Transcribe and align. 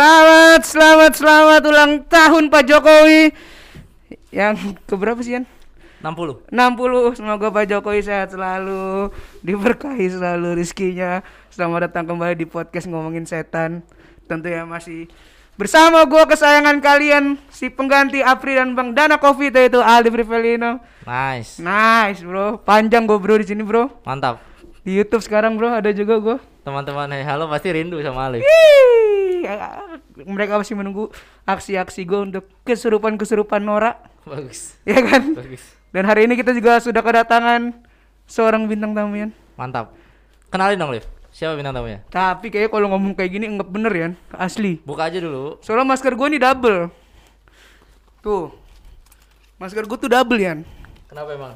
Selamat, 0.00 0.64
selamat, 0.64 1.12
selamat 1.12 1.62
ulang 1.68 1.92
tahun 2.08 2.48
Pak 2.48 2.64
Jokowi. 2.64 3.36
Yang 4.32 4.72
keberapa 4.88 5.20
sih, 5.20 5.36
Yan? 5.36 5.44
60 6.00 6.48
60 6.48 7.20
semoga 7.20 7.52
Pak 7.52 7.68
Jokowi 7.68 8.00
sehat 8.00 8.32
selalu 8.32 9.12
diberkahi 9.44 10.08
selalu 10.08 10.56
rizkinya 10.56 11.20
selamat 11.52 11.92
datang 11.92 12.08
kembali 12.08 12.32
di 12.32 12.48
podcast 12.48 12.88
ngomongin 12.88 13.28
setan. 13.28 13.84
Tentunya 14.24 14.64
masih 14.64 15.04
bersama 15.60 16.08
gua 16.08 16.24
kesayangan 16.24 16.80
kalian 16.80 17.36
si 17.52 17.68
pengganti 17.68 18.24
Apri 18.24 18.56
dan 18.56 18.72
Bang 18.72 18.96
Dana 18.96 19.20
Covid 19.20 19.52
yaitu 19.52 19.84
Aldi 19.84 20.16
Rivelino 20.16 20.80
Nice. 21.04 21.60
Nice 21.60 22.24
bro. 22.24 22.56
Panjang 22.56 23.04
gua 23.04 23.20
bro 23.20 23.36
di 23.36 23.44
sini 23.44 23.60
bro. 23.60 23.92
Mantap. 24.08 24.40
Di 24.80 24.96
YouTube 24.96 25.20
sekarang 25.20 25.60
bro 25.60 25.68
ada 25.68 25.92
juga 25.92 26.16
gua 26.16 26.40
Teman-teman 26.60 27.08
hey 27.16 27.24
halo 27.24 27.48
pasti 27.48 27.68
rindu 27.72 27.96
sama 28.04 28.28
Alif 28.28 28.44
mereka 30.28 30.60
masih 30.60 30.76
menunggu 30.76 31.08
aksi-aksi 31.48 32.04
gua 32.04 32.28
untuk 32.28 32.44
kesurupan-kesurupan 32.68 33.64
Nora 33.64 33.96
Bagus 34.28 34.76
ya 34.84 35.00
kan 35.00 35.32
Bagus 35.32 35.64
dan 35.90 36.04
hari 36.04 36.28
ini 36.28 36.36
kita 36.36 36.52
juga 36.52 36.76
sudah 36.78 37.00
kedatangan 37.00 37.72
seorang 38.28 38.68
bintang 38.68 38.92
tamu 38.92 39.16
Yan. 39.16 39.30
Mantap 39.56 39.96
Kenalin 40.52 40.76
dong 40.76 40.92
Liv 40.92 41.08
Siapa 41.30 41.54
bintang 41.54 41.74
tamunya? 41.78 42.02
Tapi 42.10 42.50
kayaknya 42.50 42.70
kalau 42.74 42.86
ngomong 42.90 43.14
kayak 43.14 43.30
gini 43.30 43.46
enggak 43.46 43.70
bener 43.70 43.92
ya, 43.94 44.08
asli. 44.34 44.82
Buka 44.82 45.06
aja 45.06 45.22
dulu 45.22 45.62
Soalnya 45.62 45.94
masker 45.94 46.18
gue 46.18 46.26
ini 46.26 46.38
double. 46.42 46.90
Tuh. 48.18 48.50
Masker 49.62 49.86
gue 49.86 49.98
tuh 49.98 50.10
double 50.10 50.40
ya. 50.42 50.58
Kenapa 51.06 51.30
emang? 51.30 51.54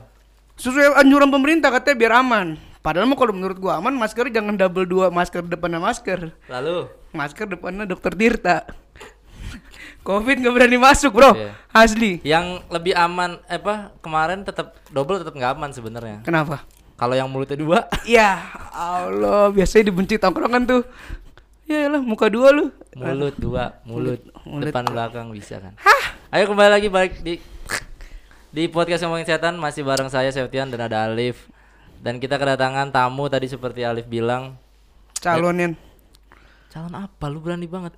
Sesuai 0.54 0.94
anjuran 1.02 1.26
pemerintah 1.26 1.74
katanya 1.74 1.96
biar 1.98 2.12
aman. 2.22 2.54
Padahal 2.84 3.08
mah 3.08 3.16
kalau 3.16 3.32
menurut 3.32 3.56
gua 3.56 3.80
aman 3.80 3.96
masker 3.96 4.28
jangan 4.28 4.54
double 4.54 4.84
dua 4.84 5.08
masker 5.08 5.40
depannya 5.40 5.80
masker. 5.80 6.36
Lalu 6.46 6.92
Masker 7.10 7.48
depannya 7.48 7.88
dokter 7.88 8.12
Tirta. 8.12 8.68
Covid 10.04 10.36
nggak 10.36 10.52
berani 10.52 10.76
masuk 10.76 11.16
bro, 11.16 11.32
Iya. 11.32 11.56
asli. 11.72 12.20
Yang 12.20 12.60
lebih 12.68 12.92
aman 12.92 13.40
eh, 13.46 13.56
apa 13.56 13.94
kemarin 13.98 14.44
tetap 14.44 14.76
double 14.90 15.16
tetap 15.16 15.32
nggak 15.32 15.56
aman 15.56 15.70
sebenarnya. 15.72 16.20
Kenapa? 16.20 16.68
Kalau 16.94 17.14
yang 17.14 17.26
mulutnya 17.26 17.56
dua 17.56 17.88
Ya 18.04 18.36
Allah, 18.68 19.48
biasanya 19.48 19.88
dibenci 19.88 20.20
tongkrongan 20.20 20.68
tuh. 20.68 20.82
Ya 21.64 21.88
lah, 21.88 22.04
muka 22.04 22.28
dua 22.28 22.52
lu. 22.52 22.68
mulut 22.92 23.32
dua 23.34 23.80
mulut, 23.82 24.20
Mulut. 24.44 24.68
depan 24.68 24.84
belakang 24.84 25.32
bisa 25.32 25.56
kan? 25.56 25.72
Ayo 26.28 26.44
kembali 26.44 26.68
lagi 26.68 26.88
balik 26.92 27.24
di 27.24 27.40
di 28.50 28.68
podcast 28.68 29.00
ngomongin 29.02 29.24
setan 29.24 29.56
masih 29.56 29.80
bareng 29.80 30.06
saya 30.06 30.28
Septian 30.28 30.68
dan 30.68 30.84
ada 30.84 31.08
Alif 31.08 31.48
dan 32.04 32.20
kita 32.20 32.36
kedatangan 32.36 32.92
tamu 32.92 33.32
tadi 33.32 33.48
seperti 33.48 33.80
Alif 33.80 34.04
bilang 34.04 34.60
Calonin 35.16 35.72
calon 36.68 36.92
apa 36.92 37.24
lu 37.32 37.40
berani 37.40 37.64
banget 37.64 37.96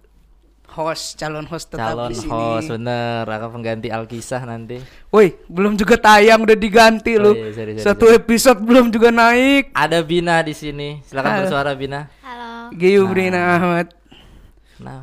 host, 0.68 1.16
calon 1.16 1.42
host 1.48 1.72
tetap 1.72 1.96
calon 1.96 2.12
di 2.12 2.14
sini. 2.14 2.30
host 2.30 2.68
bener 2.70 3.24
akan 3.24 3.48
pengganti 3.58 3.88
Alkisah 3.90 4.44
nanti 4.44 4.78
Woi, 5.10 5.34
belum 5.48 5.74
juga 5.74 5.98
tayang 5.98 6.44
udah 6.44 6.54
diganti 6.54 7.16
Oh 7.18 7.22
lu. 7.24 7.32
iya, 7.34 7.50
sorry, 7.50 7.72
sorry, 7.74 7.82
Satu 7.82 8.06
episode 8.12 8.60
belum 8.62 8.92
juga 8.92 9.08
naik. 9.10 9.72
ada 9.74 9.98
Bina 10.04 10.38
di 10.44 10.54
sini 10.54 11.00
silakan 11.02 11.30
Halo. 11.32 11.40
bersuara 11.42 11.72
Bina 11.74 12.06
Halo. 12.22 12.70
Giyu 12.76 13.08
Brina 13.10 13.58
Ahmad. 13.58 13.90
nah 14.78 15.00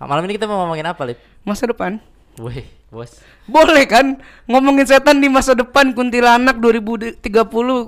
malam 0.00 0.24
ini 0.26 0.34
kita 0.34 0.48
mau 0.48 0.64
ngomongin 0.64 0.88
apa 0.88 1.02
Lip? 1.06 1.20
Masa 1.44 1.68
depan. 1.68 2.00
Wih 2.36 2.62
bos 2.88 3.18
Boleh 3.44 3.84
kan 3.84 4.18
ngomongin 4.44 4.84
setan 4.84 5.18
di 5.18 5.26
masa 5.26 5.52
depan 5.52 5.90
kuntilanak 5.90 6.56
2030 6.56 7.18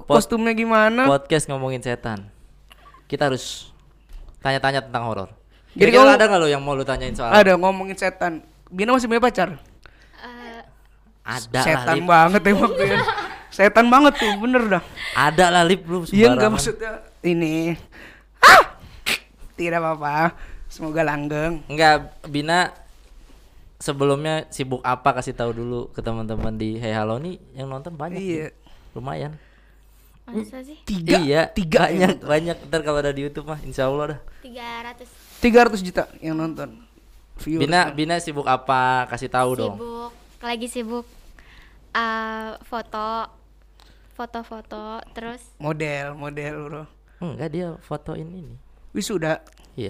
kostumnya 0.04 0.53
gimana? 0.53 1.06
podcast 1.06 1.47
ngomongin 1.47 1.78
setan 1.78 2.26
kita 3.06 3.28
harus 3.28 3.70
tanya-tanya 4.38 4.80
tentang 4.80 5.04
horor 5.04 5.28
Jadi 5.72 5.91
kamu- 5.91 6.12
ada 6.12 6.25
nggak 6.25 6.41
lo 6.41 6.48
yang 6.48 6.60
mau 6.60 6.72
lu 6.72 6.82
tanyain 6.82 7.12
soal 7.12 7.30
Ada 7.30 7.54
ngomongin 7.54 7.94
setan. 7.94 8.42
Bina 8.66 8.91
masih 8.91 9.04
punya 9.06 9.20
pacar? 9.20 9.56
Eh, 10.19 10.60
ada 11.22 11.44
lah 11.54 11.64
setan 11.64 11.94
Lip 11.94 12.06
banget 12.06 12.42
emang 12.47 12.72
tuh 12.72 12.84
ya. 12.84 12.98
Setan 13.48 13.86
banget 13.86 14.16
tuh, 14.16 14.32
bener 14.38 14.62
dah. 14.66 14.82
ada 15.14 15.47
lah 15.48 15.62
Lip 15.62 15.84
lu 15.84 16.09
Iya 16.09 16.32
enggak 16.32 16.50
maksudnya 16.50 16.92
ini. 17.22 17.76
Ah! 18.38 18.80
Tidak 19.53 19.76
apa-apa. 19.76 20.32
Semoga 20.66 21.04
langgeng. 21.04 21.60
Enggak, 21.69 22.16
Bina 22.26 22.72
sebelumnya 23.82 24.47
sibuk 24.54 24.78
apa 24.87 25.10
kasih 25.19 25.34
tahu 25.34 25.50
dulu 25.50 25.91
ke 25.91 25.98
teman-teman 25.98 26.54
di 26.54 26.78
Hey 26.78 26.94
Halo 26.94 27.19
nih 27.19 27.43
yang 27.59 27.66
nonton 27.66 27.98
banyak. 27.98 28.22
Iya. 28.22 28.47
nih. 28.54 28.94
Lumayan. 28.94 29.34
masa 30.22 30.62
sih? 30.62 30.78
Tiga. 30.87 31.19
iya, 31.19 31.50
Tiga 31.50 31.91
banyak 31.91 32.22
banyak 32.22 32.56
ntar 32.71 32.87
kalau 32.87 33.03
ada 33.03 33.10
di 33.10 33.26
YouTube 33.26 33.50
mah 33.50 33.59
insya 33.66 33.91
Allah 33.91 34.16
dah. 34.16 34.21
300 34.47 35.03
300 35.42 35.82
juta 35.82 36.06
yang 36.22 36.38
nonton. 36.38 36.78
Viewers. 37.42 37.66
Bina 37.66 37.91
Bina 37.91 38.15
sibuk 38.22 38.47
apa 38.47 39.10
kasih 39.10 39.26
tahu 39.26 39.59
dong. 39.59 39.75
sibuk. 39.75 40.10
Lagi 40.38 40.66
sibuk 40.71 41.06
eh, 41.91 42.50
foto 42.62 43.34
foto-foto 44.15 45.03
terus 45.10 45.42
model, 45.59 46.15
model 46.15 46.54
bro. 46.71 46.84
Enggak 47.19 47.50
dia 47.50 47.69
fotoin 47.82 48.31
ini. 48.31 48.54
Wisuda. 48.94 49.42
Iya. 49.81 49.88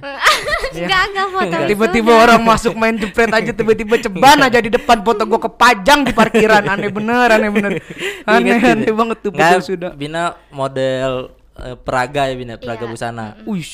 enggak 0.78 1.03
enggak 1.10 1.26
foto 1.34 1.54
Tiba-tiba 1.66 2.12
orang 2.15 2.41
masuk 2.47 2.78
main 2.78 2.94
jepret 2.94 3.34
aja 3.34 3.50
tiba-tiba 3.50 3.98
ceban 3.98 4.38
aja 4.38 4.59
di 4.62 4.70
depan 4.70 5.03
foto 5.03 5.26
gua 5.26 5.43
kepajang 5.43 6.06
di 6.06 6.15
parkiran. 6.15 6.62
Aneh 6.70 6.87
bener, 6.87 7.26
aneh 7.26 7.50
bener. 7.50 7.70
Aneh, 8.31 8.62
Ingat 8.62 8.78
aneh 8.78 8.94
banget 8.94 9.19
tuh 9.26 9.31
foto 9.34 9.59
sudah. 9.59 9.91
Bina 9.98 10.38
model 10.54 11.34
eh, 11.59 11.75
peraga 11.75 12.31
ya 12.31 12.34
Bina, 12.38 12.54
peraga 12.62 12.87
Iya. 12.87 12.93
busana. 12.94 13.26
Wih. 13.43 13.66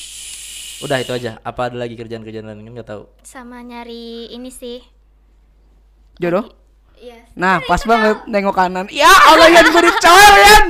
Udah 0.81 0.97
itu 0.97 1.13
aja. 1.13 1.37
Apa 1.45 1.69
ada 1.69 1.77
lagi 1.77 1.93
kerjaan-kerjaan 1.93 2.45
lain 2.47 2.65
kan 2.65 2.71
nggak 2.73 2.89
tahu. 2.89 3.03
sama 3.21 3.61
nyari 3.61 4.33
ini 4.33 4.49
sih. 4.49 4.81
Jodoh? 6.17 6.51
Iya. 6.99 7.31
Nah, 7.37 7.63
pas 7.63 7.79
banget 7.85 8.27
nengok 8.27 8.55
kanan. 8.57 8.85
Ya 8.91 9.07
Allah 9.07 9.47
yang 9.47 9.71
beri 9.71 9.93
Yan. 9.93 10.67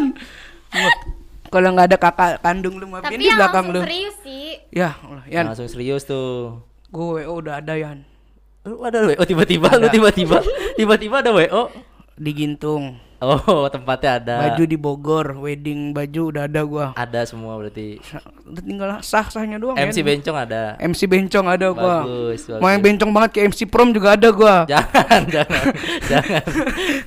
Kalau 1.50 1.70
nggak 1.74 1.88
ada 1.90 1.98
kakak 1.98 2.32
kandung 2.46 2.78
lu 2.78 2.86
Tapi 3.02 3.18
di 3.18 3.30
belakang 3.34 3.74
lu. 3.74 3.82
serius 3.82 4.16
sih. 4.22 4.62
Ya, 4.70 4.94
Allah, 5.02 5.26
Yan. 5.26 5.44
Langsung 5.50 5.66
serius 5.66 6.06
tuh. 6.06 6.62
Gue 6.94 7.26
oh, 7.26 7.42
udah 7.42 7.58
ada 7.58 7.74
Yan. 7.74 8.06
Lu 8.70 8.86
ada 8.86 9.02
WO 9.02 9.24
tiba-tiba 9.26 9.72
lu 9.82 9.90
tiba-tiba 9.90 10.38
tiba-tiba 10.80 11.16
ada 11.26 11.34
WO. 11.34 11.74
Di 12.20 12.32
Gintung. 12.38 13.09
Oh, 13.20 13.68
tempatnya 13.68 14.12
ada. 14.16 14.36
Baju 14.48 14.64
di 14.64 14.80
Bogor, 14.80 15.36
wedding 15.44 15.92
baju 15.92 16.32
udah 16.32 16.48
ada 16.48 16.62
gua. 16.64 16.86
ada 16.96 17.28
semua 17.28 17.60
berarti. 17.60 18.00
Udah 18.48 18.64
tinggal 18.64 18.90
sah-sahnya 19.04 19.60
doang 19.60 19.76
MC 19.76 20.00
Yan. 20.00 20.08
Bencong 20.08 20.38
ada. 20.40 20.80
MC 20.80 21.02
bencong 21.04 21.46
ada 21.52 21.68
gua. 21.76 22.08
Bagus, 22.08 22.48
bagus. 22.48 22.62
Mau 22.64 22.70
yang 22.72 22.80
bencong 22.80 23.12
banget 23.12 23.30
kayak 23.36 23.46
MC 23.52 23.60
prom 23.68 23.92
juga 23.92 24.16
ada 24.16 24.30
gua. 24.32 24.64
Jangan, 24.72 25.22
jangan. 25.28 25.64
jangan. 26.08 26.44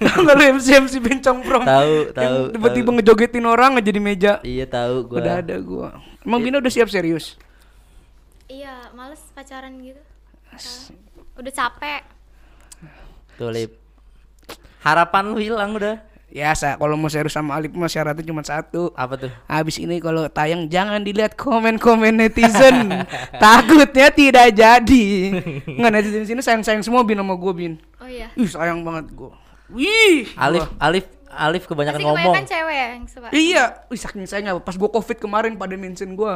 Tahu 0.05 0.19
nggak 0.21 0.37
lu 0.37 0.45
MC 0.61 0.67
MC 0.85 0.95
bencong 1.01 1.39
prom? 1.49 1.65
Tahu, 1.65 1.95
tahu, 2.13 2.37
Tiba-tiba 2.61 2.91
ngejogetin 2.93 3.47
orang 3.49 3.81
aja 3.81 3.91
di 3.91 4.01
meja. 4.05 4.33
Iya 4.45 4.69
tahu 4.69 5.09
gua. 5.09 5.17
Udah 5.17 5.35
ada 5.41 5.57
gua. 5.65 5.89
Emang 6.29 6.45
Bina 6.45 6.61
udah 6.61 6.71
siap 6.71 6.93
serius? 6.93 7.41
Iya, 8.53 8.93
males 8.93 9.25
pacaran 9.33 9.81
gitu. 9.81 9.99
Udah 11.41 11.53
capek. 11.57 12.05
Tuh, 13.41 13.49
Lip. 13.49 13.82
Harapan 14.83 15.31
lu 15.31 15.39
hilang 15.39 15.79
udah. 15.79 16.03
Ya, 16.33 16.49
sa 16.57 16.81
kalau 16.81 16.97
mau 16.97 17.13
serius 17.13 17.37
sama 17.37 17.61
Alif 17.61 17.77
mah 17.77 17.93
syaratnya 17.93 18.25
cuma 18.25 18.41
satu. 18.41 18.89
Apa 18.97 19.21
tuh? 19.21 19.29
Habis 19.45 19.77
ini 19.77 20.01
kalau 20.01 20.25
tayang 20.33 20.65
jangan 20.65 21.05
dilihat 21.05 21.37
komen-komen 21.37 22.17
netizen. 22.17 22.89
Takutnya 23.43 24.09
tidak 24.09 24.49
jadi. 24.57 25.05
Nggak 25.69 25.91
netizen 25.93 26.25
sini 26.25 26.41
sayang-sayang 26.41 26.81
semua 26.81 27.05
Bin 27.05 27.21
sama 27.21 27.37
gue 27.37 27.53
Bin. 27.53 27.73
Oh 28.01 28.09
iya. 28.09 28.33
Ih 28.33 28.49
sayang 28.49 28.81
banget 28.81 29.13
gue. 29.13 29.29
Wih. 29.77 30.33
Alif, 30.41 30.65
Wah. 30.73 30.89
Alif, 30.89 31.05
Alif 31.29 31.63
kebanyakan 31.69 32.01
Pasti 32.01 32.09
ngomong. 32.09 32.25
kebanyakan 32.33 32.47
cewek 32.49 32.77
ya 32.77 32.87
yang 32.97 33.05
suka. 33.05 33.27
Iya. 33.29 33.65
Wih 33.93 34.01
saking 34.01 34.25
sayangnya 34.25 34.57
pas 34.57 34.75
gue 34.75 34.89
covid 34.89 35.19
kemarin 35.21 35.53
pada 35.61 35.77
mention 35.77 36.17
gue. 36.17 36.35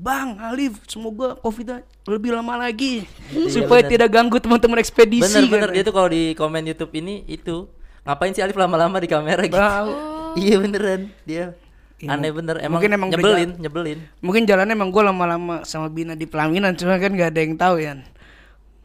Bang 0.00 0.40
Alif, 0.42 0.82
semoga 0.90 1.38
covid 1.38 1.84
lebih 2.08 2.34
lama 2.34 2.58
lagi 2.58 3.06
supaya 3.46 3.86
bener. 3.86 3.92
tidak 3.94 4.08
ganggu 4.10 4.36
teman-teman 4.42 4.82
ekspedisi. 4.82 5.22
Bener 5.22 5.44
bener 5.46 5.68
katanya. 5.70 5.76
dia 5.78 5.82
tuh 5.86 5.94
kalau 5.94 6.08
di 6.10 6.22
komen 6.34 6.62
YouTube 6.66 6.92
ini 6.98 7.22
itu 7.30 7.70
ngapain 8.02 8.34
sih 8.34 8.42
Alif 8.42 8.58
lama-lama 8.58 8.98
di 8.98 9.08
kamera 9.08 9.42
gitu? 9.46 9.58
Bau. 9.58 9.92
Iya 10.32 10.64
beneran 10.64 11.12
dia. 11.28 11.52
Iya, 12.00 12.16
Aneh 12.16 12.32
bener 12.32 12.56
emang, 12.64 12.80
mungkin 12.80 12.90
emang 12.96 13.12
nyebelin, 13.12 13.50
nyebelin. 13.60 13.98
Mungkin 14.24 14.48
jalannya 14.48 14.72
emang 14.72 14.88
gue 14.88 15.02
lama-lama 15.04 15.60
sama 15.68 15.92
Bina 15.92 16.16
di 16.16 16.24
pelaminan 16.24 16.72
cuma 16.72 16.96
kan 16.96 17.12
gak 17.12 17.36
ada 17.36 17.40
yang 17.44 17.54
tahu 17.60 17.76
ya. 17.84 18.00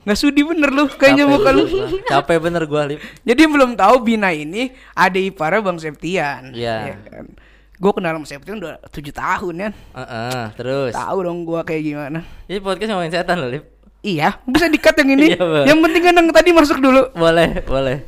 Nggak 0.08 0.24
sudi 0.24 0.40
bener 0.40 0.72
lu 0.72 0.88
kayaknya 0.88 1.28
Capek 1.28 1.36
muka 1.36 1.50
lu. 1.52 1.64
Capek 2.08 2.38
bener 2.40 2.64
gua 2.64 2.88
Alif. 2.88 3.04
Jadi 3.28 3.44
belum 3.44 3.76
tahu 3.76 3.96
Bina 4.08 4.32
ini 4.32 4.72
ada 4.96 5.20
iparnya 5.20 5.60
Bang 5.60 5.84
Septian. 5.84 6.56
Iya. 6.56 6.96
kan? 7.12 7.28
Gue 7.78 7.92
kenal 7.94 8.18
sama 8.18 8.26
Septian 8.26 8.58
udah 8.58 8.82
tujuh 8.90 9.14
tahun 9.14 9.56
ya. 9.62 9.70
Heeh, 9.94 10.44
terus. 10.58 10.94
Tahu 10.98 11.18
dong 11.22 11.46
gua 11.46 11.62
kayak 11.62 11.84
gimana. 11.86 12.20
Ini 12.50 12.58
podcast 12.58 12.90
ngomongin 12.90 13.14
setan 13.14 13.38
loh, 13.38 13.54
Lip. 13.54 13.70
Iya, 14.02 14.42
bisa 14.50 14.66
dikat 14.66 14.98
yang 15.06 15.10
ini. 15.14 15.28
Iya, 15.38 15.74
yang 15.74 15.80
penting 15.86 16.02
kan 16.02 16.14
yang 16.18 16.28
tadi 16.34 16.50
masuk 16.58 16.82
dulu. 16.82 17.14
Boleh, 17.14 17.62
boleh. 17.70 18.02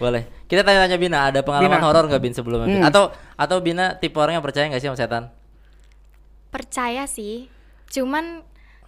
Boleh. 0.00 0.22
Kita 0.48 0.64
tanya-tanya 0.64 0.96
Bina, 0.96 1.18
ada 1.28 1.44
pengalaman 1.44 1.76
Bina. 1.76 1.84
horor 1.84 2.08
nggak 2.08 2.22
Bin 2.24 2.32
sebelumnya? 2.32 2.66
Bin? 2.66 2.80
Hmm. 2.80 2.88
Atau 2.88 3.12
atau 3.36 3.56
Bina 3.60 3.92
tipe 4.00 4.16
orang 4.16 4.40
yang 4.40 4.44
percaya 4.44 4.64
nggak 4.72 4.80
sih 4.80 4.88
sama 4.88 4.96
setan? 4.96 5.28
Percaya 6.48 7.04
sih. 7.04 7.52
Cuman 7.92 8.40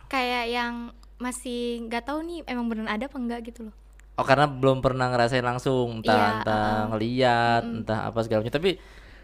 kayak 0.09 0.45
yang 0.49 0.75
masih 1.21 1.87
nggak 1.87 2.09
tahu 2.09 2.25
nih 2.25 2.41
emang 2.49 2.67
beneran 2.73 2.91
ada 2.91 3.05
apa 3.07 3.17
enggak 3.21 3.53
gitu 3.53 3.69
loh. 3.69 3.75
Oh 4.17 4.25
karena 4.25 4.45
belum 4.49 4.81
pernah 4.81 5.09
ngerasain 5.09 5.45
langsung 5.45 6.03
entah 6.03 6.13
Iya, 6.17 6.29
entah 6.41 6.61
uh-uh. 6.61 6.85
ngeliat 6.93 7.63
entah 7.65 7.99
apa 8.11 8.19
segala 8.25 8.45
macam 8.45 8.55
tapi 8.59 8.71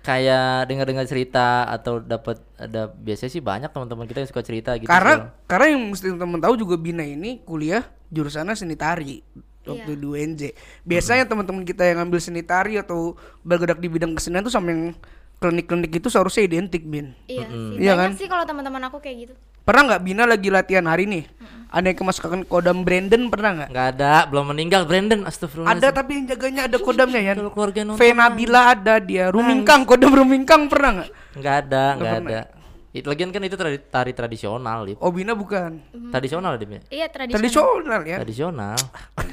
kayak 0.09 0.73
dengar-dengar 0.73 1.05
cerita 1.05 1.69
atau 1.69 2.01
dapat 2.01 2.41
ada 2.57 2.89
biasanya 2.89 3.29
sih 3.29 3.45
banyak 3.45 3.69
teman-teman 3.69 4.09
kita 4.09 4.25
yang 4.25 4.31
suka 4.33 4.41
cerita 4.41 4.73
gitu 4.81 4.89
Karena 4.89 5.37
karena 5.45 5.77
yang 5.77 5.93
mesti 5.93 6.09
teman 6.17 6.41
tahu 6.41 6.57
juga 6.57 6.81
Bina 6.81 7.05
ini 7.05 7.45
kuliah 7.45 7.85
jurusannya 8.09 8.57
seni 8.57 8.73
tari 8.73 9.21
waktu 9.69 9.93
Iya. 9.93 10.01
di 10.01 10.07
UNJ. 10.09 10.43
Biasanya 10.89 11.29
teman-teman 11.29 11.61
kita 11.61 11.85
yang 11.85 12.09
ambil 12.09 12.25
seni 12.25 12.41
tari 12.41 12.81
atau 12.81 13.21
bergerak 13.45 13.77
di 13.77 13.93
bidang 13.93 14.17
kesenian 14.17 14.41
tuh 14.41 14.49
sama 14.49 14.73
yang 14.73 14.97
klinik-klinik 15.39 15.93
itu 15.93 16.09
seharusnya 16.09 16.49
identik, 16.49 16.89
Bin. 16.89 17.13
Iya 17.29 17.45
sih. 17.47 17.77
Iya 17.77 17.93
Banyak 17.93 17.99
kan? 18.01 18.11
sih 18.17 18.27
kalau 18.33 18.49
teman-teman 18.49 18.83
aku 18.89 18.99
kayak 18.99 19.29
gitu. 19.29 19.35
Pernah 19.69 19.83
nggak 19.85 20.01
Bina 20.01 20.25
lagi 20.25 20.49
latihan 20.49 20.89
hari 20.89 21.05
nih? 21.05 21.29
Ada 21.69 21.93
yang 21.93 21.99
kemasukan 22.01 22.41
kodam 22.49 22.81
Brandon 22.81 23.29
pernah 23.29 23.51
nggak? 23.53 23.69
nggak 23.69 23.87
ada 23.93 24.25
belum 24.25 24.57
meninggal 24.57 24.89
Brandon 24.89 25.29
astagfirullah 25.29 25.77
Ada 25.77 25.93
tapi 25.93 26.17
yang 26.17 26.25
jaganya 26.25 26.65
ada 26.65 26.81
kodamnya 26.81 27.21
ya. 27.21 27.33
Kalau 27.37 27.53
keluarga 27.53 27.85
nonton 27.85 28.01
V 28.01 28.17
Nabila 28.17 28.73
ada 28.73 28.97
dia. 28.97 29.29
Rumingkang 29.29 29.85
kodam 29.85 30.17
Rumingkang 30.17 30.73
pernah 30.73 31.05
nggak? 31.05 31.09
nggak 31.37 31.57
ada 31.69 31.85
nggak 32.01 32.15
ada 32.25 32.41
itu 32.89 33.05
lagian 33.05 33.29
kan 33.29 33.45
itu 33.45 33.53
tari, 33.55 33.77
tari 33.77 34.17
tradisional 34.17 34.89
Lip. 34.89 34.97
Oh 35.05 35.13
Bina 35.13 35.37
bukan. 35.37 35.77
tradisional 36.09 36.57
ada 36.57 36.65
Bim? 36.65 36.81
Iya 36.89 37.07
tradisional. 37.13 37.37
Tradisional 37.45 38.01
ya. 38.09 38.17
tradisional 38.25 38.79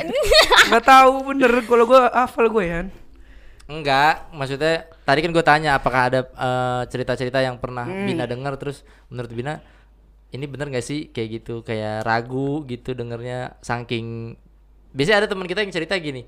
Nggak 0.67 0.83
tahu 0.83 1.11
bener 1.31 1.51
kalau 1.63 1.87
gua 1.87 2.11
hafal 2.11 2.51
gue 2.51 2.65
ya. 2.67 2.79
Enggak, 3.65 4.27
maksudnya 4.29 4.85
tadi 5.01 5.25
kan 5.25 5.31
gue 5.31 5.41
tanya 5.41 5.79
apakah 5.79 6.11
ada 6.11 6.19
eh, 6.27 6.81
cerita-cerita 6.91 7.39
yang 7.39 7.55
pernah 7.57 7.87
Hmm. 7.87 8.05
Bina 8.05 8.27
dengar 8.27 8.59
terus 8.59 8.83
menurut 9.07 9.31
Bina 9.31 9.63
ini 10.35 10.45
bener 10.45 10.67
gak 10.69 10.85
sih? 10.85 11.09
Kayak 11.09 11.29
gitu 11.41 11.55
kayak 11.63 12.03
ragu 12.03 12.67
gitu 12.67 12.91
dengernya. 12.91 13.55
Saking 13.63 14.35
biasanya 14.95 15.25
ada 15.25 15.29
teman 15.31 15.47
kita 15.47 15.59
yang 15.63 15.73
cerita 15.75 15.95
gini 15.99 16.23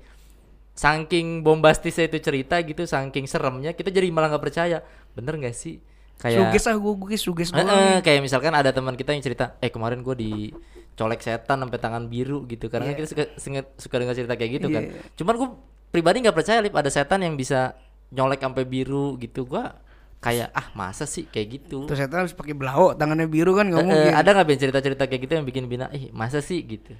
saking 0.78 1.42
bombastisnya 1.42 2.06
itu 2.06 2.22
cerita 2.22 2.54
gitu 2.62 2.86
saking 2.86 3.26
seremnya 3.26 3.74
kita 3.74 3.90
jadi 3.90 4.14
malah 4.14 4.30
nggak 4.30 4.44
percaya. 4.46 4.78
Bener 5.10 5.34
gak 5.42 5.58
sih? 5.58 5.82
Kayak 6.22 6.54
Suges 6.54 6.64
ah 6.70 6.74
gue 6.78 6.92
gue 6.94 7.18
suges 7.18 7.50
Eh, 7.50 7.62
eh, 7.62 7.98
kayak 7.98 8.22
misalkan 8.22 8.54
ada 8.54 8.70
teman 8.70 8.94
kita 8.94 9.10
yang 9.14 9.22
cerita, 9.22 9.58
eh 9.58 9.70
kemarin 9.70 10.02
gue 10.02 10.14
dicolek 10.18 11.22
setan 11.22 11.62
sampai 11.62 11.78
tangan 11.78 12.06
biru 12.10 12.42
gitu, 12.46 12.66
karena 12.70 12.90
kita 12.94 13.06
suka 13.10 13.24
suka, 13.38 13.60
suka 13.78 13.94
dengar 14.02 14.14
cerita 14.18 14.34
kayak 14.34 14.50
gitu 14.58 14.66
kan. 14.70 14.82
Iya. 14.86 15.02
Cuman 15.18 15.34
gue 15.38 15.48
pribadi 15.94 16.26
nggak 16.26 16.34
percaya 16.34 16.58
lip 16.58 16.74
ada 16.74 16.90
setan 16.90 17.22
yang 17.22 17.38
bisa 17.38 17.78
nyolek 18.14 18.42
sampai 18.42 18.66
biru 18.66 19.14
gitu. 19.18 19.46
Gua 19.46 19.78
kayak 20.18 20.50
ah 20.50 20.66
masa 20.74 21.06
sih 21.06 21.30
kayak 21.30 21.62
gitu. 21.62 21.86
Terus 21.86 21.98
saya 22.02 22.10
harus 22.10 22.34
pakai 22.34 22.54
belau, 22.54 22.90
tangannya 22.94 23.30
biru 23.30 23.54
kan 23.54 23.70
nggak 23.70 23.86
mungkin. 23.86 24.12
ada 24.14 24.28
nggak 24.34 24.46
Ben 24.46 24.58
cerita-cerita 24.58 25.06
kayak 25.06 25.22
gitu 25.26 25.32
yang 25.38 25.46
bikin 25.46 25.64
bina, 25.70 25.86
ih 25.94 26.10
masa 26.10 26.42
sih 26.42 26.58
gitu. 26.62 26.90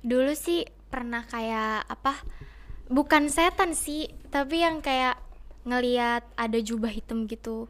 Dulu 0.00 0.32
sih 0.32 0.62
pernah 0.86 1.26
kayak 1.26 1.90
apa? 1.90 2.14
Bukan 2.90 3.30
setan 3.30 3.74
sih, 3.74 4.10
tapi 4.30 4.62
yang 4.62 4.82
kayak 4.82 5.18
ngelihat 5.62 6.24
ada 6.34 6.58
jubah 6.58 6.88
hitam 6.88 7.28
gitu 7.28 7.68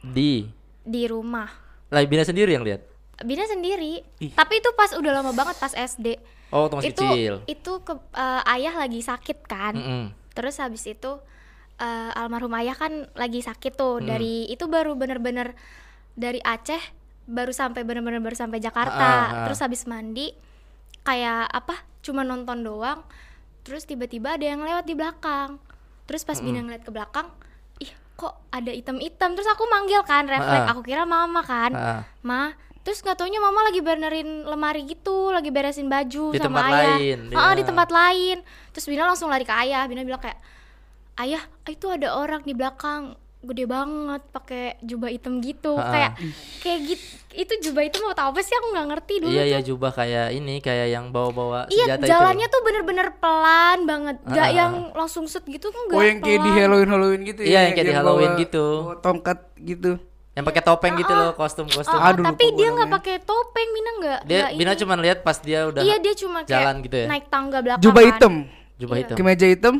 Di 0.00 0.48
di 0.82 1.04
rumah. 1.04 1.50
lah 1.86 2.02
bina 2.02 2.22
sendiri 2.22 2.54
yang 2.54 2.66
lihat. 2.66 2.82
Bina 3.22 3.46
sendiri. 3.46 4.02
Ih. 4.18 4.32
Tapi 4.34 4.58
itu 4.58 4.70
pas 4.74 4.90
udah 4.94 5.12
lama 5.22 5.30
banget 5.34 5.56
pas 5.58 5.70
SD. 5.70 6.18
Oh, 6.50 6.66
waktu 6.66 6.74
masih 6.78 6.90
itu 6.94 7.02
kecil. 7.02 7.34
itu 7.46 7.72
ke 7.82 7.92
eh, 8.14 8.42
ayah 8.54 8.74
lagi 8.78 9.00
sakit 9.02 9.38
kan. 9.46 9.74
Mm-mm. 9.74 10.04
Terus 10.34 10.58
habis 10.58 10.86
itu 10.86 11.18
eh, 11.76 12.10
almarhum 12.14 12.52
ayah 12.54 12.74
kan 12.74 12.92
lagi 13.12 13.40
sakit 13.40 13.72
tuh 13.72 13.98
Hmm. 13.98 14.08
dari 14.08 14.46
itu 14.46 14.64
baru 14.66 14.92
bener-bener 14.92 15.52
dari 16.12 16.40
Aceh 16.40 16.80
baru 17.26 17.50
sampai 17.50 17.82
bener-bener 17.82 18.18
baru 18.18 18.32
sampai 18.32 18.58
Jakarta. 18.58 18.96
Ah, 18.96 19.26
ah. 19.26 19.44
Terus 19.44 19.60
habis 19.60 19.82
mandi 19.84 20.32
kayak 21.02 21.46
apa? 21.46 21.74
Cuma 22.00 22.22
nonton 22.22 22.62
doang. 22.62 23.02
Terus 23.60 23.82
tiba-tiba 23.82 24.34
ada 24.34 24.46
yang 24.46 24.62
lewat 24.62 24.84
di 24.84 24.94
belakang. 24.94 25.58
Terus 26.06 26.22
pas 26.22 26.38
Hmm. 26.38 26.46
Bina 26.46 26.60
ngeliat 26.62 26.80
ke 26.80 26.90
belakang, 26.90 27.26
ih 27.76 27.90
kok 28.14 28.46
ada 28.48 28.70
item-item. 28.70 29.34
Terus 29.34 29.48
aku 29.48 29.66
manggil 29.66 30.00
kan, 30.02 30.24
refleks. 30.24 30.64
Ah. 30.64 30.70
Aku 30.70 30.80
kira 30.80 31.02
mama 31.02 31.42
kan. 31.42 31.74
Ah. 31.74 32.00
Ma, 32.22 32.54
terus 32.80 33.02
nggak 33.02 33.18
taunya 33.18 33.36
mama 33.36 33.66
lagi 33.66 33.82
benerin 33.82 34.46
lemari 34.46 34.86
gitu, 34.86 35.28
lagi 35.28 35.50
beresin 35.50 35.90
baju 35.90 36.30
Di 36.30 36.38
sama 36.38 36.46
tempat 36.62 36.64
ayah. 36.64 36.86
lain, 36.94 37.18
Ah, 37.34 37.52
di 37.52 37.62
tempat 37.62 37.88
lain. 37.90 38.36
Terus 38.70 38.86
Bina 38.86 39.02
langsung 39.04 39.26
lari 39.26 39.42
ke 39.42 39.50
ayah. 39.52 39.82
Bina 39.84 40.00
bilang 40.00 40.22
kayak, 40.22 40.38
ayah 41.18 41.40
itu 41.66 41.86
ada 41.86 42.12
orang 42.12 42.40
di 42.40 42.52
belakang 42.52 43.14
gede 43.38 43.64
banget 43.64 44.22
pakai 44.28 44.64
jubah 44.80 45.06
hitam 45.06 45.38
gitu 45.38 45.72
Ah, 45.72 45.80
ah. 45.80 45.92
kayak 45.92 46.12
kayak 46.60 46.78
gitu 46.88 47.04
itu 47.36 47.52
jubah 47.62 47.82
hitam 47.84 48.00
mau 48.02 48.12
tau 48.12 48.28
apa 48.28 48.40
sih 48.40 48.50
aku 48.50 48.66
nggak 48.70 48.86
ngerti 48.88 49.14
dulu 49.18 49.30
Iya 49.30 49.38
tuh 49.38 49.46
ya 49.46 49.60
jubah 49.62 49.90
kayak 49.92 50.26
ini 50.34 50.54
kayak 50.58 50.86
yang 50.90 51.04
bawa-bawa 51.08 51.68
iya 51.68 51.84
senjata 51.86 52.10
jalannya 52.10 52.42
itu. 52.42 52.50
tuh 52.50 52.60
bener-bener 52.62 53.08
pelan 53.14 53.78
banget 53.84 54.16
Ah, 54.18 54.28
nggak 54.28 54.48
ah, 54.48 54.56
yang 54.56 54.72
langsung 54.92 55.24
set 55.24 55.44
gitu 55.44 55.68
enggak 55.68 55.94
Oh 55.94 56.02
yang 56.02 56.18
kayak 56.18 56.40
di 56.42 56.50
Halloween 56.50 56.88
Halloween 56.88 57.22
gitu 57.24 57.40
Iya, 57.40 57.60
yang 57.62 57.74
kayak 57.74 57.86
di 57.86 57.94
Halloween 57.94 58.30
bawa- 58.30 58.42
gitu. 58.42 58.66
bawa 58.82 58.94
tongkat 58.98 59.38
gitu. 59.58 59.90
Yang 60.34 60.44
pakai 60.44 60.62
topeng 60.62 60.94
gitu 60.98 61.12
loh, 61.12 61.32
kostum-kostum. 61.32 61.96
Aduh, 61.96 62.20
lupa 62.20 62.28
tapi 62.30 62.44
gua 62.46 62.58
dia 62.58 62.68
nggak 62.70 62.90
pakai 62.92 63.16
topeng 63.22 63.68
Bina 63.70 63.90
nggak 63.96 64.20
Dia 64.22 64.36
nggak 64.38 64.50
Bina 64.54 64.68
ini. 64.70 64.78
cuma 64.78 64.94
lihat 64.98 65.18
pas 65.22 65.36
dia 65.38 65.60
udah 65.64 65.80
iya 65.80 65.96
dia 65.96 66.12
cuma 66.14 66.38
kayak 66.40 66.50
jalan 66.50 66.74
gitu 66.82 66.96
ya. 66.98 67.06
naik 67.06 67.26
tangga 67.26 67.58
belakang 67.62 67.80
Jubah 67.80 68.02
kan. 68.02 68.08
hitam, 68.10 68.34
Jubah 68.76 68.94
Iya. 68.94 69.00
hitam. 69.02 69.16
kemeja 69.16 69.46
hitam, 69.46 69.74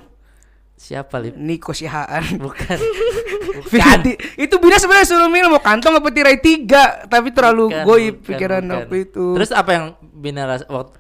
Siapa 0.77 1.17
lip? 1.19 1.35
Niko 1.35 1.73
Sihaan. 1.73 2.37
Bukan. 2.45 2.79
Jadi 3.73 4.13
itu 4.37 4.55
Bina 4.57 4.77
sebenarnya 4.77 5.09
suruh 5.09 5.27
milih 5.27 5.49
mau 5.49 5.59
kantong 5.59 5.97
apa 5.97 6.09
tirai 6.11 6.37
tiga, 6.37 7.03
tapi 7.07 7.33
terlalu 7.33 7.73
Bukan, 7.73 7.83
goib 7.83 8.15
bukan, 8.15 8.27
pikiran 8.29 8.63
bukan. 8.63 8.81
aku 8.85 8.95
itu. 9.01 9.25
Terus 9.35 9.51
apa 9.51 9.71
yang 9.73 9.85
Bina 10.03 10.45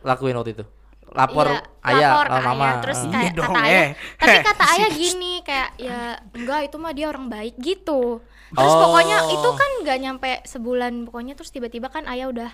lakuin 0.00 0.34
waktu 0.34 0.52
itu? 0.52 0.64
Lapor 1.06 1.48
Iya, 1.48 1.60
ayah, 1.86 2.10
lapor 2.12 2.26
oh, 2.26 2.40
mama. 2.42 2.64
ayah. 2.66 2.76
terus 2.78 2.98
Ah. 2.98 3.08
kayak 3.08 3.22
Iya 3.22 3.30
dong, 3.32 3.46
kata 3.46 3.60
ayah 3.62 3.72
eh. 3.78 3.90
tapi 4.16 4.28
Eh, 4.30 4.40
kata 4.42 4.64
ayah 4.74 4.88
gini 4.90 5.32
kayak 5.40 5.68
ya 5.78 6.00
enggak 6.30 6.60
itu 6.66 6.76
mah 6.76 6.92
dia 6.92 7.06
orang 7.06 7.26
baik 7.26 7.54
gitu 7.56 8.00
terus 8.46 8.68
Oh. 8.70 8.80
pokoknya 8.82 9.16
itu 9.26 9.48
kan 9.50 9.70
nggak 9.80 9.98
nyampe 9.98 10.30
sebulan 10.44 10.92
pokoknya 11.04 11.32
terus 11.34 11.48
tiba-tiba 11.48 11.88
kan 11.88 12.04
ayah 12.06 12.28
udah 12.28 12.50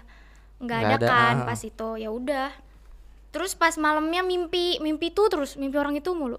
nggak 0.59 0.79
Nggak 0.79 0.95
ada, 0.95 0.99
ada, 1.01 1.09
kan 1.11 1.35
ah. 1.37 1.47
pas 1.49 1.59
itu 1.61 1.89
ya 1.97 2.09
udah 2.09 2.49
terus 3.29 3.53
pas 3.53 3.75
malamnya 3.75 4.23
mimpi 4.23 4.79
mimpi 4.79 5.11
tuh 5.11 5.27
terus 5.27 5.55
mimpi 5.57 5.75
orang 5.75 5.99
itu 5.99 6.13
mulu 6.13 6.39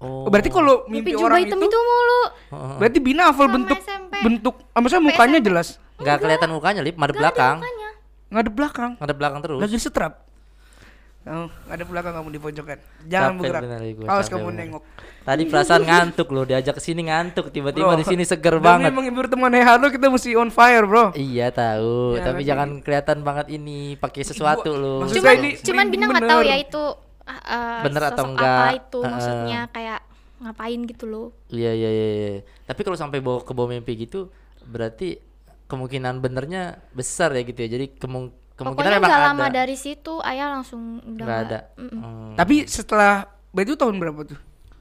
Oh. 0.00 0.24
berarti 0.26 0.48
kalau 0.48 0.88
mimpi, 0.88 0.92
mimpi 1.06 1.10
jubah 1.12 1.28
orang 1.28 1.40
hitam 1.44 1.60
itu, 1.60 1.68
itu, 1.68 1.78
mulu 1.78 2.20
berarti 2.80 2.98
Bina 2.98 3.22
hafal 3.28 3.44
Sama 3.44 3.54
bentuk 3.54 3.78
SMP. 3.78 4.14
bentuk, 4.22 4.54
ah, 4.72 4.80
maksudnya 4.80 5.04
mukanya 5.04 5.38
jelas, 5.38 5.68
nggak 5.96 6.16
kelihatan 6.18 6.48
mukanya 6.50 6.80
lip, 6.80 6.96
madep 6.96 7.12
ada 7.12 7.20
belakang. 7.20 7.56
ngadep 8.30 8.54
belakang, 8.54 8.90
Ngadep 8.96 9.16
belakang 9.16 9.40
terus. 9.42 9.60
lagi 9.60 9.76
setrap. 9.76 10.24
Oh, 11.20 11.52
ngadep 11.68 11.84
belakang 11.84 12.16
kamu 12.16 12.28
di 12.30 12.40
pojokan. 12.40 12.78
Jangan 13.04 13.28
Capek 13.28 13.40
bergerak. 13.44 13.60
bener, 13.92 14.08
Awas 14.08 14.26
kamu 14.26 14.40
bener. 14.46 14.60
nengok. 14.64 14.82
Tadi 15.20 15.42
perasaan 15.44 15.82
ngantuk 15.84 16.28
loh, 16.30 16.44
diajak 16.48 16.74
ke 16.74 16.82
sini 16.82 17.04
ngantuk, 17.04 17.52
tiba-tiba 17.52 17.92
di 17.92 18.06
sini 18.08 18.24
seger 18.24 18.56
demi 18.56 18.64
banget. 18.64 18.88
menghibur 18.88 19.28
teman 19.28 19.52
Halo 19.52 19.92
kita 19.92 20.08
mesti 20.08 20.32
on 20.32 20.48
fire, 20.48 20.88
Bro. 20.88 21.12
Iya 21.12 21.52
tahu, 21.52 22.16
Ya, 22.16 22.24
tapi 22.24 22.40
nanti- 22.40 22.48
jangan 22.48 22.68
kelihatan 22.80 23.18
banget 23.20 23.46
ini 23.50 24.00
pakai 24.00 24.24
sesuatu 24.24 24.72
loh. 24.72 25.04
maksud 25.04 25.20
cuman 25.20 25.28
saya 25.28 25.36
ini 25.38 25.50
cuman 25.60 25.84
bina 25.86 26.04
nggak 26.08 26.24
tahu 26.24 26.40
ya 26.40 26.56
itu 26.56 26.82
uh, 27.32 27.38
uh, 27.46 27.78
Bener 27.82 28.02
atau 28.06 28.24
enggak. 28.26 28.58
apa 28.58 28.66
itu 28.74 28.98
Heeh. 28.98 29.10
maksudnya 29.10 29.60
kayak 29.68 30.00
ngapain 30.38 30.80
gitu 30.82 31.04
loh 31.04 31.28
Iya 31.46 31.70
iya 31.70 31.88
iya. 31.88 32.06
iya. 32.08 32.30
Tapi 32.64 32.80
kalau 32.80 32.96
sampai 32.96 33.18
bawa 33.18 33.40
ke 33.40 33.52
bawah 33.52 33.68
mimpi 33.68 33.92
gitu, 33.98 34.32
berarti 34.62 35.20
kemungkinan 35.66 36.18
benernya 36.18 36.62
besar 36.90 37.30
ya 37.30 37.42
gitu 37.42 37.58
ya. 37.58 37.68
Jadi 37.70 37.94
kemung 37.94 38.32
kemungkinan 38.54 38.98
Pokoknya 38.98 39.12
ada. 39.12 39.28
lama 39.30 39.46
dari 39.48 39.74
situ 39.74 40.18
ayah 40.20 40.50
langsung 40.50 40.98
udah 41.00 41.24
Nggak 41.24 41.40
ada. 41.44 41.58
Hmm. 41.76 42.34
Tapi 42.34 42.64
setelah 42.64 43.24
berarti 43.50 43.68
itu 43.68 43.78
tahun 43.78 43.96
berapa 43.96 44.20
tuh? 44.26 44.40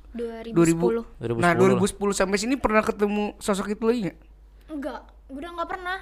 2010 0.09 1.21
2000. 1.21 1.37
Nah, 1.37 1.53
2010 1.53 1.85
sampai 2.11 2.37
sini 2.37 2.55
pernah 2.55 2.81
ketemu 2.81 3.37
sosok 3.37 3.69
itu 3.69 3.83
lagi 3.83 3.99
nggak? 4.05 4.19
enggak 4.69 4.99
udah 5.27 5.49
nggak 5.51 5.69
pernah 5.69 5.97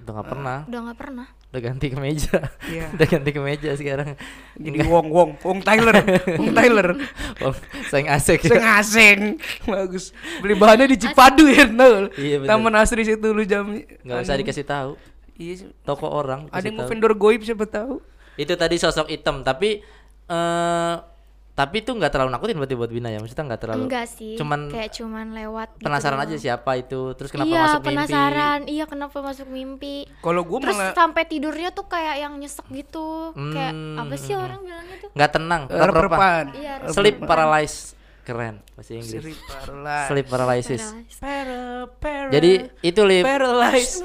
Udah 0.00 0.12
nggak 0.12 0.28
pernah. 0.28 0.58
udah 0.64 0.80
nggak 0.80 0.98
pernah 0.98 1.26
Udah 1.54 1.70
ganti 1.70 1.86
ke 1.86 1.94
meja. 2.02 2.50
Iya. 2.66 2.90
Udah 2.98 3.06
ganti 3.06 3.30
ke 3.30 3.38
meja 3.38 3.70
sekarang. 3.78 4.18
Ini 4.58 4.82
Wong 4.90 5.06
Wong 5.06 5.38
Wong 5.38 5.62
Tyler, 5.62 6.02
Wong 6.34 6.50
Tyler. 6.50 6.98
Oh, 7.46 7.54
sayang 7.94 8.10
asik. 8.10 8.42
Seng 8.42 8.58
asing. 8.58 9.38
Bagus. 9.70 10.10
Beli 10.42 10.58
bahannya 10.58 10.90
di 10.90 10.98
Cipadu 10.98 11.46
ya, 11.46 11.70
tau. 11.70 12.10
Iya, 12.18 12.42
bener. 12.42 12.50
Taman 12.50 12.74
Asri 12.74 13.06
situ 13.06 13.30
lu 13.30 13.46
jam. 13.46 13.70
Nggak 14.02 14.18
usah 14.26 14.34
dikasih 14.34 14.66
tahu. 14.66 14.98
Iya. 15.38 15.70
Toko 15.86 16.10
orang. 16.10 16.50
ada 16.50 16.66
yang 16.66 16.74
mau 16.74 16.90
vendor 16.90 17.14
goib 17.14 17.46
siapa 17.46 17.70
tahu. 17.70 18.02
Itu 18.34 18.58
tadi 18.58 18.74
sosok 18.74 19.06
hitam, 19.06 19.46
tapi 19.46 19.78
eh 20.26 20.94
tapi 21.54 21.80
itu 21.80 21.90
nggak 21.90 22.10
terlalu 22.10 22.30
nakutin 22.30 22.58
berarti 22.58 22.74
buat 22.74 22.88
Bina 22.88 23.08
ya. 23.08 23.18
Maksudnya 23.18 23.46
nggak 23.46 23.62
terlalu. 23.62 23.86
enggak 23.86 24.06
sih 24.06 24.34
cuman 24.34 24.60
kayak 24.68 24.90
cuman 24.92 25.26
lewat 25.32 25.68
gitu 25.72 25.86
Penasaran 25.86 26.18
doang. 26.18 26.26
aja 26.26 26.36
siapa 26.36 26.70
itu. 26.74 27.00
Terus 27.14 27.30
kenapa 27.30 27.46
iya 27.46 27.60
masuk 27.62 27.78
mimpi? 27.78 27.88
penasaran 27.88 28.60
iya 28.66 28.84
kenapa 28.84 29.16
masuk 29.20 29.48
mimpi 29.48 29.96
Kalau 30.18 30.42
gua 30.42 30.58
terus 30.60 30.74
malah 30.74 30.92
sampai 30.92 31.22
tidurnya 31.24 31.70
tuh 31.70 31.86
kayak 31.86 32.14
yang 32.18 32.34
nyesek 32.36 32.66
gitu 32.68 33.30
kayak 33.32 33.70
Hmm, 33.70 33.96
apa 33.96 34.14
sih 34.16 34.34
orang 34.34 34.60
bilangnya 34.60 34.96
tuh 34.98 35.10
Nggak 35.10 35.30
tenang. 35.32 35.62
Eh, 35.64 35.76
Rep-repan. 35.76 35.94
rep-repan. 35.94 36.44
iya 36.56 36.72
Sleep 36.88 37.16
paralysis. 37.20 37.94
Keren 38.20 38.56
bahasa 38.72 38.90
Inggris. 38.90 39.20
Sleep 39.20 39.38
paralysis. 39.44 40.08
Sleep 40.08 40.26
paralysis. 40.26 40.80
paralysis. 40.80 41.18
Para- 41.20 41.86
para- 41.94 42.30
Jadi 42.30 42.50
itu 42.82 43.00
lip 43.04 43.22
paralysis. 43.22 44.00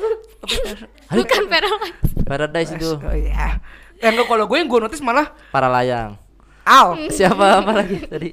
bukan 1.10 1.42
paralysis 1.48 1.98
paradise 2.22 2.72
itu. 2.74 2.92
Oh 2.96 3.16
iya. 3.16 3.58
Ya 3.96 4.08
enggak 4.08 4.28
kalau 4.28 4.46
gue 4.46 4.56
yang 4.56 4.68
gue 4.68 4.80
notice 4.80 5.02
malah 5.02 5.34
Para 5.50 5.66
layang. 5.68 6.14
Al. 6.70 7.10
Siapa 7.10 7.60
apa 7.60 7.72
lagi 7.76 7.98
tadi? 8.04 8.30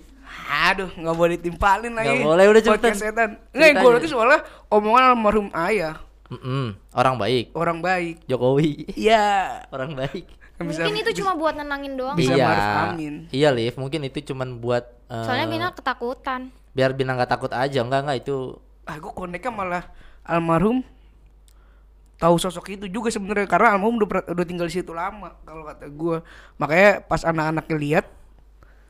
Aduh, 0.46 0.92
nggak 0.92 1.16
boleh 1.16 1.34
ditimpalin 1.36 1.90
lagi. 1.90 2.06
Nggak 2.12 2.22
boleh, 2.22 2.44
udah 2.46 2.62
cepetan. 2.62 2.94
Setan. 2.94 3.30
Nggak, 3.50 3.66
yang 3.66 3.76
gue 3.80 3.90
notice 3.90 4.14
malah 4.14 4.40
omongan 4.68 5.02
almarhum 5.10 5.48
ayah, 5.58 5.96
Mm-mm, 6.26 6.74
Orang 6.92 7.16
baik. 7.16 7.50
orang 7.52 7.78
baik. 7.80 8.22
Jokowi. 8.26 8.86
Iya. 8.94 9.62
Orang 9.70 9.94
baik. 9.94 10.26
Bisa- 10.58 10.82
Mungkin 10.82 11.02
itu 11.02 11.20
cuma 11.20 11.34
buat 11.34 11.52
nenangin 11.52 11.94
doang. 11.94 12.14
Bisa 12.14 12.32
iya. 12.32 12.88
Amin. 12.88 13.26
Iya, 13.28 13.50
Liv. 13.50 13.74
Mungkin 13.74 14.04
itu 14.04 14.22
cuman 14.24 14.56
buat 14.56 14.84
eh, 15.06 15.22
Soalnya 15.22 15.46
Bina 15.46 15.66
ketakutan. 15.70 16.48
biar 16.72 16.92
Bina 16.92 17.12
nggak 17.12 17.30
takut 17.30 17.50
aja. 17.50 17.80
Enggak, 17.80 18.04
enggak 18.04 18.18
itu 18.20 18.36
Ah, 18.82 18.96
gue 18.96 19.10
koneknya 19.10 19.50
malah 19.50 19.84
almarhum 20.22 20.80
tahu 22.16 22.38
sosok 22.38 22.72
itu 22.72 22.86
juga 22.86 23.10
sebenarnya 23.10 23.44
karena 23.44 23.74
almarhum 23.74 23.98
udah, 23.98 24.24
udah 24.26 24.44
tinggal 24.44 24.64
di 24.64 24.74
situ 24.74 24.90
lama 24.90 25.36
kalau 25.42 25.62
kata 25.64 25.86
gue. 25.86 26.16
Makanya 26.56 26.90
pas 27.02 27.22
anak-anaknya 27.22 27.76
lihat 27.76 28.06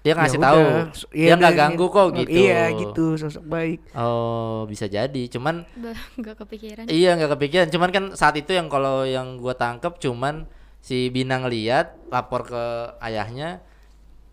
dia 0.06 0.14
ya 0.14 0.18
ngasih 0.22 0.38
udah, 0.38 0.46
tahu. 0.54 0.62
so- 0.94 1.10
dia 1.10 1.34
nggak 1.34 1.54
ganggu 1.58 1.86
kok 1.90 2.08
gitu. 2.14 2.30
Iya 2.30 2.62
gitu 2.78 3.04
sosok 3.18 3.42
baik. 3.50 3.82
Oh, 3.98 4.62
bisa 4.70 4.86
jadi. 4.86 5.22
Cuman 5.26 5.66
Nggak 6.22 6.46
kepikiran. 6.46 6.84
Iya 6.86 7.18
nggak 7.18 7.34
kepikiran, 7.34 7.66
cuman 7.74 7.90
kan 7.90 8.04
saat 8.14 8.38
itu 8.38 8.54
yang 8.54 8.70
kalau 8.70 9.02
yang 9.02 9.34
gua 9.42 9.58
tangkep 9.58 9.98
cuman 9.98 10.46
si 10.78 11.10
Bina 11.10 11.42
ngeliat 11.42 11.98
lapor 12.14 12.46
ke 12.46 12.62
ayahnya 13.02 13.66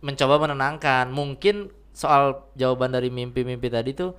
mencoba 0.05 0.37
menenangkan. 0.45 1.09
Mungkin 1.09 1.73
soal 1.89 2.45
jawaban 2.53 2.93
dari 2.93 3.09
mimpi-mimpi 3.09 3.73
tadi 3.73 3.97
tuh 3.97 4.13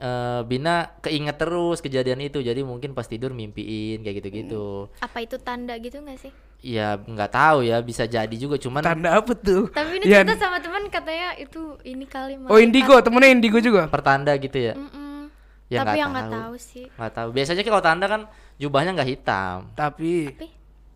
eh, 0.00 0.40
Bina 0.42 0.96
keinget 0.98 1.36
terus 1.36 1.78
kejadian 1.78 2.18
itu, 2.18 2.40
jadi 2.40 2.64
mungkin 2.64 2.90
pas 2.90 3.04
tidur 3.04 3.30
mimpiin 3.30 4.00
kayak 4.00 4.16
gitu-gitu. 4.18 4.88
Apa 4.98 5.20
itu 5.20 5.36
tanda 5.36 5.76
gitu 5.76 6.00
nggak 6.00 6.18
sih? 6.18 6.32
Ya 6.60 6.96
nggak 6.96 7.30
tahu 7.30 7.64
ya, 7.64 7.80
bisa 7.80 8.04
jadi 8.04 8.32
juga 8.36 8.60
cuman 8.60 8.84
Tanda 8.84 9.16
apa 9.16 9.32
tuh? 9.32 9.72
Tapi 9.72 9.96
ini 9.96 10.04
Ya, 10.04 10.20
cerita 10.20 10.36
sama 10.36 10.60
teman 10.60 10.84
katanya 10.88 11.32
itu 11.36 11.76
ini 11.84 12.04
kali 12.04 12.36
Oh 12.48 12.60
Indigo, 12.60 13.00
temennya 13.00 13.32
Indigo 13.32 13.60
juga. 13.60 13.88
pertanda 13.88 14.36
gitu 14.36 14.60
ya. 14.60 14.76
Mm-mm. 14.76 15.32
Ya, 15.72 15.80
Tapi 15.80 15.88
nggak 15.88 15.96
yang 15.96 16.10
nggak 16.12 16.28
tahu. 16.28 16.36
tahu 16.36 16.54
sih. 16.60 16.84
Nggak 16.92 17.12
tahu. 17.16 17.28
Biasanya 17.32 17.62
kalau 17.64 17.80
tanda 17.80 18.06
kan 18.12 18.22
jubahnya 18.60 18.92
nggak 18.92 19.08
hitam, 19.08 19.72
Tapi 19.72 20.36
Tapi 20.36 20.46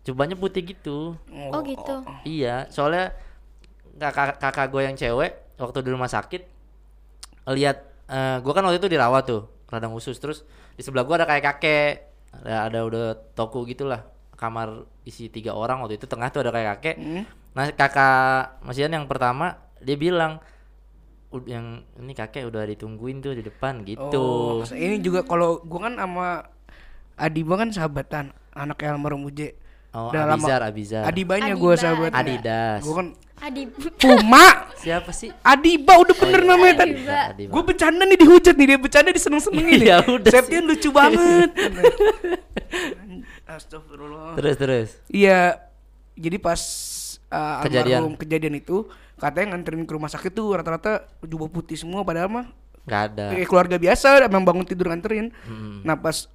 jubahnya 0.05 0.37
putih 0.37 0.61
gitu. 0.61 1.17
oh 1.33 1.61
gitu. 1.65 1.95
Iya, 2.21 2.69
soalnya 2.69 3.17
kakak 3.97 4.37
kakak 4.37 4.67
gue 4.69 4.81
yang 4.85 4.93
cewek 4.93 5.33
waktu 5.57 5.79
di 5.81 5.89
rumah 5.89 6.05
sakit 6.05 6.45
lihat 7.47 7.77
eh 8.07 8.37
gue 8.37 8.51
kan 8.51 8.61
waktu 8.61 8.77
itu 8.77 8.87
dirawat 8.87 9.23
tuh 9.25 9.41
radang 9.67 9.91
usus. 9.91 10.15
Terus 10.15 10.45
di 10.73 10.81
sebelah 10.81 11.03
gue 11.03 11.15
ada 11.15 11.25
kayak 11.25 11.43
kakek. 11.45 11.93
Ada, 12.35 12.55
ada 12.67 12.79
udah 12.81 13.05
toko 13.31 13.63
gitulah 13.63 14.03
kamar 14.33 14.73
isi 15.03 15.27
tiga 15.27 15.51
orang 15.51 15.79
waktu 15.79 15.95
itu. 15.95 16.05
Tengah 16.05 16.27
tuh 16.27 16.41
ada 16.41 16.51
kayak 16.51 16.69
kakek. 16.75 16.95
Hmm. 16.97 17.23
nah 17.51 17.71
kakak 17.71 18.59
Masian 18.61 18.91
yang 18.91 19.05
pertama 19.05 19.55
dia 19.79 19.95
bilang 19.95 20.43
"Ud- 21.31 21.47
yang 21.47 21.81
ini 21.95 22.11
kakek 22.11 22.43
udah 22.43 22.63
ditungguin 22.65 23.19
tuh 23.19 23.31
di 23.31 23.41
depan 23.41 23.79
gitu. 23.81 24.59
Oh, 24.59 24.67
ini 24.71 24.99
juga 24.99 25.23
kalau 25.23 25.59
gua 25.61 25.87
kan 25.87 25.95
sama 25.95 26.27
Adiba 27.15 27.55
kan 27.55 27.71
sahabatan, 27.71 28.25
anaknya 28.51 28.91
almarhum 28.91 29.23
Uje. 29.23 29.55
oh 29.89 30.11
Udah 30.11 30.27
lama- 30.27 30.35
Abizar 30.35 30.59
Abizar. 30.61 31.03
Adibanya 31.03 31.55
gua 31.55 31.71
Adiba, 31.71 31.81
sahabat. 31.81 32.11
Adidas. 32.13 32.79
Gua 32.83 32.93
kan 32.93 33.07
Adi 33.35 33.67
Puma. 33.99 34.45
siapa 34.83 35.11
sih 35.11 35.27
Adiba 35.41 35.99
udah 35.99 36.15
bener 36.15 36.41
namanya 36.41 36.75
tadi. 36.81 36.93
Adiba. 36.95 37.19
Adiba. 37.35 37.51
Gue 37.51 37.63
bercanda 37.65 38.03
nih 38.03 38.17
dihujat 38.17 38.55
nih 38.55 38.67
dia 38.67 38.79
bercanda 38.79 39.09
diseneng-senengin 39.11 39.75
nih. 39.75 39.87
Ya 39.91 39.97
udah 40.01 40.31
Septian 40.31 40.63
lucu 40.63 40.89
banget. 40.89 41.49
Astagfirullah. 43.45 44.33
terus 44.35 44.55
terus 44.55 44.89
Iya. 45.07 45.59
Jadi 46.15 46.37
pas 46.39 46.61
uh, 47.27 47.59
Kejadian. 47.67 47.99
almarhum 47.99 48.15
kejadian 48.15 48.55
itu 48.55 48.87
katanya 49.15 49.51
nganterin 49.51 49.83
ke 49.83 49.91
rumah 49.91 50.07
sakit 50.07 50.31
tuh 50.31 50.55
rata-rata 50.55 51.03
jubah 51.21 51.47
putih 51.47 51.75
semua 51.75 52.03
padahal 52.03 52.31
mah 52.31 52.45
nggak 52.85 53.01
ada 53.09 53.25
kayak 53.33 53.47
keluarga 53.47 53.75
biasa 53.75 54.23
emang 54.23 54.47
bangun 54.47 54.63
tidur 54.63 54.87
nganterin. 54.87 55.35
Hmm. 55.43 55.83
Nah 55.83 55.99
pas 55.99 56.31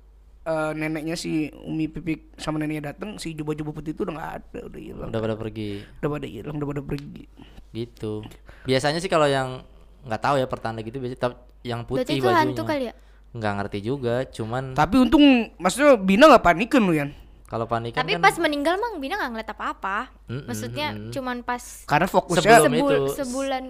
uh, 0.50 0.70
neneknya 0.74 1.14
si 1.14 1.30
Umi 1.54 1.86
Pipik 1.86 2.34
sama 2.34 2.58
neneknya 2.58 2.90
dateng 2.90 3.14
si 3.16 3.30
jubah-jubah 3.32 3.70
putih 3.70 3.94
itu 3.94 4.02
udah 4.02 4.14
nggak 4.18 4.32
ada 4.34 4.58
udah 4.66 4.80
hilang 4.80 5.08
udah 5.08 5.20
pada 5.22 5.36
pergi 5.38 5.70
udah 6.02 6.10
pada 6.10 6.26
hilang 6.26 6.54
udah 6.58 6.68
pada 6.68 6.82
pergi 6.82 7.24
gitu 7.70 8.26
biasanya 8.66 8.98
sih 8.98 9.06
kalau 9.06 9.24
yang 9.24 9.62
nggak 10.02 10.18
tahu 10.18 10.34
ya 10.36 10.46
pertanda 10.46 10.82
gitu 10.82 10.98
biasanya 10.98 11.38
yang 11.62 11.86
Berarti 11.86 12.02
putih 12.02 12.14
itu 12.18 12.26
bajunya 12.26 12.40
hantu 12.42 12.62
kali 12.64 12.84
ya? 12.90 12.94
nggak 13.30 13.52
ngerti 13.54 13.78
juga 13.80 14.14
cuman 14.26 14.74
tapi 14.74 14.98
untung 14.98 15.22
maksudnya 15.54 15.94
Bina 15.94 16.26
nggak 16.26 16.42
panikan 16.42 16.82
lu 16.82 16.92
Yan 16.92 17.10
kalau 17.46 17.66
panik 17.66 17.98
kan 17.98 18.06
Tapi 18.06 18.14
pas 18.22 18.38
meninggal 18.38 18.78
mang 18.78 19.02
Bina 19.02 19.18
nggak 19.18 19.30
ngeliat 19.34 19.50
apa-apa. 19.50 20.06
Mm-mm, 20.30 20.46
Maksudnya 20.46 20.94
mm-mm. 20.94 21.10
cuman 21.10 21.42
pas 21.42 21.82
karena 21.82 22.06
fokusnya 22.06 22.46
Sebelum 22.46 22.62
sebul- 22.70 22.78
itu. 22.86 23.02
sebulan 23.18 23.64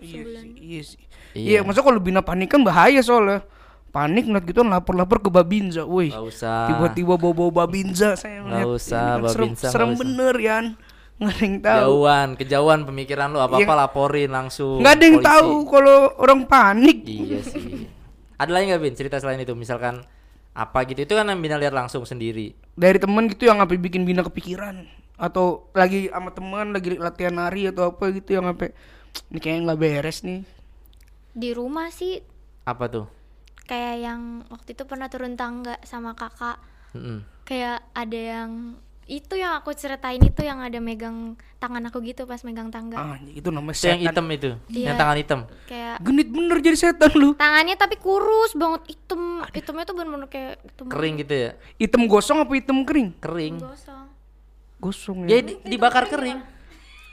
Iya 0.00 0.08
sebulan. 0.08 0.40
sih, 0.40 0.52
iya 0.56 0.80
sih. 0.80 1.02
Iya. 1.36 1.44
Iya, 1.44 1.58
maksudnya 1.60 1.84
kalau 1.84 2.00
Bina 2.00 2.24
panik 2.24 2.48
kan 2.48 2.64
bahaya 2.64 2.96
soalnya. 3.04 3.44
Panik 3.96 4.28
ngeliat 4.28 4.44
gitu 4.44 4.60
lapor-lapor 4.60 5.18
ke 5.18 5.32
Babinza, 5.32 5.82
woi. 5.82 6.12
Tiba-tiba 6.68 7.16
bawa-bawa 7.16 7.64
Babinza 7.64 8.12
saya 8.12 8.44
Nggak 8.44 8.60
ngeliat. 8.60 8.76
usah, 8.76 9.00
Ini 9.00 9.08
kan 9.08 9.16
serem, 9.24 9.24
Babinza, 9.24 9.56
nggak 9.58 9.72
serem 9.72 9.88
usah. 9.88 9.98
bener 9.98 10.34
Yan. 10.36 10.66
Nggak 11.16 11.32
ada 11.32 11.40
yang 11.40 11.56
tahu. 11.58 11.80
jauhan 11.80 12.28
kejauhan 12.36 12.80
pemikiran 12.84 13.26
lu 13.26 13.40
apa 13.40 13.56
apa 13.56 13.64
Iya. 13.64 13.72
laporin 13.74 14.30
langsung 14.30 14.76
Nggak 14.78 14.92
ada 14.92 15.00
yang 15.02 15.16
polisi. 15.16 15.30
tahu 15.32 15.52
kalau 15.64 15.96
orang 16.14 16.40
panik. 16.44 16.98
iya 17.02 17.40
sih 17.40 17.88
ada 18.36 18.50
lagi 18.52 18.64
nggak 18.68 18.82
bin 18.82 18.92
cerita 18.92 19.16
selain 19.16 19.40
itu 19.40 19.56
misalkan 19.56 20.04
apa 20.52 20.78
gitu 20.84 21.00
itu 21.00 21.12
kan 21.12 21.24
yang 21.24 21.40
Bina 21.40 21.56
lihat 21.56 21.72
langsung 21.72 22.04
sendiri 22.04 22.52
Dari 22.70 22.96
temen 22.96 23.24
gitu 23.26 23.44
yang 23.44 23.56
sampai 23.56 23.76
bikin 23.78 24.04
Bina 24.04 24.20
kepikiran 24.20 24.84
atau 25.16 25.72
lagi 25.72 26.12
sama 26.12 26.28
teman 26.30 26.68
lagi 26.70 26.92
latihan 26.94 27.32
nari 27.32 27.64
atau 27.66 27.88
apa 27.90 28.12
gitu 28.12 28.36
yang 28.36 28.44
sampai 28.46 28.76
ini 29.26 29.38
kayaknya 29.38 29.60
nggak 29.66 29.80
beres 29.80 30.20
nih. 30.20 30.44
Di 31.32 31.50
rumah 31.50 31.88
sih 31.88 32.20
apa 32.62 32.84
tuh 32.86 33.08
kayak 33.66 33.94
yang 34.00 34.20
waktu 34.46 34.72
itu 34.72 34.82
pernah 34.82 35.06
turun 35.06 35.34
tangga 35.34 35.76
sama 35.82 36.12
kakak. 36.12 36.56
Mm-mm. 36.92 37.22
Kayak 37.42 37.82
ada 37.92 38.16
yang 38.16 38.50
itu 39.06 39.34
yang 39.34 39.54
aku 39.54 39.70
ceritain 39.70 40.18
itu 40.18 40.40
yang 40.40 40.58
ada 40.58 40.78
megang 40.78 41.34
tangan 41.56 41.78
aku 41.84 42.02
gitu 42.02 42.24
pas 42.24 42.42
megang 42.42 42.66
tangga. 42.68 42.94
Ah, 42.96 43.14
itu 43.22 43.46
namanya 43.48 43.70
itu 43.72 43.86
yang 43.86 44.00
setan. 44.00 44.10
hitam 44.10 44.26
itu 44.28 44.50
Iya. 44.68 44.84
yang 44.84 44.96
tangan 44.96 45.16
hitam 45.16 45.40
Kayak 45.64 45.94
Genit 46.00 46.28
bener 46.28 46.56
jadi 46.58 46.78
setan 46.80 47.10
lu. 47.12 47.30
tangannya 47.32 47.74
tapi 47.74 47.94
kurus 47.96 48.50
banget 48.52 48.82
hitam. 48.88 49.22
Hitamnya 49.46 49.84
tuh 49.84 49.94
bener-bener 49.94 50.26
kayak 50.26 50.58
hitam 50.60 50.86
kering 50.88 51.14
gitu 51.20 51.34
ya 51.36 51.50
Hitam 51.76 52.02
gosong 52.04 52.38
apa 52.40 52.52
hitam 52.52 52.82
kering? 52.82 53.08
kering 53.16 53.54
gosong. 53.56 54.04
Gosong 54.76 55.16
ya 55.24 55.38
ya. 55.38 55.42
di- 55.44 55.58
dibakar 55.64 56.04
kering 56.04 56.42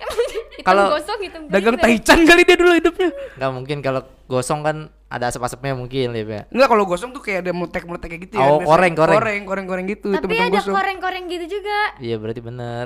Hitam 0.53 0.65
Kalau- 0.65 0.89
gosong 0.91 1.19
hitam 1.21 1.41
kering 1.43 1.53
Dagang 1.53 1.77
taichan 1.77 2.19
kali 2.23 2.41
dia 2.41 2.57
dulu 2.57 2.71
hidupnya. 2.73 3.09
nggak 3.37 3.51
mungkin 3.51 3.77
kalau 3.79 4.01
gosong 4.25 4.59
kan 4.59 4.77
ada 5.13 5.29
asap-asapnya 5.29 5.73
mungkin 5.73 6.09
Lip 6.09 6.25
ya 6.25 6.41
Enggak 6.49 6.67
kalau 6.67 6.83
gosong 6.83 7.11
tuh 7.11 7.21
kayak 7.21 7.45
ada 7.45 7.51
meletek-meletek 7.51 8.09
kayak 8.09 8.21
gitu 8.23 8.33
ya. 8.33 8.41
Oh, 8.43 8.57
koreng, 8.59 8.93
koreng. 8.93 9.13
Koreng, 9.13 9.41
koreng, 9.43 9.65
koreng 9.67 9.85
gitu. 9.85 10.09
Tapi 10.09 10.25
hitam-hitam 10.25 10.47
ada 10.47 10.57
gosong. 10.57 10.73
koreng-koreng 10.73 11.23
gitu 11.27 11.45
juga. 11.53 11.79
iya 11.99 12.15
berarti 12.17 12.41
bener 12.41 12.85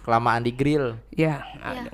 kelamaan 0.00 0.40
di 0.40 0.52
grill 0.52 1.00
Ya, 1.10 1.16
Iya. 1.16 1.34
ada. 1.60 1.90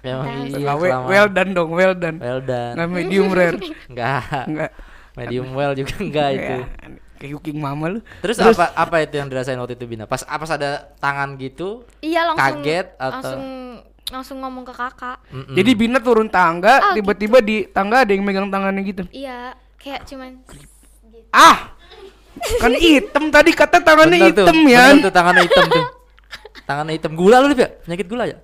Memang 0.00 0.26
Tahu. 0.26 0.42
iya 0.48 0.58
well, 0.70 0.78
kelamaan. 0.80 1.06
well 1.06 1.28
done 1.28 1.50
dong, 1.52 1.70
well 1.70 1.94
done. 1.94 2.16
well 2.16 2.40
done 2.40 2.74
Nggak 2.74 2.88
medium 2.88 3.28
rare. 3.30 3.56
enggak 3.90 4.22
Enggak. 4.46 4.70
medium 5.14 5.46
well 5.52 5.72
juga 5.72 5.92
enggak 5.98 6.28
itu 6.32 6.54
Ya, 6.54 6.66
kayak 7.18 7.32
cooking 7.34 7.58
mama 7.58 7.84
lu. 7.90 8.00
terus, 8.18 8.38
apa 8.38 8.70
apa 8.72 8.96
itu 9.02 9.14
yang 9.14 9.26
dirasain 9.26 9.58
waktu 9.58 9.74
itu 9.74 9.84
Bina 9.84 10.06
pas 10.06 10.22
apa 10.22 10.46
ada 10.48 10.70
tangan 10.96 11.34
gitu 11.34 11.82
Iya 11.98 12.30
langsung 12.30 12.62
Kaget 12.62 12.86
atau- 12.94 13.10
langsung 13.10 13.42
langsung 14.08 14.38
ngomong 14.38 14.64
ke 14.64 14.72
kakak. 14.72 15.20
Mm-mm. 15.28 15.52
Jadi 15.52 15.70
Bina 15.72 15.98
turun 15.98 16.26
tangga, 16.26 16.80
Oh, 16.82 16.94
tiba-tiba 16.94 17.38
di 17.38 17.66
tangga 17.66 18.02
ada 18.02 18.10
yang 18.10 18.22
megang 18.22 18.48
tangannya 18.48 18.82
gitu. 18.82 19.02
Iya, 19.08 19.52
kayak 19.76 20.04
cuman 20.04 20.40
Ah. 21.28 21.76
Kan 22.56 22.72
hitam 22.72 23.28
tadi 23.28 23.50
kata 23.50 23.78
tangannya 23.78 24.30
hitam 24.30 24.56
ya. 24.64 24.94
tuh 24.96 25.10
tangannya 25.10 25.42
hitam 25.42 25.66
tuh 25.66 25.84
tangannya 26.62 26.94
hitam 26.94 27.12
gula 27.12 27.36
lu 27.38 27.50
Lip 27.50 27.58
ya 27.58 27.68
penyakit 27.82 28.06
gula 28.06 28.24
ya 28.24 28.38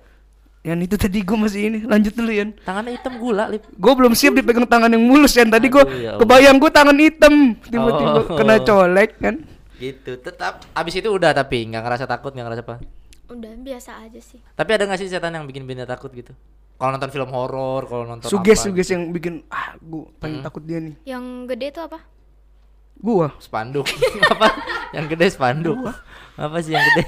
Yang 0.61 0.79
itu 0.83 0.95
tadi 0.97 1.17
gue 1.21 1.37
masih 1.39 1.61
ini. 1.63 1.79
Lanjut 1.81 2.11
dulu 2.11 2.27
Yan. 2.29 2.49
tangannya 2.59 2.91
hitam 2.93 3.13
gula 3.15 3.47
Lip 3.47 3.63
Gue 3.71 3.93
belum 3.95 4.11
siap 4.11 4.33
dipegang 4.33 4.65
tangan 4.65 4.89
yang 4.89 4.99
mulus 4.99 5.33
Yan. 5.33 5.47
Tadi 5.47 5.65
gue 5.67 5.83
ya 5.95 6.17
kebayang 6.17 6.57
gue 6.57 6.67
tangan 6.69 6.97
hitam, 6.97 7.33
tiba-tiba 7.63 8.19
Oh. 8.21 8.35
kena 8.35 8.55
colek 8.59 9.15
kan. 9.17 9.35
gitu 9.75 10.15
tetap 10.17 10.63
abis 10.71 10.95
itu 10.95 11.09
udah 11.09 11.31
tapi 11.31 11.65
nggak 11.65 11.81
ngerasa 11.81 12.05
takut 12.05 12.31
nggak 12.31 12.45
ngerasa 12.45 12.63
apa 12.63 12.75
udah 13.27 13.51
biasa 13.57 14.01
aja 14.01 14.19
sih. 14.19 14.39
tapi 14.53 14.69
ada 14.71 14.83
nggak 14.83 14.97
sih 14.97 15.07
setan 15.07 15.33
yang 15.33 15.43
bikin 15.43 15.63
Bina 15.63 15.83
takut 15.83 16.09
gitu 16.09 16.31
kalau 16.75 16.91
nonton 16.91 17.07
film 17.07 17.29
horor 17.29 17.83
kalau 17.83 18.03
nonton 18.05 18.27
Suges 18.27 18.57
apa 18.57 18.65
suges 18.67 18.87
yang 18.89 19.09
bikin 19.09 19.47
ah 19.47 19.73
gue 19.75 20.05
paling 20.15 20.41
takut 20.41 20.59
dia 20.61 20.77
nih. 20.77 20.95
Yang 21.05 21.23
gede 21.47 21.67
itu 21.69 21.81
apa? 21.81 21.99
Gua. 22.95 23.27
spanduk 23.37 23.83
apa 24.33 24.47
yang 24.91 25.05
gede 25.05 25.27
spanduk 25.29 25.75
apa 26.33 26.57
sih 26.59 26.71
yang 26.71 26.83
gede 26.85 27.03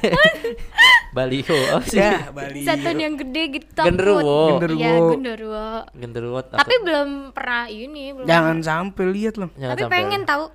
baliho 1.15 1.55
apa 1.69 1.83
sih 1.83 1.97
Ya, 1.97 2.27
Bali. 2.35 2.61
Setan 2.61 2.95
yang 2.95 3.15
gede 3.15 3.43
gitu 3.53 3.67
takut. 3.73 3.87
Genderuwo. 3.89 4.39
Genderuwo. 4.53 4.77
Iya, 4.77 4.91
genderuwo. 5.09 5.67
genderuwo 5.91 6.39
Tapi 6.43 6.75
belum 6.79 7.09
pernah 7.31 7.65
ini, 7.67 8.11
belum. 8.13 8.27
Jangan 8.27 8.57
sampai 8.61 9.03
lihat 9.09 9.35
loh. 9.35 9.49
Jangan 9.53 9.73
Tapi 9.73 9.81
sampai- 9.81 9.95
pengen 9.97 10.21
tahu. 10.23 10.45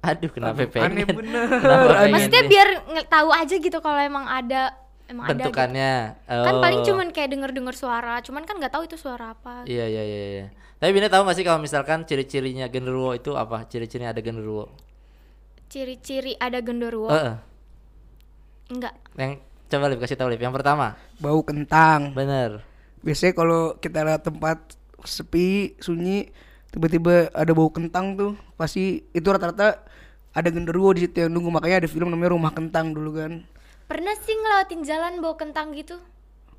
aduh 0.00 0.30
kenapa 0.30 0.56
Aduh, 0.58 0.68
pengen 0.70 0.86
aneh 0.88 1.04
bener, 1.06 1.44
Kenapa 1.52 1.76
aneh. 1.76 1.92
pengen 1.92 2.12
Maksudnya 2.16 2.42
biar 2.48 2.68
tahu 3.06 3.28
aja 3.30 3.54
gitu 3.54 3.78
kalau 3.78 4.00
emang 4.00 4.24
ada 4.24 4.72
emang 5.10 5.26
ada 5.26 5.34
gitu. 5.34 5.50
bentukannya. 5.50 5.94
kan 6.24 6.54
Oh. 6.54 6.62
paling 6.62 6.80
cuman 6.80 7.06
kayak 7.10 7.28
denger 7.28 7.50
denger 7.50 7.74
suara 7.74 8.22
cuman 8.22 8.42
kan 8.42 8.54
nggak 8.56 8.70
tahu 8.70 8.86
itu 8.86 8.94
suara 8.94 9.34
apa 9.34 9.66
Iya 9.66 9.84
iya 9.84 10.02
iya. 10.02 10.20
iya. 10.32 10.46
Tapi 10.78 10.90
Bina 10.90 11.06
tahu 11.06 11.26
gak 11.26 11.36
sih 11.36 11.44
kalau 11.44 11.60
misalkan 11.60 12.08
ciri-cirinya 12.08 12.64
genderuwo 12.66 13.12
itu 13.12 13.36
apa? 13.36 13.68
Ciri-cirinya 13.68 14.10
ada 14.10 14.22
genderuwo. 14.22 14.70
ciri-ciri 15.66 16.34
ada 16.34 16.58
genderuwo 16.58 17.06
Heeh. 17.08 17.36
enggak 18.70 18.94
Yang 19.14 19.32
coba 19.68 19.86
Lip 19.86 20.00
kasih 20.00 20.16
tahu 20.16 20.28
Lip. 20.30 20.40
Yang 20.40 20.54
pertama, 20.56 20.98
Bau 21.18 21.42
kentang. 21.42 22.10
bener. 22.10 22.64
Biasanya 23.00 23.32
kalau 23.32 23.76
kita 23.76 24.02
lihat 24.02 24.22
tempat 24.22 24.58
sepi, 25.02 25.78
sunyi, 25.78 26.28
tiba-tiba 26.68 27.30
ada 27.30 27.52
bau 27.52 27.70
kentang 27.70 28.12
tuh, 28.12 28.32
pasti 28.54 29.06
itu 29.10 29.24
rata-rata 29.24 29.78
ada 30.30 30.48
genderuwo 30.48 30.90
di 30.90 31.06
situ 31.06 31.22
yang 31.22 31.30
nunggu. 31.30 31.48
Makanya 31.50 31.80
ada 31.80 31.88
film 31.88 32.10
namanya 32.10 32.34
Rumah 32.34 32.50
Kentang 32.50 32.90
dulu 32.90 33.14
kan. 33.14 33.32
Pernah 33.90 34.14
sih 34.16 34.32
ngelewatin 34.32 34.80
jalan 34.80 35.18
bawa 35.18 35.34
kentang 35.36 35.74
gitu 35.74 35.98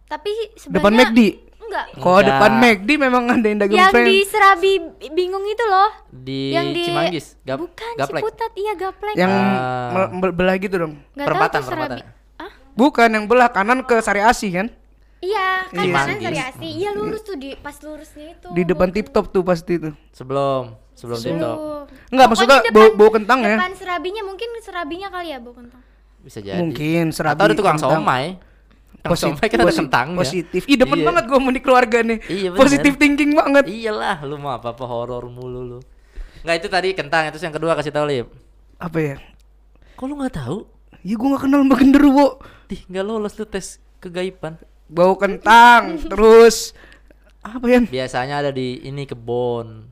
tapi 0.05 0.27
Depan 0.59 0.91
sebenarnya 0.91 1.07
McD. 1.07 1.19
enggak 1.61 1.85
Kalau 1.95 2.11
Enggak. 2.13 2.27
depan 2.29 2.51
McD 2.57 2.89
memang 2.99 3.23
ada 3.25 3.45
yang 3.45 3.57
dagang 3.57 3.77
yang 3.79 3.93
di 4.03 4.17
Serabi 4.23 4.71
bingung 5.09 5.45
itu 5.45 5.63
loh 5.63 5.91
Di, 6.09 6.51
yang 6.51 6.67
di 6.69 6.83
Cimanggis, 6.83 7.39
Gap, 7.41 7.57
bukan 7.57 7.91
Gaplek. 7.95 8.19
Ciputat 8.19 8.51
iya 8.53 8.73
gaplek 8.75 9.15
Yang 9.15 9.31
mel- 10.11 10.33
belah 10.33 10.55
gitu 10.57 10.75
dong. 10.77 10.93
tahu 11.09 11.23
perempatan, 11.23 11.59
Serabi 11.61 11.79
perempatan. 11.87 11.97
ah 12.37 12.51
Bukan 12.73 13.07
yang 13.09 13.25
belah 13.25 13.49
kanan 13.49 13.79
ke 13.81 13.95
Sari 13.97 14.19
Asih 14.21 14.51
kan? 14.53 14.67
iya 15.19 15.63
kan 15.65 15.79
Iya. 15.79 15.95
kanan. 15.95 16.17
Sari 16.19 16.39
Asi 16.43 16.67
iya 16.73 16.89
lurus 16.91 17.21
tuh 17.21 17.35
di 17.35 17.55
pas 17.55 17.77
lurusnya 17.77 18.33
itu 18.33 18.47
Di 18.49 18.63
depan 18.65 18.89
tip 18.89 19.07
top 19.07 19.29
tuh 19.29 19.39
pasti 19.41 19.77
tuh. 19.77 19.95
Sebelum 20.11 20.75
sebelum 20.91 21.15
Sebelum. 21.15 21.39
TikTok. 21.39 21.57
Enggak, 22.11 22.27
Pokoknya 22.27 22.27
maksudnya 22.27 22.57
depan- 22.59 22.75
bau- 22.75 22.95
bau 22.97 23.09
kentang 23.09 23.39
ya? 23.41 23.55
depan 23.55 23.73
serabinya 23.73 24.21
mungkin 24.21 24.49
serabinya 24.59 25.07
kali 25.07 25.29
ya 25.29 25.39
bau 25.39 25.53
kentang 25.53 25.79
Bisa 26.21 26.39
jadi. 26.39 26.57
Mungkin 26.57 27.09
serabi. 27.09 27.35
Atau 27.35 27.45
ada 27.45 27.55
tukang 27.55 27.77
kentang. 27.77 27.91
somai. 27.97 28.25
Tukang 28.93 29.11
Posi- 29.11 29.25
somai 29.27 29.47
kan 29.47 29.59
ada 29.59 29.73
kentangnya. 29.73 30.19
Positif. 30.21 30.61
Ih 30.65 30.77
demen 30.77 30.97
Iya. 30.97 31.05
banget 31.09 31.23
gue 31.25 31.39
mau 31.39 31.49
di 31.49 31.61
keluarga 31.61 31.97
nih. 32.01 32.19
Iya, 32.23 32.47
bener. 32.49 32.59
Positif 32.61 32.93
thinking 32.95 33.31
banget. 33.33 33.65
Iyalah, 33.65 34.17
lu 34.21 34.37
mau 34.37 34.53
apa-apa 34.53 34.85
horor 34.85 35.25
mulu 35.27 35.61
lu. 35.65 35.79
Enggak 36.41 36.55
itu 36.57 36.67
tadi 36.69 36.89
kentang, 36.93 37.29
itu 37.29 37.37
yang 37.37 37.53
kedua 37.53 37.73
kasih 37.73 37.89
tahu 37.89 38.05
Lip. 38.05 38.27
Apa 38.77 38.97
ya? 38.97 39.15
Kok 39.93 40.05
lu 40.05 40.17
nggak 40.17 40.35
tahu? 40.35 40.65
Ya 41.01 41.17
gue 41.17 41.27
gak 41.33 41.43
kenal 41.45 41.61
sama 41.61 41.75
genderuwo. 41.75 42.27
Ih, 42.69 42.81
nggak 42.85 43.05
lolos 43.05 43.33
lu 43.35 43.45
tes 43.45 43.77
kegaiban. 43.97 44.57
Bau 44.85 45.13
kentang, 45.15 45.97
terus 46.03 46.73
apa 47.41 47.65
ya? 47.65 47.81
Biasanya 47.81 48.41
ada 48.41 48.51
di 48.51 48.81
ini 48.81 49.05
kebon. 49.05 49.90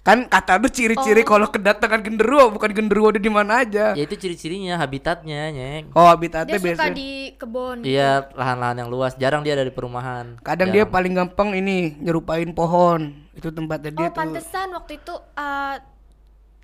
Kan 0.00 0.24
kata 0.26 0.56
lu 0.56 0.72
ciri-ciri 0.72 1.20
kalau 1.22 1.44
kedatangan 1.44 2.00
genderuwo 2.00 2.48
bukan 2.56 2.72
genderuwo 2.72 3.12
ada 3.12 3.20
di 3.20 3.28
mana 3.28 3.60
aja. 3.60 3.92
Ya 3.92 4.02
itu 4.08 4.16
ciri-cirinya, 4.16 4.80
habitatnya, 4.80 5.52
Nyeng. 5.52 5.92
Oh 5.92 6.08
habitatnya 6.08 6.56
dia 6.56 6.60
suka 6.60 6.68
biasanya. 6.88 6.96
di 6.96 7.10
kebun 7.36 7.76
Iya, 7.84 8.32
lahan-lahan 8.32 8.76
yang 8.80 8.88
luas. 8.88 9.12
Jarang 9.20 9.44
dia 9.44 9.52
ada 9.52 9.62
di 9.62 9.72
perumahan. 9.72 10.40
Kadang 10.40 10.72
dia 10.72 10.88
Jarang. 10.88 10.94
paling 10.96 11.12
gampang 11.12 11.48
ini 11.52 12.00
nyerupain 12.00 12.48
pohon. 12.56 13.12
Itu 13.36 13.52
tempatnya 13.52 13.92
dia 13.92 14.08
oh 14.08 14.10
tuh. 14.10 14.18
pantesan 14.24 14.68
waktu 14.72 14.92
itu 14.96 15.14
eh, 15.36 15.74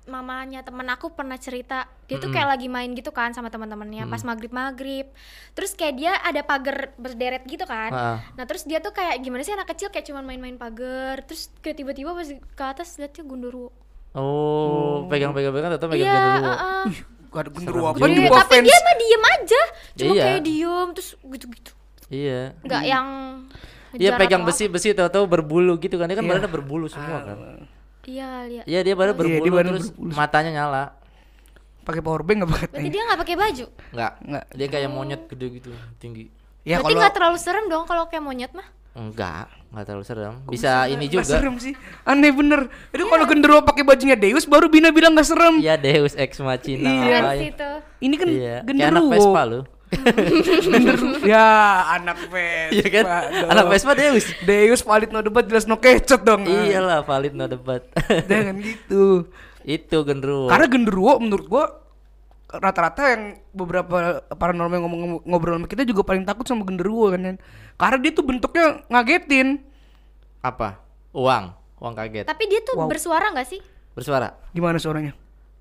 mamanya 0.07 0.63
temen 0.63 0.87
aku 0.87 1.11
pernah 1.11 1.35
cerita 1.35 1.85
dia 2.05 2.17
tuh 2.17 2.31
kayak 2.31 2.47
lagi 2.49 2.65
main 2.65 2.91
gitu 2.91 3.11
kan 3.11 3.31
sama 3.31 3.47
teman-temannya 3.47 4.07
pas 4.07 4.23
maghrib 4.23 4.49
maghrib 4.49 5.05
terus 5.51 5.71
kayak 5.71 5.93
dia 5.93 6.11
ada 6.17 6.41
pagar 6.41 6.95
berderet 6.95 7.43
gitu 7.43 7.63
kan 7.63 7.91
Heeh. 7.91 8.17
nah 8.33 8.43
terus 8.43 8.63
dia 8.63 8.79
tuh 8.79 8.89
kayak 8.89 9.19
gimana 9.19 9.43
sih 9.43 9.51
anak 9.51 9.67
kecil 9.67 9.87
kayak 9.87 10.07
cuman 10.07 10.23
main-main 10.23 10.55
pagar 10.55 11.21
terus 11.21 11.51
kayak 11.59 11.77
tiba-tiba 11.77 12.11
pas 12.11 12.23
ke 12.25 12.63
atas 12.65 12.95
liatnya 12.95 13.23
gundurwo 13.23 13.69
Oh, 14.17 15.05
pegang-pegang-pegang 15.05 15.77
tetap 15.77 15.93
pegang 15.93 16.07
iya 16.07 16.17
dulu. 16.33 16.47
heeh. 16.47 16.85
Gak 17.27 17.41
ada 17.43 17.49
genderuwo 17.51 17.85
apa 17.87 18.01
di 18.01 18.17
Iya, 18.17 18.29
tapi 18.33 18.55
dia 18.65 18.77
mah 18.81 18.95
diem 18.97 19.23
aja 19.27 19.61
cuma 19.93 20.09
Iya. 20.09 20.23
kayak 20.25 20.41
diem 20.41 20.87
terus 20.89 21.09
gitu-gitu 21.21 21.71
Iya. 22.07 22.41
nggak 22.63 22.83
yang 22.83 23.07
Iya 23.93 24.15
pegang 24.15 24.41
atau 24.41 24.49
besi-besi 24.49 24.91
tahu-tahu 24.91 25.25
berbulu 25.25 25.77
gitu 25.77 25.95
kan. 25.95 26.05
Dia 26.05 26.17
kan 26.17 26.25
badannya 26.25 26.49
berbulu 26.49 26.85
semua 26.85 27.23
kan. 27.23 27.66
Iya 28.07 28.29
lihat 28.47 28.63
Iya, 28.63 28.79
dia 28.81 28.95
badan 28.95 29.13
Iya, 29.13 29.19
dia 29.19 29.21
berbulu 29.37 29.53
badan 29.53 29.71
terus 29.75 29.89
berbulu. 29.91 30.11
matanya 30.13 30.51
nyala. 30.55 30.83
Pakai 31.83 32.01
power 32.01 32.21
bank 32.21 32.37
enggak 32.37 32.51
pakai? 32.53 32.67
berarti 32.69 32.89
dia 32.89 33.01
nggak 33.03 33.19
pakai 33.21 33.35
baju 33.35 33.65
Enggak. 33.91 34.11
Enggak. 34.21 34.43
Dia 34.49 34.67
kayak 34.67 34.89
monyet 34.89 35.21
gede 35.27 35.47
gitu, 35.53 35.69
tinggi. 35.97 36.25
Ya 36.63 36.75
berarti 36.75 36.83
kalau 36.85 36.99
nggak 36.99 37.13
terlalu 37.13 37.37
serem 37.37 37.65
dong 37.67 37.83
kalau 37.83 38.03
kayak 38.05 38.19
monyet 38.21 38.51
mah 38.51 38.67
Enggak, 38.91 39.45
enggak 39.69 39.85
terlalu 39.85 40.03
serem. 40.03 40.33
Bisa 40.47 40.71
ini 40.85 41.05
Nggak 41.05 41.13
juga. 41.21 41.33
serem 41.37 41.55
sih. 41.57 41.73
Aneh 42.01 42.33
bener. 42.33 42.65
Itu 42.89 43.05
kalau 43.05 43.23
genderuwo 43.23 43.61
pakai 43.61 43.85
bajunya 43.85 44.17
Deus 44.17 44.43
baru 44.43 44.67
Bina 44.67 44.89
bilang 44.89 45.13
gak 45.13 45.27
serem. 45.27 45.61
Iya, 45.61 45.77
Deus 45.77 46.17
Ex 46.17 46.41
Machina. 46.41 46.89
Iya. 47.05 47.17
itu 47.37 47.69
Ini 48.01 48.15
kan 48.15 48.25
Iya, 48.25 48.55
kayak 48.57 48.61
genderuwo. 48.65 48.89
anak 48.89 49.03
Vespa 49.07 49.41
lu. 49.45 49.59
Ya, 51.27 51.47
anak 51.93 52.17
Vespa. 52.27 52.71
Iya 52.71 52.87
kan? 52.89 53.03
dong. 53.03 53.49
Anak 53.49 53.65
Vespa 53.67 53.93
Deus. 53.93 54.25
Deus 54.41 54.81
valid 54.81 55.09
no 55.09 55.19
debat 55.19 55.43
jelas 55.43 55.65
no 55.65 55.75
kecot 55.75 56.21
dong. 56.21 56.43
Iyalah, 56.43 57.03
valid 57.03 57.33
no 57.33 57.45
debat. 57.45 57.83
Jangan 58.29 58.55
gitu. 58.57 59.27
Itu 59.61 59.97
genderuwo. 60.01 60.47
Karena 60.47 60.65
genderuwo 60.65 61.19
menurut 61.19 61.45
gua 61.45 61.65
rata-rata 62.47 63.11
yang 63.11 63.23
beberapa 63.51 64.23
paranormal 64.31 64.71
yang 64.73 64.85
ngomong 64.87 65.01
ngobrol 65.27 65.59
sama 65.59 65.67
kita 65.67 65.83
juga 65.83 66.01
paling 66.01 66.23
takut 66.23 66.47
sama 66.47 66.63
genderuwo 66.63 67.11
kan. 67.11 67.35
Karena 67.75 67.97
dia 67.99 68.11
tuh 68.11 68.23
bentuknya 68.23 68.81
ngagetin. 68.87 69.59
apa? 70.39 70.79
Uang, 71.11 71.51
uang 71.81 71.93
kaget. 71.93 72.23
tapi 72.23 72.45
dia 72.45 72.61
tuh 72.61 72.77
Wow. 72.77 72.87
bersuara 72.87 73.33
nggak 73.33 73.47
sih 73.49 73.59
Bersuara. 73.91 74.37
Gimana 74.53 74.77
suaranya? 74.77 75.11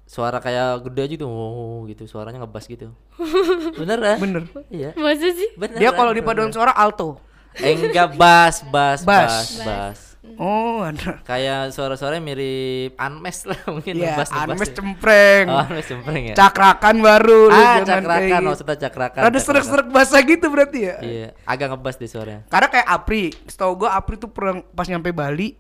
Suara 0.07 0.39
kayak 0.39 0.87
gede 0.87 1.01
aja 1.03 1.15
tuh, 1.27 1.29
oh, 1.29 1.83
gitu. 1.91 2.07
Suaranya 2.07 2.47
ngebas 2.47 2.71
gitu. 2.71 2.95
Bener 3.81 3.99
ya? 3.99 4.17
Bener. 4.17 4.43
Iya. 4.71 4.91
masa 4.95 5.29
sih 5.35 5.51
Bener. 5.59 5.83
Dia 5.83 5.91
kalau 5.91 6.15
di 6.15 6.23
paduan 6.23 6.55
suara 6.55 6.71
alto. 6.71 7.19
Eh, 7.57 7.75
enggak 7.75 8.15
bass, 8.15 8.63
bass, 8.69 9.01
Bass. 9.03 9.05
bass, 9.05 9.49
bass. 9.65 10.01
Oh, 10.37 10.83
ada. 10.83 11.23
Kayak 11.23 11.71
suara-suara 11.73 12.19
mirip 12.19 12.99
Unmesh 12.99 13.47
lah 13.47 13.61
mungkin 13.75 13.95
Ya, 13.95 14.13
ngebas 14.13 14.29
ngebas. 14.35 14.51
Anmes 14.51 14.71
cempreng. 14.75 15.45
Oh, 15.47 15.63
Unmesh 15.63 15.89
cempreng 15.89 16.23
ya. 16.33 16.35
Cakrakan 16.35 16.97
baru 16.99 17.43
ah, 17.49 17.79
cakrakan, 17.87 18.41
maksudnya 18.43 18.77
cakrakan. 18.91 19.23
Ada 19.23 19.39
serak-serak 19.39 19.89
basah 19.89 20.21
gitu 20.27 20.47
berarti 20.51 20.79
ya? 20.91 20.97
Iya, 21.01 21.29
agak 21.47 21.79
ngebas 21.79 21.95
deh 21.97 22.11
suaranya. 22.11 22.43
Karena 22.51 22.69
kayak 22.69 22.87
Apri, 22.91 23.31
setahu 23.47 23.87
gua 23.87 23.95
Apri 23.95 24.19
tuh 24.19 24.29
pernah 24.29 24.61
pas 24.75 24.91
nyampe 24.91 25.15
Bali, 25.15 25.55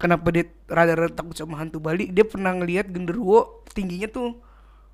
kenapa 0.00 0.32
dia 0.32 0.48
rada-rada 0.64 1.12
takut 1.12 1.36
sama 1.36 1.60
hantu 1.60 1.76
Bali, 1.78 2.08
dia 2.08 2.24
pernah 2.24 2.56
ngelihat 2.56 2.88
genderuwo 2.88 3.62
tingginya 3.70 4.08
tuh 4.08 4.40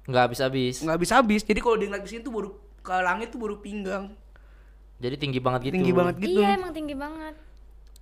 Nggak 0.06 0.22
habis-habis. 0.30 0.82
nggak 0.82 0.94
habis-habis. 0.98 1.42
Jadi 1.42 1.58
kalau 1.58 1.76
dia 1.78 1.86
ngeliat 1.90 2.04
ke 2.06 2.10
sini 2.10 2.22
tuh 2.22 2.30
baru 2.30 2.50
ke 2.78 2.94
langit 3.02 3.30
tuh 3.30 3.42
baru 3.42 3.58
pinggang. 3.58 4.14
Jadi 4.98 5.14
tinggi 5.18 5.40
banget 5.42 5.60
gitu. 5.66 5.74
Tinggi 5.76 5.92
banget 5.92 6.14
gitu. 6.18 6.40
iya 6.40 6.54
emang 6.54 6.72
tinggi 6.72 6.94
banget 6.94 7.34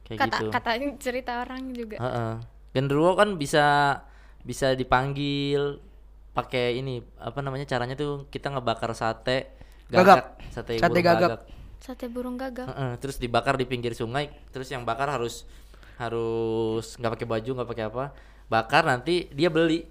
Kayak 0.04 0.18
kata 0.20 0.36
gitu. 0.36 0.50
kata 0.52 0.70
cerita 1.00 1.32
orang 1.40 1.72
juga 1.72 1.96
Heeh. 1.96 2.32
Genderuwo 2.76 3.16
kan 3.16 3.40
bisa 3.40 3.64
bisa 4.44 4.76
dipanggil 4.76 5.80
pakai 6.36 6.76
ini 6.76 7.00
apa 7.16 7.40
namanya 7.40 7.64
caranya 7.64 7.96
tuh 7.96 8.28
kita 8.28 8.52
ngebakar 8.52 8.92
sate 8.92 9.54
Gagak. 9.88 10.36
sate, 10.52 10.76
Sate 10.76 10.92
burung 10.92 11.04
gagak. 11.08 11.40
sate 11.80 12.06
burung 12.08 12.36
gagak 12.36 12.66
Heeh, 12.68 12.92
terus 13.00 13.16
dibakar 13.16 13.56
di 13.56 13.64
pinggir 13.64 13.96
sungai 13.96 14.28
terus 14.52 14.68
yang 14.68 14.84
bakar 14.84 15.08
harus 15.08 15.48
harus 15.94 16.98
nggak 16.98 17.12
pakai 17.18 17.28
baju 17.28 17.50
nggak 17.54 17.70
pakai 17.70 17.84
apa 17.86 18.04
bakar 18.48 18.84
nanti 18.84 19.30
dia 19.32 19.48
beli. 19.48 19.86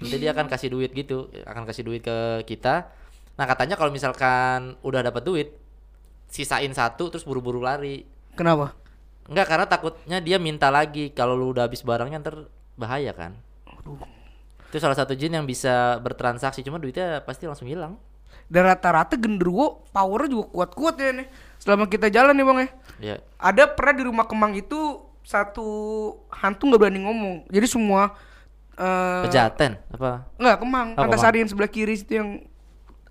Nanti 0.00 0.16
dia 0.16 0.32
akan 0.32 0.48
kasih 0.48 0.72
duit 0.72 0.96
gitu 0.96 1.28
akan 1.44 1.68
kasih 1.68 1.84
duit 1.84 2.00
ke 2.00 2.46
kita. 2.48 2.88
Nah 3.36 3.44
katanya 3.44 3.76
kalau 3.76 3.92
misalkan 3.92 4.80
udah 4.80 5.04
dapat 5.04 5.22
duit 5.24 5.48
sisain 6.30 6.72
satu 6.72 7.12
terus 7.12 7.26
buru-buru 7.26 7.60
lari. 7.60 8.08
Kenapa? 8.32 8.72
Enggak 9.28 9.46
karena 9.46 9.66
takutnya 9.68 10.18
dia 10.24 10.40
minta 10.40 10.72
lagi. 10.72 11.12
Kalau 11.12 11.36
lu 11.36 11.52
udah 11.52 11.68
habis 11.68 11.84
barangnya 11.84 12.24
ntar 12.24 12.48
bahaya 12.80 13.12
kan? 13.12 13.36
Itu 14.72 14.80
salah 14.80 14.96
satu 14.96 15.12
jin 15.12 15.36
yang 15.36 15.44
bisa 15.44 16.00
bertransaksi 16.00 16.64
cuma 16.64 16.80
duitnya 16.80 17.20
pasti 17.26 17.44
langsung 17.44 17.68
hilang. 17.68 18.00
Dan 18.50 18.66
rata-rata 18.66 19.14
genderuwo 19.14 19.84
powernya 19.94 20.32
juga 20.32 20.44
kuat-kuat 20.50 20.94
ya 20.98 21.10
nih. 21.12 21.28
Selama 21.60 21.84
kita 21.86 22.08
jalan 22.08 22.32
nih 22.32 22.44
bang 22.48 22.58
ya. 22.58 22.68
ya 22.98 23.16
Ada 23.36 23.68
pernah 23.68 23.94
di 24.00 24.04
rumah 24.08 24.24
Kemang 24.24 24.56
itu 24.56 25.04
satu 25.20 25.68
hantu 26.32 26.72
nggak 26.72 26.80
berani 26.80 27.00
ngomong. 27.04 27.36
Jadi 27.52 27.66
semua 27.68 28.16
eh 28.80 29.22
pejaten 29.28 29.76
apa 29.92 30.24
Enggak, 30.40 30.56
Kemang. 30.64 30.88
Oh, 30.96 31.04
Antasari 31.04 31.44
yang 31.44 31.50
sebelah 31.52 31.68
kiri 31.68 31.94
situ 32.00 32.16
yang 32.16 32.28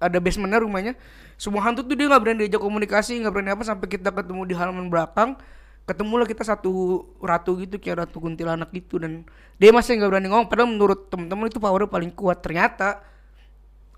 ada 0.02 0.18
basementnya 0.18 0.66
rumahnya. 0.66 0.94
Semua 1.38 1.64
hantu 1.64 1.86
tuh 1.86 1.96
dia 1.96 2.10
nggak 2.10 2.22
berani 2.26 2.40
diajak 2.44 2.60
komunikasi, 2.60 3.22
nggak 3.22 3.32
berani 3.32 3.52
apa 3.54 3.64
sampai 3.64 3.88
kita 3.88 4.10
ketemu 4.10 4.42
di 4.50 4.56
halaman 4.58 4.90
belakang. 4.90 5.38
Ketemulah 5.86 6.26
kita 6.26 6.46
satu 6.46 7.02
ratu 7.22 7.58
gitu 7.62 7.78
kayak 7.82 8.06
ratu 8.06 8.22
kuntilanak 8.22 8.70
gitu 8.74 9.02
dan 9.02 9.26
dia 9.62 9.70
masih 9.70 10.02
nggak 10.02 10.10
berani 10.10 10.28
ngomong. 10.34 10.50
Padahal 10.50 10.70
menurut 10.74 11.08
teman-teman 11.08 11.54
itu 11.54 11.62
powernya 11.62 11.90
paling 11.90 12.12
kuat. 12.18 12.42
Ternyata 12.42 13.06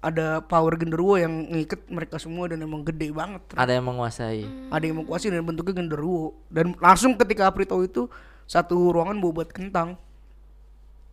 ada 0.01 0.41
power 0.41 0.73
genderuwo 0.75 1.13
yang 1.13 1.29
ngikat 1.47 1.85
mereka 1.87 2.17
semua 2.17 2.49
dan 2.49 2.57
emang 2.59 2.81
gede 2.81 3.09
banget. 3.09 3.41
ada 3.53 3.69
yang 3.69 3.85
menguasai 3.85 4.41
Ada 4.67 4.83
yang 4.83 4.97
menguasai 4.99 5.29
dan 5.29 5.45
bentuknya 5.45 5.77
genderuwo. 5.77 6.33
Dan 6.47 6.73
langsung 6.75 7.13
ketika 7.13 7.45
Apri 7.45 7.63
tahu 7.63 7.85
itu 7.85 8.09
satu 8.43 8.89
ruangan 8.89 9.17
bawa 9.17 9.33
buat 9.37 9.49
kentang. 9.49 9.95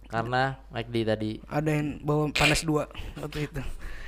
karena 0.06 0.56
McD 0.68 0.96
tadi 1.04 1.30
Ada 1.44 1.68
yang 1.70 2.00
bawa 2.00 2.32
panas 2.32 2.64
dua 2.64 2.88
waktu 3.14 3.44
itu. 3.44 3.60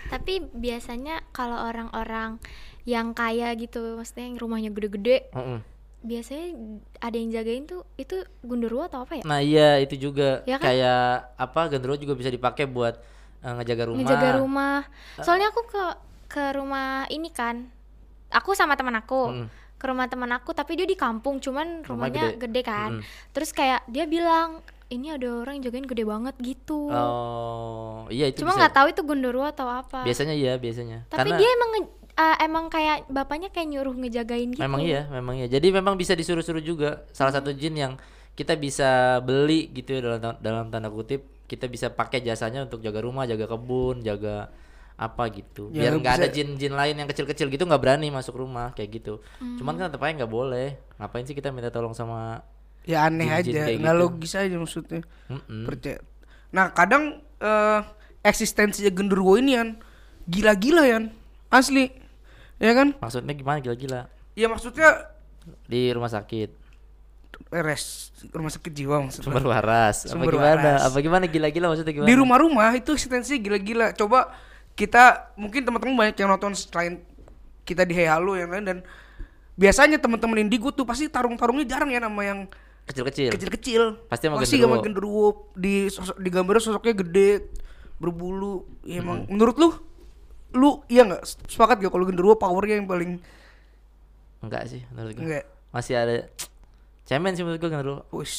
Tapi 0.09 0.49
biasanya 0.51 1.21
kalau 1.31 1.61
orang-orang 1.61 2.41
yang 2.83 3.13
kaya 3.13 3.53
gitu, 3.53 3.95
maksudnya 3.95 4.25
yang 4.25 4.41
rumahnya 4.41 4.73
gede-gede, 4.73 5.29
Mm-mm. 5.31 5.61
biasanya 6.01 6.57
ada 6.99 7.15
yang 7.15 7.29
jagain 7.31 7.69
tuh 7.69 7.85
itu 7.95 8.17
gundurwo 8.41 8.81
atau 8.83 9.05
apa 9.05 9.21
ya? 9.21 9.23
nah 9.23 9.39
iya 9.39 9.77
itu 9.77 10.01
juga 10.01 10.41
Ya 10.43 10.57
kan? 10.57 10.73
kayak 10.73 11.05
apa 11.37 11.61
genderuwo 11.69 12.01
juga 12.01 12.17
bisa 12.17 12.33
dipakai 12.33 12.65
buat 12.65 12.97
eh, 13.41 13.53
ngejaga 13.53 13.85
rumah 13.87 14.01
Ngejaga 14.01 14.29
rumah. 14.37 14.79
Soalnya 15.19 15.49
aku 15.49 15.61
ke 15.65 15.85
ke 16.27 16.45
rumah 16.55 17.05
ini 17.09 17.29
kan. 17.29 17.67
Aku 18.31 18.55
sama 18.55 18.75
teman 18.75 18.95
aku. 18.95 19.29
Mm. 19.29 19.47
Ke 19.75 19.85
rumah 19.87 20.07
teman 20.07 20.31
aku 20.31 20.53
tapi 20.53 20.77
dia 20.77 20.85
di 20.85 20.95
kampung, 20.95 21.41
cuman 21.41 21.83
Rumah 21.83 21.89
rumahnya 21.89 22.25
gede. 22.37 22.41
gede, 22.47 22.61
kan. 22.63 22.91
Mm. 22.99 23.03
Terus 23.33 23.51
kayak 23.51 23.81
dia 23.87 24.05
bilang, 24.05 24.61
"Ini 24.87 25.17
ada 25.17 25.43
orang 25.43 25.59
yang 25.59 25.65
jagain 25.67 25.87
gede 25.87 26.05
banget 26.05 26.35
gitu." 26.39 26.87
oh 26.91 28.05
iya 28.09 28.27
itu 28.27 28.43
Cuma 28.43 28.55
nggak 28.55 28.75
tahu 28.75 28.87
itu 28.91 29.01
gundurwo 29.03 29.45
atau 29.45 29.67
apa. 29.67 30.03
biasanya 30.03 30.35
iya 30.35 30.55
biasanya 30.57 31.07
Tapi 31.09 31.31
karena 31.31 31.37
dia 31.39 31.49
emang 31.51 31.71
uh, 32.17 32.37
emang 32.39 32.65
kayak 32.69 33.09
bapaknya 33.09 33.49
kayak 33.49 33.69
nyuruh 33.71 33.95
ngejagain 33.97 34.51
gitu. 34.53 34.61
memang 34.61 34.81
iya 34.83 35.07
memang 35.09 35.35
iya 35.39 35.47
jadi 35.49 35.67
memang 35.73 35.95
bisa 35.97 36.13
disuruh-suruh 36.13 36.61
juga 36.61 37.07
salah 37.11 37.33
satu 37.33 37.51
jin 37.51 37.75
yang 37.75 37.93
kita 38.35 38.57
bisa 38.57 39.21
beli 39.21 39.69
gitu 39.71 39.97
ya 39.97 40.01
dalam 40.17 40.37
dalam 40.41 40.65
tanda 40.69 40.89
kutip 40.89 41.25
kita 41.51 41.67
bisa 41.67 41.91
pakai 41.91 42.23
jasanya 42.23 42.63
untuk 42.63 42.79
jaga 42.79 43.03
rumah 43.03 43.27
jaga 43.27 43.45
kebun 43.45 44.01
jaga 44.01 44.55
apa 44.95 45.27
gitu 45.29 45.73
Ya, 45.73 45.89
biar 45.89 45.99
nggak 45.99 46.15
ada 46.15 46.29
jin-jin 46.29 46.71
lain 46.71 46.95
yang 46.95 47.09
kecil-kecil 47.09 47.49
gitu 47.49 47.65
nggak 47.65 47.81
berani 47.81 48.07
masuk 48.09 48.39
rumah 48.39 48.71
kayak 48.71 49.03
gitu 49.03 49.19
Hmm. 49.37 49.59
cuman 49.59 49.75
kan 49.75 49.85
tetap 49.89 50.01
aja 50.01 50.15
nggak 50.15 50.31
boleh 50.31 50.69
ngapain 50.95 51.25
sih 51.25 51.33
kita 51.33 51.51
minta 51.51 51.69
tolong 51.69 51.91
sama 51.91 52.47
Ya 52.81 53.05
aneh 53.05 53.27
Jin-jin 53.41 53.57
aja, 53.57 53.61
kayak 53.67 53.79
nggak 53.79 53.93
gitu. 53.93 54.03
logis 54.03 54.33
aja 54.35 54.57
maksudnya. 54.57 55.01
Mm-mm. 55.27 55.69
Percaya. 55.69 55.99
Nah 56.51 56.71
kadang 56.71 57.05
eh, 57.37 57.81
eksistensinya 58.21 58.89
genderuwo 58.89 59.37
ini 59.37 59.53
kan 59.55 59.69
gila-gila 60.25 60.85
ya, 60.85 60.99
asli, 61.49 61.89
ya 62.57 62.73
kan? 62.73 62.93
maksudnya 62.95 63.33
gimana 63.33 63.59
gila-gila 63.59 64.09
Ya 64.33 64.47
maksudnya 64.47 65.11
di 65.67 65.91
rumah 65.91 66.09
sakit 66.09 66.60
res 67.51 68.15
rumah 68.31 68.47
sakit 68.49 68.71
jiwa 68.71 69.03
maksudnya. 69.03 69.27
sumber 69.27 69.43
waras 69.43 70.07
apa 70.07 70.15
Sumber 70.15 70.31
gimana 70.31 70.55
waras. 70.55 70.81
apa 70.87 70.97
gimana 71.03 71.25
gila-gila 71.27 71.67
maksudnya 71.75 71.93
gimana 71.93 72.07
Di 72.07 72.15
rumah-rumah 72.15 72.71
itu 72.75 72.91
eksistensinya 72.95 73.43
gila-gila. 73.43 73.87
Coba 73.93 74.31
kita 74.79 75.35
mungkin 75.35 75.67
teman-teman 75.67 75.95
banyak 75.99 76.17
yang 76.17 76.31
nonton 76.31 76.55
selain 76.55 77.03
kita 77.67 77.83
di 77.83 77.93
Hey 77.93 78.07
Halo 78.07 78.39
yang 78.39 78.55
lain 78.55 78.65
dan 78.65 78.79
biasanya 79.59 79.99
teman-teman 79.99 80.41
indigo 80.41 80.71
tuh 80.71 80.87
pasti 80.87 81.11
tarung-tarungnya 81.11 81.67
jarang 81.67 81.91
ya 81.91 81.99
nama 81.99 82.21
yang 82.23 82.47
kecil-kecil 82.87 83.35
kecil-kecil. 83.35 83.83
Pasti 84.07 84.31
sama 84.31 84.39
Pasti 84.39 84.57
genderuwo. 84.57 84.79
sama 84.79 84.87
genderuwo 84.87 85.27
di 85.59 85.75
sosok 85.91 86.17
di 86.17 86.31
gambarnya 86.31 86.63
sosoknya 86.63 86.95
gede, 87.03 87.31
berbulu. 87.99 88.63
Ya 88.87 89.03
emang 89.03 89.27
menurut 89.27 89.59
lu 89.59 89.69
lu 90.51 90.71
iya 90.87 91.03
nggak 91.03 91.23
sepakat 91.47 91.83
gak 91.83 91.91
kalau 91.91 92.07
genderuwo 92.07 92.35
powernya 92.35 92.79
yang 92.79 92.87
paling 92.87 93.19
enggak 94.41 94.67
sih 94.67 94.83
menurut 94.91 95.15
gue 95.15 95.23
enggak 95.23 95.45
masih 95.71 95.95
ada 95.95 96.27
cemen 97.11 97.35
sih 97.35 97.43
menurut 97.43 97.59
gue 97.59 97.71
genderuwo 97.75 98.01
Wis. 98.15 98.35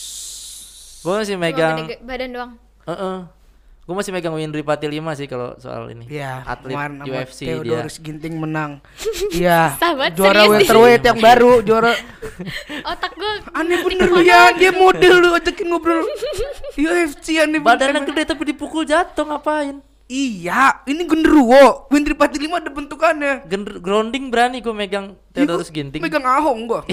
gue 1.03 1.12
masih 1.12 1.36
megang 1.36 1.84
gede 1.84 1.99
badan 2.07 2.29
doang. 2.31 2.51
Heeh. 2.88 3.17
Gue 3.81 3.95
masih 3.97 4.13
megang 4.15 4.31
Winry 4.31 4.63
Pati 4.63 4.88
5 4.88 5.19
sih 5.19 5.27
kalau 5.27 5.57
soal 5.60 5.91
ini. 5.91 6.07
Ya, 6.07 6.45
atlet 6.47 6.77
UFC 7.03 7.49
dia. 7.49 7.60
Theodorus 7.60 7.99
Ginting 7.99 8.39
menang. 8.39 8.79
Iya, 9.36 9.75
juara 10.15 10.47
welterweight 10.47 11.03
yang 11.03 11.19
baru, 11.19 11.60
juara 11.65 11.91
Otak 12.91 13.12
gue 13.19 13.31
aneh 13.51 13.79
bener 13.84 14.07
lu 14.07 14.19
ya, 14.23 14.55
dia 14.55 14.71
model 14.71 15.13
lu 15.23 15.29
ajakin 15.36 15.67
ngobrol 15.71 16.03
UFC 16.79 17.41
aneh 17.41 17.60
Badannya 17.60 18.07
gede 18.07 18.23
tapi 18.31 18.55
dipukul 18.55 18.88
jatuh 18.88 19.27
ngapain? 19.27 19.84
Iya, 20.12 20.84
ini 20.86 21.08
genderuwo. 21.08 21.88
Winry 21.88 22.12
Pati 22.13 22.36
5 22.36 22.52
ada 22.52 22.67
bentukannya. 22.67 23.47
Gender 23.47 23.80
grounding 23.80 24.28
berani 24.28 24.60
gue 24.60 24.76
megang 24.76 25.15
Iya, 25.15 25.47
Theodorus 25.47 25.71
gua 25.71 25.76
Ginting. 25.80 26.02
Megang 26.04 26.26
ahong 26.26 26.67
gua. 26.67 26.84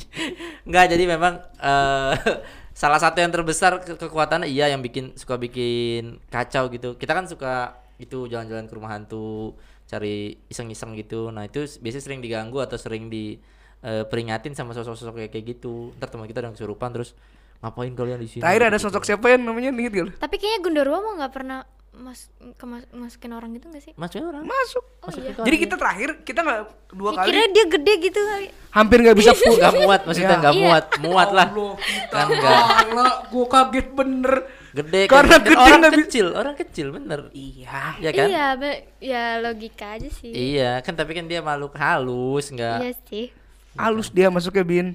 Enggak 0.66 0.84
jadi 0.90 1.04
memang 1.06 1.38
eh, 1.54 2.12
salah 2.74 2.98
satu 2.98 3.18
yang 3.18 3.30
terbesar 3.30 3.78
ke- 3.78 3.94
kekuatannya 3.94 4.50
iya 4.50 4.66
yang 4.68 4.82
bikin 4.82 5.14
suka 5.14 5.38
bikin 5.38 6.18
kacau 6.26 6.66
gitu. 6.68 6.98
Kita 6.98 7.14
kan 7.14 7.24
suka 7.24 7.78
itu 7.96 8.26
jalan-jalan 8.26 8.66
ke 8.66 8.74
rumah 8.74 8.90
hantu, 8.90 9.54
cari 9.86 10.42
iseng-iseng 10.46 10.94
gitu. 10.94 11.30
Nah, 11.30 11.46
itu 11.46 11.62
biasanya 11.78 12.04
sering 12.04 12.18
diganggu 12.18 12.58
atau 12.58 12.74
sering 12.74 13.06
di 13.06 13.38
eh, 13.80 14.02
peringatin 14.02 14.52
sama 14.52 14.74
sosok-sosok 14.74 15.30
kayak 15.30 15.46
gitu. 15.48 15.94
Ntar 15.94 16.10
teman 16.10 16.26
kita 16.26 16.42
ada 16.42 16.50
yang 16.50 16.58
kesurupan 16.58 16.90
terus 16.90 17.14
ngapain 17.58 17.94
kalian 17.94 18.18
di 18.18 18.26
sini? 18.26 18.42
Terakhir 18.42 18.62
ada 18.66 18.74
Gitu. 18.74 18.86
sosok 18.90 19.02
siapa 19.02 19.30
yang 19.30 19.46
namanya 19.46 19.70
nih 19.70 19.86
gitu. 19.86 20.10
Tapi 20.12 20.34
kayaknya 20.34 20.58
Gundurwo 20.60 20.98
mau 21.00 21.14
nggak 21.14 21.30
pernah 21.30 21.62
mas 21.98 22.30
ke 22.54 22.64
masukin 22.92 23.32
orang 23.32 23.50
gitu 23.52 23.66
gak 23.68 23.82
sih? 23.82 23.92
Masukin 23.92 24.24
orang. 24.24 24.42
Masuk. 24.42 24.84
Oh 25.00 25.10
iya. 25.12 25.34
Jadi 25.34 25.56
kita 25.58 25.74
terakhir 25.74 26.22
kita 26.22 26.40
nggak 26.40 26.60
dua 26.90 27.10
Ya, 27.10 27.16
kali 27.16 27.26
kira 27.28 27.42
dia 27.50 27.64
gede 27.68 27.92
gitu 28.00 28.20
kali. 28.20 28.46
hampir 28.70 28.98
nggak 29.00 29.16
bisa 29.16 29.32
pul. 29.32 29.54
Gak 29.56 29.74
muat 29.76 30.00
maksudnya 30.04 30.30
Ya. 30.30 30.38
nggak 30.38 30.54
Iya. 30.54 30.62
muat, 30.64 30.84
muat 31.00 31.28
lah. 31.32 31.48
Allah, 31.48 31.72
kita 31.76 32.14
Kan 32.14 32.26
nggak. 32.30 32.62
kalah. 32.88 33.12
Gua 33.28 33.44
kaget 33.46 33.88
bener. 33.92 34.34
Gede 34.70 35.00
kan. 35.04 35.12
Karena 35.16 35.34
Dan 35.34 35.44
gede 35.44 35.56
orang 35.56 35.78
nggak 35.80 35.92
bisa- 35.92 36.02
kecil, 36.04 36.26
orang 36.32 36.54
kecil 36.54 36.86
bener. 36.90 37.20
Iya. 37.30 37.80
Iya 37.98 38.10
kan? 38.12 38.26
Iya, 38.28 38.46
be- 38.54 38.82
ya 39.00 39.22
logika 39.38 39.86
aja 39.94 40.08
sih. 40.08 40.30
Iya, 40.30 40.70
kan 40.80 40.92
tapi 40.92 41.12
kan 41.12 41.24
dia 41.24 41.40
makhluk 41.40 41.74
halus 41.74 42.48
nggak. 42.48 42.78
Iya 42.78 42.92
sih. 43.04 43.26
Halus 43.74 44.08
dia 44.08 44.26
masuknya 44.26 44.64
bin. 44.64 44.86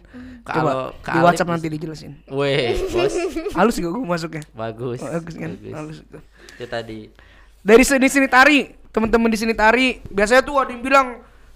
Kalau 0.43 0.91
Coba 0.91 0.99
ke 0.99 1.09
di 1.09 1.19
WhatsApp 1.19 1.49
nanti 1.49 1.67
dijelasin. 1.69 2.19
Weh, 2.27 2.75
bos. 2.85 3.15
Halus 3.53 3.75
gak 3.77 3.87
gua 3.87 4.03
masuknya? 4.05 4.43
Bagus. 4.51 4.99
Bagus 4.99 5.33
kan? 5.33 5.51
bagus. 5.53 5.73
Halus 5.73 5.97
itu. 6.53 6.63
Itu 6.63 6.65
tadi. 6.69 6.99
Dari 7.63 7.83
seni 7.83 8.07
seni 8.11 8.27
tari, 8.27 8.69
teman-teman 8.91 9.29
di 9.31 9.39
sini 9.39 9.53
tari, 9.57 9.97
biasanya 10.11 10.43
tuh 10.45 10.55
ada 10.59 10.71
yang 10.75 10.83
bilang 10.83 11.07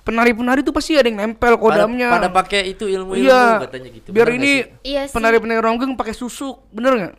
penari-penari 0.08 0.64
tuh 0.64 0.72
pasti 0.72 0.96
ada 0.96 1.12
yang 1.12 1.20
nempel 1.20 1.60
Pada, 1.60 1.84
kodamnya. 1.84 2.08
pada 2.08 2.30
pakai 2.32 2.72
itu 2.72 2.88
ilmu-ilmu 2.88 3.28
iya. 3.28 3.60
katanya 3.68 3.90
gitu. 3.92 4.08
Biar 4.16 4.32
Bener 4.32 4.40
ini? 4.40 4.52
Iya 4.88 5.12
penari-penari 5.12 5.60
ronggeng 5.60 6.00
pakai 6.00 6.16
susuk, 6.16 6.64
bener 6.72 6.92
nggak? 6.96 7.16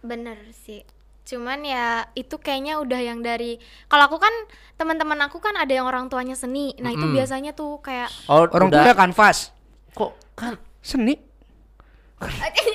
Bener 0.00 0.38
sih. 0.56 0.80
Cuman 1.28 1.64
ya 1.64 2.08
itu 2.16 2.36
kayaknya 2.40 2.80
udah 2.80 3.00
yang 3.00 3.20
dari 3.20 3.60
kalau 3.92 4.08
aku 4.08 4.16
kan 4.20 4.32
teman-teman 4.80 5.20
aku 5.28 5.40
kan 5.40 5.52
ada 5.56 5.72
yang 5.72 5.84
orang 5.84 6.08
tuanya 6.08 6.32
seni. 6.32 6.72
Nah, 6.80 6.92
itu 6.92 7.04
Mm-mm. 7.04 7.16
biasanya 7.16 7.52
tuh 7.52 7.80
kayak 7.84 8.08
Oh, 8.28 8.48
Orang 8.48 8.72
udah 8.72 8.88
tuanya 8.88 8.96
kanvas, 8.96 9.52
kok 9.92 10.16
kan 10.32 10.56
seni. 10.80 11.20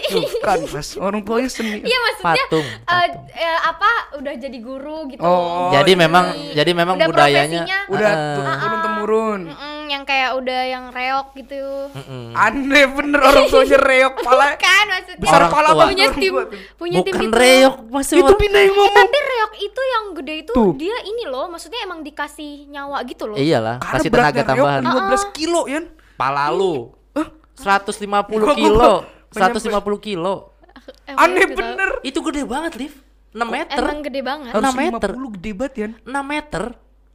Tuh, 0.10 0.26
kanvas, 0.44 0.88
orang 0.96 1.22
tuanya 1.22 1.46
seni. 1.48 1.80
Iya 1.80 1.98
maksudnya 2.00 2.34
patung. 2.42 2.66
eh, 2.66 2.78
patung. 2.82 3.24
eh, 3.30 3.60
apa 3.62 3.90
udah 4.16 4.34
jadi 4.36 4.58
guru 4.58 4.98
gitu. 5.08 5.22
Oh, 5.22 5.70
jadi 5.70 5.92
iya. 5.92 6.02
memang 6.02 6.26
jadi 6.52 6.72
memang 6.72 6.96
Udah 6.96 7.08
budayanya. 7.08 7.62
Udah 7.88 8.10
Heeh. 8.10 8.58
turun 8.58 8.80
temurun. 8.80 9.42
Yang 9.86 10.04
kayak 10.06 10.32
udah 10.36 10.62
yang 10.64 10.86
reok 10.90 11.28
gitu. 11.36 11.62
Mm-mm. 11.92 12.30
Aneh 12.32 12.86
bener 12.88 13.20
orang 13.20 13.46
tuanya 13.46 13.78
reok 13.80 14.16
pala. 14.26 14.54
Kan 14.56 14.86
maksudnya 14.88 15.18
Besar 15.20 15.40
Orang 15.40 15.52
pala 15.52 15.70
tua. 15.72 15.84
punya 15.86 16.06
tim 16.12 16.34
punya 16.76 17.00
tim 17.00 17.14
Bukan 17.14 17.26
itu. 17.26 17.36
reok 17.36 17.76
masih 17.88 18.16
Itu 18.16 18.34
pindah 18.36 18.62
yang 18.62 18.70
Eh, 18.70 18.76
ngomong. 18.76 18.96
tapi 18.96 19.18
reok 19.20 19.54
itu 19.60 19.82
yang 19.84 20.04
gede 20.16 20.34
itu 20.40 20.52
Tuh. 20.52 20.72
dia 20.74 20.98
ini 21.04 21.24
loh, 21.26 21.46
maksudnya 21.48 21.80
emang 21.82 22.00
dikasih 22.02 22.66
nyawa 22.68 22.98
gitu 23.04 23.24
loh. 23.26 23.36
Iyalah, 23.36 23.78
Karena 23.78 23.94
kasih 23.96 24.10
tenaga 24.10 24.42
tambahan. 24.44 24.82
15 24.84 25.26
kilo 25.32 25.62
ya. 25.66 25.82
Pala 26.16 26.50
lu. 26.50 26.94
Hah? 27.12 27.28
150 27.56 28.00
Gua- 28.32 28.46
gua- 28.46 28.56
kilo. 28.56 28.94
Gua- 29.30 29.82
150 29.82 30.00
kilo. 30.02 30.54
Aneh 31.06 31.46
bener. 31.54 31.90
Itu 32.02 32.20
gede 32.26 32.46
banget, 32.46 32.74
Liv. 32.78 32.94
6 33.30 33.46
meter. 33.46 33.78
Emang 33.78 34.02
gede 34.02 34.22
banget. 34.26 34.52
Enam 34.58 34.74
meter. 34.74 35.10
150 35.14 35.36
gede 35.38 35.52
banget 35.54 35.74
ya. 35.78 35.88
6 36.02 36.26
meter. 36.26 36.64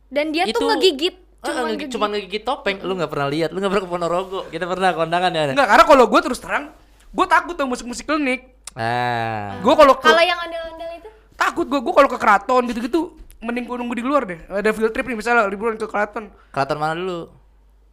Dan 0.07 0.27
dia 0.31 0.45
itu 0.47 0.55
tuh 0.55 0.71
ngegigit. 0.71 1.15
Eh, 1.15 1.23
Cuma 1.45 1.53
ngegigit- 1.53 1.67
ngegigit. 1.67 1.91
cuma 1.93 2.07
ngegigit 2.09 2.43
topeng. 2.47 2.77
Lu 2.87 2.95
nggak 2.95 3.11
pernah 3.11 3.29
lihat. 3.29 3.51
Lu 3.51 3.59
nggak 3.59 3.73
pernah 3.75 3.85
ke 3.85 3.91
Ponorogo. 3.91 4.41
Kita 4.49 4.65
pernah 4.65 4.91
kondangan 4.95 5.31
ya. 5.35 5.43
Enggak, 5.53 5.69
karena 5.69 5.85
kalau 5.85 6.05
gue 6.07 6.21
terus 6.23 6.39
terang, 6.39 6.65
gue 7.11 7.27
takut 7.27 7.55
sama 7.59 7.69
musik-musik 7.75 8.05
klinik. 8.07 8.41
Ah. 8.79 9.59
Gue 9.61 9.75
kalau 9.75 9.95
Kalau 9.99 10.23
yang 10.23 10.39
ondel-ondel 10.39 10.91
itu 10.99 11.09
takut 11.35 11.67
gue, 11.67 11.81
gue 11.83 11.95
kalau 11.95 12.09
ke 12.09 12.19
keraton 12.19 12.63
gitu-gitu 12.71 13.01
mending 13.45 13.69
gue 13.69 13.77
nunggu 13.77 13.95
di 13.99 14.05
luar 14.07 14.23
deh. 14.25 14.39
Ada 14.49 14.73
field 14.73 14.91
trip 14.91 15.05
nih 15.05 15.19
misalnya 15.19 15.45
liburan 15.47 15.77
ke 15.77 15.85
keraton. 15.85 16.31
Keraton 16.51 16.79
mana 16.79 16.95
dulu? 16.95 17.29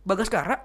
Bagaskara 0.02 0.58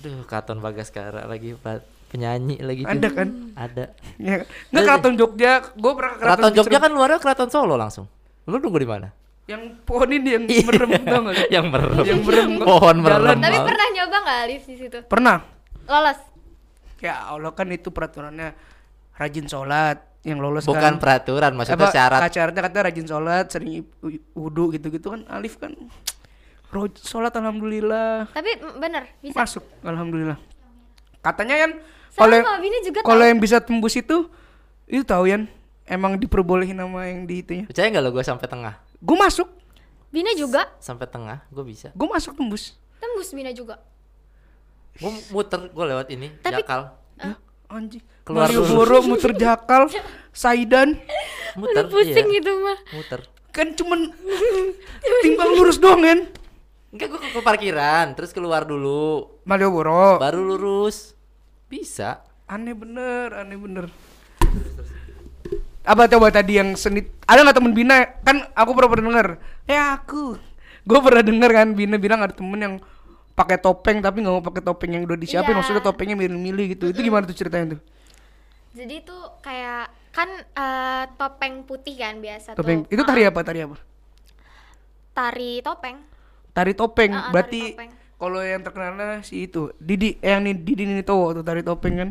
Aduh, 0.00 0.24
Keraton 0.24 0.62
Bagaskara 0.62 1.28
lagi 1.28 1.52
Pak. 1.52 1.99
Penyanyi 2.10 2.58
lagi 2.58 2.82
tuh. 2.82 2.92
ada 2.98 3.08
kan? 3.14 3.28
Ada. 3.54 3.84
Ya, 4.18 4.42
nggak 4.74 4.82
keraton 4.82 5.14
Jogja, 5.14 5.52
gue 5.70 5.92
pernah 5.94 6.12
ke 6.18 6.20
Keraton 6.26 6.52
Jogja 6.58 6.78
kan 6.82 6.90
luarnya 6.90 7.18
Keraton 7.22 7.50
Solo 7.54 7.78
langsung. 7.78 8.10
Lu 8.50 8.58
nunggu 8.58 8.82
di 8.82 8.90
mana? 8.90 9.08
yang 9.50 9.62
pohon 9.82 10.06
ini 10.14 10.38
yang 10.38 10.44
merem 10.46 10.90
tau 11.02 11.20
nggak? 11.26 11.50
yang 11.50 11.66
merem. 11.66 12.04
Yang 12.06 12.20
merem. 12.22 12.50
Pohon 12.70 12.96
Jalan. 13.02 13.34
merem. 13.34 13.38
Tapi 13.42 13.58
pernah 13.66 13.86
nyoba 13.90 14.16
nggak 14.22 14.38
Alif 14.46 14.62
di 14.62 14.76
situ? 14.78 14.98
Pernah. 15.10 15.36
Lolos. 15.90 16.18
Ya 17.02 17.14
Allah 17.26 17.50
kan 17.50 17.66
itu 17.74 17.90
peraturannya 17.90 18.54
rajin 19.18 19.50
sholat 19.50 19.98
yang 20.22 20.38
lolos 20.38 20.68
Bukan 20.68 20.78
kan. 20.78 20.94
peraturan, 21.02 21.56
maksudnya 21.56 21.82
Apa, 21.82 21.90
syarat. 21.90 22.20
Syaratnya 22.30 22.62
kata 22.62 22.78
rajin 22.92 23.06
sholat, 23.08 23.44
sering 23.50 23.82
wudhu 24.38 24.70
gitu-gitu 24.76 25.18
kan. 25.18 25.26
Alif 25.26 25.58
kan 25.58 25.74
sholat 27.02 27.34
alhamdulillah 27.34 28.30
Tapi 28.30 28.50
bener 28.78 29.10
bisa. 29.18 29.34
masuk 29.34 29.64
alhamdulillah. 29.82 30.38
Katanya 31.18 31.66
kan 31.66 31.70
kalau 32.12 32.38
kalau 33.02 33.24
yang 33.24 33.38
bisa 33.38 33.58
tembus 33.58 33.94
itu 33.94 34.26
itu 34.84 35.02
tahu 35.02 35.26
Yan 35.26 35.46
emang 35.84 36.14
diperbolehin 36.14 36.74
sama 36.74 37.06
yang 37.06 37.24
di 37.24 37.42
itunya. 37.42 37.64
Percaya 37.66 37.86
nggak 37.88 38.02
lo 38.02 38.10
gue 38.10 38.22
sampai 38.22 38.46
tengah? 38.46 38.74
Gue 39.00 39.16
masuk, 39.16 39.48
Bina 40.10 40.30
juga 40.34 40.66
Sampai 40.78 41.06
tengah 41.06 41.42
gue 41.48 41.64
bisa. 41.64 41.88
gue 41.90 42.04
masuk 42.04 42.34
tembus. 42.34 42.74
tembus 42.98 43.30
Bina 43.30 43.50
juga 43.50 43.78
Gue 44.94 45.10
muter 45.30 45.70
gue 45.70 45.84
lewat 45.86 46.06
ini 46.10 46.28
Tapi- 46.38 46.60
jakal. 46.60 46.92
Hah? 47.16 47.36
Anjing. 47.70 48.02
Keluar 48.20 48.50
Malioboro 48.50 48.98
muter 49.00 49.30
jakal, 49.32 49.86
Saidan 50.30 50.98
Muter. 51.54 51.86
pusing 51.86 52.26
iya. 52.28 52.36
gitu 52.38 52.50
mah 52.58 52.78
Muter. 52.92 53.20
kan 53.50 53.66
cuman 53.74 54.10
timbang 55.22 55.50
lurus 55.54 55.78
doang 55.78 56.02
kan. 56.02 56.18
Enggak 56.90 57.06
gue 57.08 57.20
ke 57.30 57.40
parkiran 57.40 58.14
terus 58.14 58.34
keluar 58.34 58.66
dulu 58.66 59.30
Malioboro. 59.46 60.18
baru 60.18 60.42
lurus. 60.44 61.14
Bisa. 61.70 62.26
Aneh 62.50 62.74
bener, 62.74 63.30
aneh 63.30 63.54
bener. 63.54 63.86
Apa 65.86 66.10
coba 66.10 66.34
tadi 66.34 66.58
yang 66.58 66.74
seni 66.74 67.06
ada 67.24 67.46
nggak 67.46 67.56
temen 67.56 67.72
Bina? 67.72 68.18
Kan 68.26 68.42
aku 68.58 68.74
pernah 68.74 68.90
pernah 68.90 69.06
denger. 69.14 69.28
Ya 69.70 69.94
aku. 69.94 70.34
Gue 70.82 70.98
pernah 70.98 71.22
denger 71.22 71.50
kan 71.54 71.68
Bina 71.78 71.96
bilang 71.96 72.26
ada 72.26 72.34
temen 72.34 72.58
yang 72.58 72.74
pakai 73.38 73.56
topeng 73.56 74.02
tapi 74.02 74.20
nggak 74.20 74.34
mau 74.34 74.42
pakai 74.42 74.66
topeng 74.66 74.98
yang 74.98 75.06
udah 75.06 75.14
disiapin. 75.14 75.54
Iya. 75.54 75.58
maksudnya 75.62 75.82
topengnya 75.86 76.18
milih-milih 76.18 76.74
gitu. 76.74 76.90
Itu 76.90 77.06
gimana 77.06 77.24
tuh 77.30 77.38
ceritanya 77.38 77.78
tuh? 77.78 77.80
Jadi 78.74 79.06
tuh 79.06 79.22
kayak 79.38 79.94
kan 80.10 80.28
eh, 80.42 81.04
topeng 81.14 81.62
putih 81.62 81.94
kan 81.94 82.18
biasa 82.18 82.58
topeng 82.58 82.82
tuh. 82.82 82.98
itu 82.98 83.02
tari 83.06 83.22
apa? 83.22 83.40
Tari 83.46 83.60
apa? 83.62 83.76
Tari 85.14 85.62
topeng. 85.62 85.96
Tari 86.50 86.72
topeng. 86.74 87.12
Ah, 87.14 87.22
ah, 87.22 87.30
berarti 87.30 87.62
tari 87.62 87.74
topeng. 87.78 87.90
Kalau 88.20 88.40
yang 88.44 88.60
terkenalnya 88.60 89.24
si 89.24 89.48
itu 89.48 89.72
Didi 89.80 90.20
eh 90.20 90.30
yang 90.36 90.44
nih 90.46 90.54
Didi 90.66 90.84
Nitowo 90.84 91.32
tuh 91.40 91.44
tari 91.48 91.64
topeng 91.64 91.94
kan? 91.96 92.10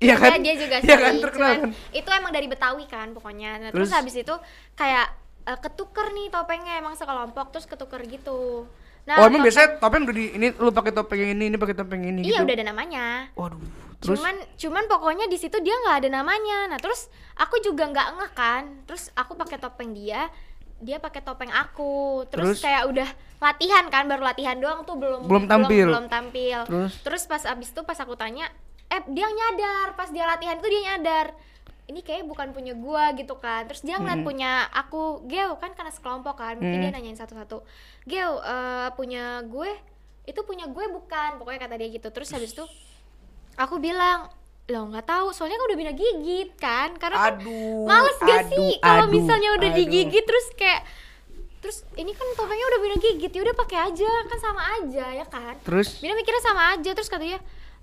Iya 0.00 0.14
kan? 0.16 0.32
dia 0.40 0.54
juga 0.56 0.76
iya 0.80 0.96
sih 0.96 0.96
kan? 0.96 1.14
terkenal 1.24 1.52
kan? 1.60 1.70
itu 1.92 2.08
emang 2.08 2.32
dari 2.32 2.46
Betawi 2.48 2.84
kan 2.88 3.12
pokoknya. 3.16 3.50
Nah, 3.60 3.70
terus, 3.72 3.92
Terus? 3.92 3.98
habis 4.00 4.14
itu 4.16 4.34
kayak 4.76 5.06
eh, 5.48 5.58
ketuker 5.60 6.06
nih 6.16 6.26
topengnya 6.32 6.72
emang 6.80 6.94
sekelompok 6.96 7.52
terus 7.52 7.66
ketuker 7.68 8.00
gitu. 8.08 8.64
Nah 9.08 9.16
oh 9.20 9.26
emang 9.28 9.40
topeng- 9.40 9.44
biasanya 9.44 9.68
topeng 9.80 10.02
udah 10.08 10.16
di 10.16 10.26
ini 10.36 10.46
lu 10.56 10.70
pakai 10.72 10.92
topeng 10.96 11.20
ini 11.20 11.44
ini 11.52 11.56
pakai 11.60 11.76
topeng 11.76 12.02
ini 12.04 12.20
iya 12.24 12.40
gitu? 12.40 12.44
udah 12.44 12.54
ada 12.56 12.64
namanya. 12.70 13.04
Waduh 13.36 13.60
terus? 14.00 14.20
Cuman 14.20 14.34
cuman 14.56 14.84
pokoknya 14.88 15.26
di 15.28 15.36
situ 15.36 15.56
dia 15.60 15.76
nggak 15.84 15.96
ada 16.04 16.08
namanya. 16.22 16.72
Nah 16.72 16.78
terus 16.80 17.12
aku 17.36 17.60
juga 17.60 17.84
nggak 17.92 18.08
ngeh 18.16 18.30
kan? 18.32 18.62
Terus 18.88 19.12
aku 19.12 19.36
pakai 19.36 19.60
topeng 19.60 19.92
dia 19.92 20.28
dia 20.80 20.96
pakai 20.98 21.20
topeng 21.20 21.52
aku. 21.52 22.24
Terus, 22.32 22.56
Terus? 22.56 22.60
kayak 22.64 22.82
udah 22.88 23.08
latihan 23.40 23.84
kan 23.88 24.04
baru 24.08 24.24
latihan 24.24 24.56
doang 24.56 24.84
tuh 24.84 24.96
belum 24.96 25.28
Belum 25.28 25.44
tampil. 25.48 25.86
belum, 25.88 26.06
tampil. 26.08 26.58
Terus? 26.66 26.92
terus 27.04 27.22
pas 27.24 27.40
abis 27.44 27.72
itu 27.72 27.80
pas 27.84 27.96
aku 27.96 28.12
tanya 28.16 28.48
eh 28.90 29.00
dia 29.06 29.28
nyadar 29.30 29.94
pas 29.94 30.10
dia 30.10 30.26
latihan 30.26 30.56
itu 30.58 30.66
dia 30.66 30.82
nyadar. 30.92 31.26
Ini 31.86 32.06
kayak 32.06 32.22
bukan 32.26 32.54
punya 32.54 32.70
gua 32.74 33.10
gitu 33.14 33.34
kan. 33.38 33.66
Terus 33.66 33.82
dia 33.82 33.98
ngeliat 33.98 34.22
punya 34.22 34.66
aku 34.70 35.26
Geo 35.26 35.58
kan 35.58 35.74
karena 35.74 35.90
sekelompok 35.90 36.38
kan. 36.38 36.54
Mungkin 36.58 36.86
dia 36.86 36.92
nanyain 36.94 37.18
satu-satu. 37.18 37.66
Geo 38.06 38.38
eh, 38.38 38.88
punya 38.94 39.42
gue? 39.42 39.70
Itu 40.22 40.46
punya 40.46 40.70
gue 40.70 40.86
bukan. 40.86 41.42
Pokoknya 41.42 41.66
kata 41.66 41.74
dia 41.76 41.90
gitu. 41.90 42.06
Terus 42.14 42.30
habis 42.30 42.54
itu 42.54 42.62
aku 43.58 43.82
bilang 43.82 44.30
lo 44.70 44.86
nggak 44.86 45.04
tahu. 45.04 45.26
Soalnya 45.30 45.58
kan 45.58 45.66
udah 45.66 45.78
bina 45.78 45.92
gigit 45.92 46.50
kan. 46.56 46.88
Karena 46.94 47.16
kan 47.18 47.34
Aduh, 47.36 47.84
males 47.84 48.16
gak 48.16 48.48
sih 48.48 48.70
aduh, 48.72 48.80
kalau 48.80 49.04
aduh, 49.04 49.12
misalnya 49.12 49.50
udah 49.54 49.68
aduh. 49.68 49.78
digigit 49.78 50.24
terus 50.24 50.46
kayak 50.54 50.82
terus 51.60 51.84
ini 51.92 52.14
kan 52.14 52.24
topengnya 52.34 52.66
udah 52.66 52.80
bina 52.80 52.96
gigit. 52.96 53.28
Ya 53.28 53.42
udah 53.42 53.56
pakai 53.58 53.78
aja 53.84 54.10
kan 54.24 54.38
sama 54.38 54.62
aja 54.78 55.06
ya 55.12 55.26
kan? 55.26 55.54
Terus? 55.60 55.98
Bina 55.98 56.14
mikirnya 56.14 56.40
sama 56.40 56.72
aja. 56.72 56.90
Terus 56.90 57.06
katanya 57.06 57.38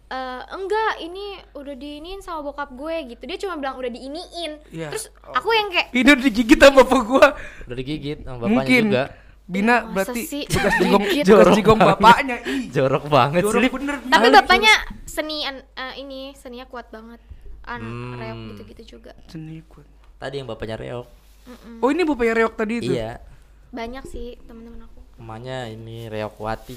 "Eh, 0.07 0.41
enggak 0.49 0.93
ini 0.99 1.25
udah 1.51 1.75
diiniin 1.75 2.19
sama 2.19 2.39
bokap 2.41 2.71
gue 2.71 3.11
gitu. 3.11 3.23
Dia 3.23 3.37
cuma 3.37 3.55
bilang 3.55 3.75
udah 3.75 3.87
diiniin. 3.87 4.51
Iya. 4.71 4.87
terus 4.87 5.11
aku 5.21 5.51
yang 5.51 5.67
kayak 5.67 5.91
ini 5.91 6.07
udah 6.07 6.23
digigit 6.23 6.57
sama 6.57 6.81
bapak 6.81 7.01
gua. 7.03 7.27
Udah 7.67 7.75
digigit 7.75 8.17
sama 8.23 8.37
bapaknya 8.39 8.55
mungkin. 8.57 8.83
juga. 8.87 9.03
Bina 9.47 9.81
Masa 9.81 10.11
berarti 10.11 10.21
sih? 10.21 10.43
bekas 10.43 10.73
jigong 10.81 11.03
Jorok 11.23 11.55
jigong 11.55 11.79
banget. 11.79 11.97
bapaknya 11.97 12.35
ih 12.43 12.61
Jorok 12.67 13.03
banget 13.07 13.41
jorok 13.41 13.61
sih. 13.61 13.71
bener 13.71 13.95
tapi 14.05 14.27
bapaknya 14.29 14.73
seni 15.05 15.37
an- 15.41 15.63
eh, 15.73 15.93
ini 15.97 16.19
seninya 16.33 16.65
kuat 16.65 16.87
banget 16.87 17.23
an 17.63 17.79
Hmm. 17.79 18.15
reok 18.15 18.39
gitu-gitu 18.53 18.83
juga 18.93 19.11
seni 19.25 19.63
kuat 19.63 19.87
Tadi 20.17 20.35
yang 20.35 20.45
bapaknya 20.45 20.75
reok. 20.75 21.07
Mm-mm. 21.45 21.79
oh 21.79 21.89
ini 21.89 22.03
bapaknya 22.03 22.33
reok 22.35 22.53
tadi 22.53 22.73
itu 22.77 22.91
Iya. 22.91 23.23
banyak 23.69 24.03
sih 24.03 24.35
temen-temen 24.43 24.83
aku 24.83 24.99
Namanya 25.15 25.65
ini 25.65 26.05
Reokwati. 26.05 26.75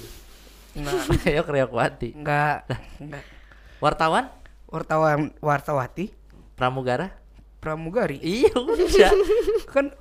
enggak 0.73 0.95
Reok 1.27 1.47
Reokwati. 1.47 2.09
enggak 2.13 2.65
enggak 2.97 3.23
Wartawan? 3.77 4.31
wartawan 4.65 5.35
wartawati 5.37 6.15
Pramugara? 6.53 7.11
pramugari 7.57 8.17
Iya 8.17 8.55
udah. 8.55 9.11
kan 9.73 9.91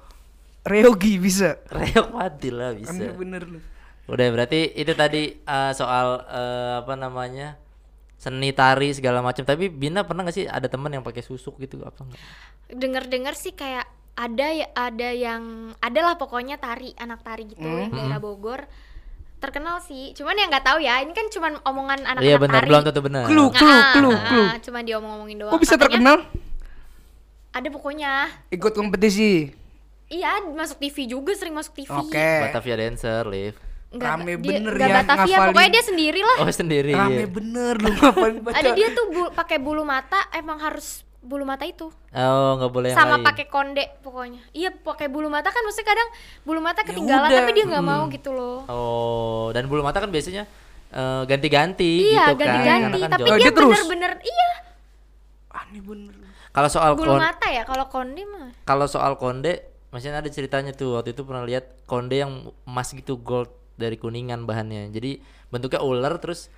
reogi 0.63 1.17
bisa 1.17 1.57
Reokwati 1.67 2.49
lah 2.49 2.71
aneh 2.71 2.83
bisa. 2.83 3.13
bener 3.13 3.43
lu 3.45 3.61
Udah 4.07 4.27
berarti 4.29 4.75
itu 4.75 4.91
tadi 4.93 5.39
eh, 5.39 5.73
soal 5.73 6.27
eh, 6.27 6.75
apa 6.79 6.95
namanya? 6.95 7.55
seni 8.17 8.51
tari 8.51 8.91
segala 8.91 9.23
macam. 9.23 9.41
Tapi 9.41 9.67
Bina 9.67 10.03
pernah 10.03 10.23
gak 10.23 10.35
sih 10.35 10.45
ada 10.45 10.67
teman 10.67 10.91
yang 10.91 11.01
pakai 11.01 11.23
susuk 11.23 11.57
gitu 11.57 11.81
apa 11.81 12.03
enggak? 12.03 12.21
denger-dengar 12.69 13.33
sih 13.33 13.51
kayak 13.51 13.87
ada 14.13 14.47
ya 14.51 14.67
ada 14.73 15.09
yang 15.09 15.43
adalah 15.79 16.15
pokoknya 16.15 16.55
tari 16.55 16.91
anak 16.95 17.23
tari 17.23 17.47
gitu 17.47 17.63
Hmm. 17.63 17.81
yang 17.81 17.93
daerah 17.93 18.19
Bogor 18.19 18.67
terkenal 19.39 19.81
sih 19.81 20.13
cuman 20.13 20.35
yang 20.35 20.49
nggak 20.49 20.67
tahu 20.67 20.79
ya 20.79 20.99
ini 20.99 21.11
kan 21.11 21.27
cuman 21.27 21.57
omongan 21.63 22.05
anak-anak 22.05 22.27
Iya 22.27 22.37
benar, 22.37 22.61
tari 22.61 22.69
belum 22.69 22.83
tentu 22.85 23.01
benar. 23.01 23.25
Clue. 23.25 23.49
Ah, 23.49 23.55
clue, 23.91 24.11
ah, 24.11 24.23
clue. 24.27 24.49
cuman 24.61 24.83
diomong-omongin 24.85 25.37
doang 25.39 25.51
kok 25.51 25.61
bisa 25.61 25.75
Katanya 25.75 25.85
terkenal 25.87 26.17
ada 27.51 27.69
pokoknya 27.69 28.13
ikut 28.51 28.73
kompetisi 28.73 29.55
iya 30.11 30.31
masuk 30.45 30.77
TV 30.77 31.07
juga 31.07 31.33
sering 31.33 31.53
masuk 31.53 31.73
TV 31.73 31.89
oke 31.89 32.29
Batavia 32.43 32.77
Dancer, 32.77 33.25
Live. 33.25 33.59
Nggak- 33.89 34.07
Rame 34.13 34.33
dia- 34.37 34.59
bener 34.59 34.75
ya, 34.77 34.87
Batavia 34.97 35.27
ngafalin. 35.33 35.49
pokoknya 35.49 35.71
dia 35.73 35.85
sendiri 35.85 36.21
lah 36.21 36.37
Oh 36.39 36.47
sendiri. 36.49 36.93
rame 36.93 37.15
iya. 37.17 37.27
bener 37.27 37.75
lu 37.77 37.91
ngapain 37.93 38.35
baca 38.45 38.55
ada 38.57 38.71
dia 38.73 38.89
tuh 38.91 39.05
bu- 39.09 39.33
pakai 39.33 39.59
bulu 39.59 39.83
mata 39.83 40.19
emang 40.33 40.59
harus 40.59 40.89
bulu 41.21 41.43
mata 41.43 41.65
itu 41.65 41.91
Oh 42.09 42.51
nggak 42.57 42.71
boleh 42.71 42.89
yang 42.89 42.97
sama 42.97 43.19
pakai 43.21 43.47
konde 43.47 43.83
pokoknya 44.01 44.41
iya 44.53 44.71
pakai 44.71 45.07
bulu 45.07 45.27
mata 45.27 45.49
kan 45.49 45.61
maksudnya 45.61 45.89
kadang 45.89 46.09
bulu 46.41 46.61
mata 46.61 46.81
ketinggalan 46.81 47.27
udah, 47.27 47.39
tapi 47.41 47.51
dia 47.53 47.65
nggak 47.67 47.83
mau 47.85 48.03
gitu 48.09 48.31
loh 48.31 48.63
Oh, 48.67 49.47
dan 49.51 49.67
bulu 49.67 49.81
mata 49.81 49.99
kan 49.99 50.09
biasanya 50.09 50.47
eh, 50.89 51.23
ganti-ganti 51.25 52.11
iya 52.11 52.31
gitu 52.31 52.35
kan. 52.37 52.47
ganti-ganti 52.49 52.87
Karena 52.97 53.05
kan 53.05 53.11
tapi. 53.17 53.27
Oh, 53.27 53.37
dia 53.37 53.51
terus? 53.53 53.75
bener-bener 53.75 54.13
iya 54.21 54.51
aneh 55.53 55.81
bener 55.81 56.15
Kalau 56.49 56.67
soal 56.69 56.93
bulu 56.95 57.11
kon- 57.13 57.21
mata 57.21 57.47
ya 57.49 57.63
kalau 57.63 57.87
konde 57.87 58.23
mah 58.25 58.51
kalau 58.65 58.87
soal 58.87 59.15
konde, 59.17 59.70
maksudnya 59.91 60.19
ada 60.19 60.31
ceritanya 60.31 60.73
tuh 60.73 60.97
waktu 60.97 61.13
itu 61.13 61.23
pernah 61.23 61.43
lihat 61.43 61.85
konde 61.85 62.17
yang 62.17 62.33
emas 62.65 62.91
gitu 62.91 63.19
gold 63.19 63.51
dari 63.75 63.95
kuningan 63.95 64.45
bahannya. 64.45 64.91
Jadi 64.91 65.21
bentuknya 65.49 65.81
ular 65.81 66.17
terus 66.19 66.49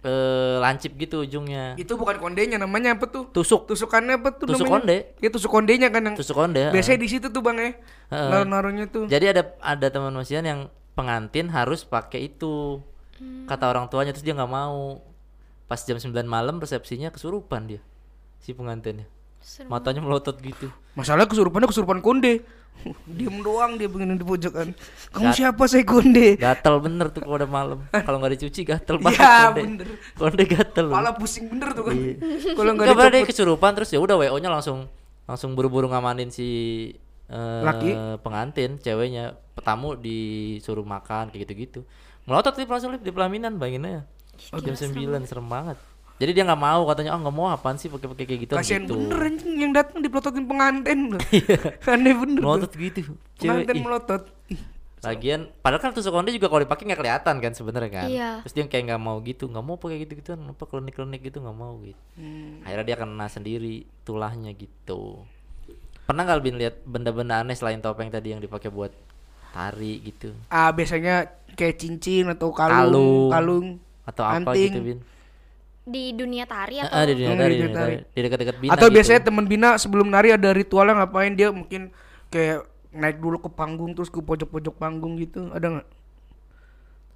eh 0.00 0.56
lancip 0.60 0.94
gitu 0.94 1.24
ujungnya. 1.24 1.74
itu 1.74 1.96
bukan 1.96 2.20
kondenya 2.20 2.60
namanya 2.60 2.94
apa 2.94 3.10
tuh 3.10 3.26
Tusuk, 3.32 3.66
tusukannya 3.66 4.20
apa 4.20 4.28
tuh 4.30 4.46
Tusuk 4.46 4.68
namanya? 4.68 4.74
konde. 4.78 4.96
ya 5.18 5.28
tusuk 5.32 5.50
kondenya 5.50 5.88
kan 5.90 6.02
yang 6.04 6.14
tusuk 6.14 6.36
konde. 6.36 6.62
biasanya 6.70 6.98
di 7.00 7.08
situ 7.10 7.26
tuh 7.26 7.42
bang 7.42 7.56
ya 7.58 7.70
Heeh. 8.14 8.28
naruh 8.30 8.46
naruhnya 8.46 8.86
tuh 8.86 9.10
Jadi 9.10 9.34
ada 9.34 9.42
ada 9.58 9.86
teman 9.90 10.14
Masian 10.14 10.46
yang 10.46 10.60
pengantin 10.94 11.50
harus 11.50 11.82
pakai 11.82 12.30
itu. 12.30 12.78
Hmm. 13.18 13.48
Kata 13.48 13.66
orang 13.66 13.88
tuanya 13.88 14.12
terus 14.12 14.22
dia 14.22 14.32
nggak 14.32 14.46
mau. 14.48 15.00
Pas 15.66 15.80
jam 15.80 15.98
9 15.98 16.12
malam 16.22 16.56
resepsinya 16.56 17.10
kesurupan 17.10 17.66
dia. 17.66 17.80
Si 18.38 18.54
pengantinnya. 18.54 19.08
Serem. 19.40 19.66
Matanya 19.68 20.00
melotot 20.00 20.38
gitu. 20.38 20.70
masalah 20.94 21.26
kesurupannya 21.26 21.66
kesurupan 21.66 21.98
konde 21.98 22.46
diem 23.06 23.36
doang 23.42 23.74
dia 23.74 23.88
begini 23.90 24.14
di 24.14 24.22
pojokan 24.22 24.70
kamu 25.10 25.30
siapa 25.32 25.62
saya 25.66 25.82
konde 25.82 26.38
Gatel 26.38 26.76
bener 26.78 27.10
tuh 27.10 27.24
kalau 27.24 27.34
udah 27.34 27.48
malam. 27.48 27.78
Kalau 27.90 28.16
nggak 28.20 28.36
dicuci 28.36 28.62
gatel 28.62 28.96
banget 29.00 29.18
Iya, 29.18 29.34
konde. 29.48 29.60
bener. 29.64 29.86
Konde 30.14 30.44
gatel. 30.44 30.86
Kepala 30.92 31.10
pusing 31.16 31.44
bener 31.50 31.68
tuh 31.72 31.82
kan 31.88 31.94
Iya. 31.96 32.14
kalau 32.54 32.70
nggak 32.74 32.86
pernah 32.92 33.10
dia 33.10 33.26
kesurupan 33.26 33.72
terus 33.74 33.90
ya 33.90 33.98
udah 33.98 34.16
WO-nya 34.20 34.50
langsung 34.52 34.86
langsung 35.26 35.58
buru-buru 35.58 35.90
ngamanin 35.90 36.30
si 36.30 36.46
eh, 37.26 37.62
Laki? 37.66 37.90
pengantin, 38.22 38.78
ceweknya, 38.78 39.34
petamu 39.58 39.98
disuruh 39.98 40.86
makan 40.86 41.34
kayak 41.34 41.42
gitu-gitu. 41.50 41.80
Melotot 42.22 42.54
lip 42.54 42.70
langsung 42.70 42.94
di 42.94 43.10
pelaminan 43.10 43.58
bayangin 43.58 43.82
aja. 43.86 44.02
Oh, 44.54 44.60
jam 44.62 44.78
9 44.78 44.94
serem 45.26 45.48
banget. 45.48 45.74
Jadi 46.16 46.30
dia 46.32 46.44
nggak 46.48 46.62
mau 46.62 46.88
katanya, 46.88 47.12
oh 47.12 47.20
nggak 47.20 47.36
mau 47.36 47.46
apaan 47.52 47.76
sih 47.76 47.92
pakai-pakai 47.92 48.24
kayak 48.24 48.40
gitu 48.48 48.52
kasian 48.56 48.88
gitu. 48.88 48.96
bener 48.96 49.20
anjing 49.20 49.52
yang 49.60 49.72
datang 49.76 50.00
dipelototin 50.00 50.48
pengantin 50.48 50.98
loh 51.12 51.20
aneh 51.92 52.14
bener 52.16 52.40
tuh. 52.40 52.48
Melotot 52.48 52.72
gitu. 52.72 53.00
Cewek. 53.36 53.44
pengantin 53.44 53.76
ih. 53.76 53.82
melotot 53.84 54.22
Lagian 55.04 55.40
padahal 55.60 55.82
kan 55.84 55.92
tusuk 55.92 56.10
konde 56.10 56.32
juga 56.32 56.48
kalau 56.48 56.64
dipakai 56.64 56.82
nggak 56.88 57.00
kelihatan 57.04 57.34
kan 57.38 57.52
sebenarnya 57.52 57.90
kan. 57.92 58.08
Iya. 58.08 58.30
Terus 58.42 58.52
dia 58.56 58.64
kayak 58.64 58.84
nggak 58.90 59.02
mau 59.04 59.16
gitu, 59.22 59.44
nggak 59.46 59.64
mau 59.64 59.76
pakai 59.76 60.02
gitu-gituan, 60.02 60.40
apa 60.50 60.64
klinik-klinik 60.66 61.20
gitu 61.20 61.44
nggak 61.44 61.56
mau 61.56 61.78
gitu. 61.84 62.00
Hmm. 62.16 62.64
Akhirnya 62.64 62.84
dia 62.90 62.96
kena 62.98 63.26
sendiri 63.28 63.86
tulahnya 64.02 64.50
gitu. 64.56 65.22
Pernah 66.08 66.22
nggak 66.26 66.40
Bin 66.42 66.56
lihat 66.58 66.82
benda-benda 66.88 67.44
aneh 67.44 67.54
selain 67.54 67.78
topeng 67.78 68.08
tadi 68.10 68.34
yang 68.34 68.42
dipakai 68.42 68.72
buat 68.72 68.90
tari 69.56 69.92
gitu 70.04 70.36
ah 70.52 70.68
biasanya 70.68 71.32
kayak 71.56 71.80
cincin 71.80 72.28
atau 72.28 72.52
kalung 72.52 72.76
Kalung. 72.76 73.30
kalung, 73.32 73.66
atau 74.04 74.24
apa 74.28 74.52
Anting. 74.52 74.68
gitu 74.68 74.80
Bin? 74.84 74.98
Di 75.86 76.10
dunia 76.10 76.44
tari 76.44 76.82
atau 76.82 76.90
Ah, 76.92 77.06
di 77.06 77.14
dunia 77.14 77.30
Hmm, 77.30 77.38
tari, 77.38 77.52
di 77.52 77.62
dunia 77.62 77.76
tari. 77.76 77.94
di 78.04 78.20
dekat-dekat 78.20 78.56
Bina 78.58 78.72
Atau 78.74 78.86
gitu. 78.86 78.94
biasanya 78.98 79.20
temen 79.22 79.46
Bina 79.46 79.68
sebelum 79.76 80.06
nari 80.06 80.28
ada 80.28 80.50
ritualnya 80.50 80.98
ngapain 80.98 81.32
dia 81.32 81.48
mungkin 81.48 81.94
kayak 82.28 82.66
naik 82.90 83.16
dulu 83.16 83.38
ke 83.38 83.48
panggung 83.48 83.94
terus 83.94 84.08
ke 84.08 84.18
pojok-pojok 84.18 84.74
panggung 84.74 85.14
gitu. 85.16 85.46
Ada 85.50 85.66
nggak? 85.72 85.88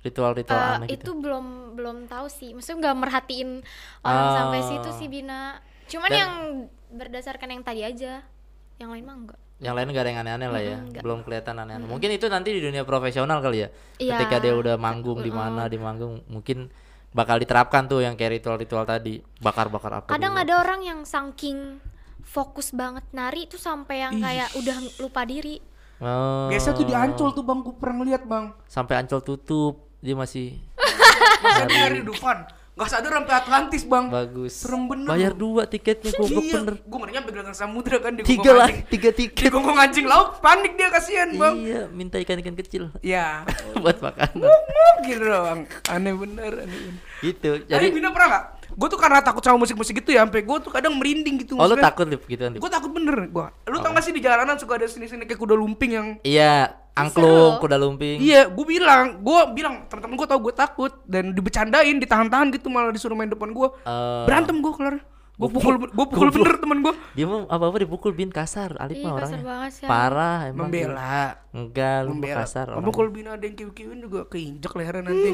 ritual-ritual 0.00 0.56
Eh, 0.56 0.74
aneh 0.78 0.88
itu 0.88 0.96
gitu. 0.96 1.12
belum 1.12 1.44
belum 1.76 1.96
tahu 2.06 2.24
sih 2.26 2.56
maksudnya 2.56 2.88
nggak 2.88 2.96
merhatiin 2.98 3.60
orang 4.00 4.24
Ah. 4.24 4.34
sampai 4.34 4.60
situ 4.64 4.90
sih 4.96 5.08
Bina 5.12 5.60
cuman 5.86 6.08
Dan- 6.08 6.16
yang 6.16 6.32
berdasarkan 6.90 7.48
yang 7.50 7.60
tadi 7.60 7.84
aja 7.84 8.24
yang 8.78 8.88
lain 8.88 9.04
mah 9.04 9.16
enggak 9.18 9.40
Yang 9.60 9.74
lain 9.76 9.86
gak 9.90 10.00
ada 10.00 10.08
yang 10.08 10.20
aneh-aneh 10.24 10.48
lah 10.48 10.62
ya. 10.64 10.72
Mm-mm, 10.72 10.88
nggak. 10.88 11.02
Belum 11.04 11.20
kelihatan 11.20 11.52
aneh-aneh. 11.54 11.84
Mungkin 11.84 12.08
itu 12.10 12.26
nanti 12.26 12.48
di 12.48 12.64
dunia 12.64 12.80
profesional 12.80 13.44
kali 13.44 13.60
ya. 13.60 13.68
Iya. 14.00 14.16
Ketika 14.16 14.40
dia 14.40 14.56
udah 14.56 14.80
manggung 14.80 15.20
di 15.20 15.28
mana, 15.28 15.68
di 15.68 15.76
manggung 15.76 16.24
mungkin 16.24 16.72
bakal 17.10 17.36
diterapkan 17.36 17.86
tuh 17.86 18.00
yang 18.00 18.14
kayak 18.14 18.38
ritual-ritual 18.38 18.84
tadi. 18.84 19.18
Bakar-bakar 19.38 20.02
apa 20.02 20.06
kadang 20.08 20.34
dulu. 20.34 20.42
ada 20.42 20.54
orang 20.60 20.80
yang 20.82 21.00
saking 21.02 21.82
fokus 22.22 22.70
banget 22.70 23.02
nari 23.10 23.44
itu 23.44 23.58
sampai 23.58 24.04
yang 24.04 24.20
kayak 24.20 24.48
udah 24.54 24.76
lupa 24.98 25.24
diri 25.24 25.58
Oh, 26.00 26.48
Biasa 26.48 26.72
tuh 26.72 26.88
di 26.88 26.96
Ancol 26.96 27.36
tuh 27.36 27.44
Bang, 27.44 27.60
gue 27.60 27.76
pernah 27.76 28.00
ngeliat 28.00 28.24
Bang. 28.24 28.56
sampai 28.64 29.04
Ancol 29.04 29.20
tutup 29.20 29.84
dia 30.00 30.16
masih 30.16 30.56
Masa 31.44 31.68
dia 31.68 31.92
dari 31.92 32.00
Dufan. 32.00 32.48
Gak 32.72 32.88
sadar 32.88 33.12
sampai 33.12 33.34
Atlantis 33.36 33.82
Bang. 33.82 34.08
bagus. 34.08 34.52
Serem 34.54 34.86
bener 34.86 35.04
Bayar 35.06 35.32
dua 35.32 35.64
tiketnya 35.64 36.10
goblok 36.12 36.40
Iya, 36.40 36.54
bener. 36.56 36.74
gue 36.78 36.98
ngeri 36.98 37.12
nyampe 37.12 37.28
gelanggang 37.30 37.52
samudra 37.54 37.96
kan 37.98 38.12
di 38.14 38.22
Tiga 38.22 38.52
lah, 38.54 38.68
tiga 38.86 39.10
Di 39.10 39.28
tiket. 39.28 39.50
gonggong 39.50 39.76
anjing 39.76 40.06
laut, 40.06 40.40
panik 40.40 40.74
dia 40.74 40.88
kasihan 40.88 41.28
Bang. 41.34 41.60
Iya, 41.60 41.86
minta 41.88 42.16
ikan-ikan 42.16 42.54
kecil 42.54 42.88
Iya. 43.00 43.44
buat 43.82 43.98
makanan. 43.98 44.38
Ngomong 44.38 44.96
gitu 45.04 45.22
doang. 45.22 45.60
Aneh 45.86 46.14
bener, 46.14 46.52
aneh 46.62 46.78
bener. 46.78 47.00
Gitu. 47.20 47.50
Jadi 47.60 47.68
Jadi 47.68 47.86
Bina 47.90 48.08
pernah 48.10 48.28
gak? 48.30 48.44
Gue 48.72 48.88
tuh 48.88 48.96
karena 48.96 49.18
takut 49.20 49.40
sama 49.40 49.58
musik-musik 49.58 49.94
gitu 49.96 50.10
ya, 50.10 50.22
sampai 50.22 50.42
gue 50.42 50.56
tuh 50.60 50.68
kadang 50.68 50.94
merinding 50.94 51.36
gitu. 51.38 51.54
Oh, 51.54 51.64
lu 51.64 51.76
takut 51.76 52.04
Lip, 52.04 52.22
gitu 52.24 52.42
Lip? 52.46 52.58
Gue 52.58 52.70
takut 52.70 52.90
bener 52.90 53.16
gue. 53.26 53.46
Lu 53.66 53.76
tau 53.78 53.90
gak 53.90 54.02
sih 54.02 54.10
di 54.10 54.20
jalanan 54.20 54.54
suka 54.54 54.76
ada 54.76 54.86
sini-sini 54.86 55.24
kayak 55.24 55.36
kuda 55.36 55.54
lumping 55.54 55.90
yang 55.90 56.08
Iya, 56.20 56.70
angklung, 56.92 57.58
kuda 57.58 57.76
lumping. 57.76 58.18
Iya, 58.18 58.46
gue 58.46 58.66
bilang, 58.66 59.20
gue 59.20 59.40
bilang 59.52 59.86
teman-teman 59.86 60.16
gue 60.16 60.28
tau 60.28 60.40
gue 60.40 60.52
takut 60.52 60.92
dan 61.04 61.30
dibecandain, 61.30 61.96
ditahan-tahan 61.96 62.50
gitu 62.50 62.68
malah 62.68 62.90
disuruh 62.90 63.14
main 63.14 63.28
depan 63.28 63.50
gue. 63.50 63.68
Eh, 63.82 64.24
Berantem 64.24 64.58
gue 64.58 64.72
kelar. 64.72 64.96
Gue 65.40 65.48
pukul, 65.48 65.80
gue 65.80 66.06
pukul 66.06 66.28
bener 66.28 66.60
temen 66.60 66.84
gue. 66.84 66.92
Dia 67.16 67.24
mau 67.24 67.48
apa-apa 67.48 67.80
dipukul 67.80 68.12
bin 68.12 68.28
kasar. 68.28 68.76
Alip 68.76 69.00
Ih, 69.00 69.08
mah 69.08 69.24
kasar 69.24 69.40
orangnya. 69.40 69.48
banget 69.48 69.70
sih, 69.72 69.84
Parah 69.88 70.38
emang. 70.44 70.68
Membela, 70.68 71.40
Enggak, 71.56 71.98
lu 72.04 72.12
membela. 72.12 72.44
kasar. 72.44 72.66
Orangnya. 72.68 72.92
kalau 72.92 73.08
bina 73.08 73.30
ada 73.32 73.44
yang 73.48 73.56
kiu-kiuin 73.56 74.04
juga 74.04 74.28
keinjek 74.28 74.68
lehernya 74.76 75.08
nanti. 75.08 75.28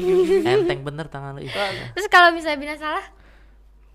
Enteng 0.47 0.79
bener 0.79 1.11
tangan 1.11 1.35
lu. 1.35 1.51
Terus 1.91 2.07
kalau 2.07 2.31
misalnya 2.31 2.55
Bina 2.55 2.79
salah 2.79 3.03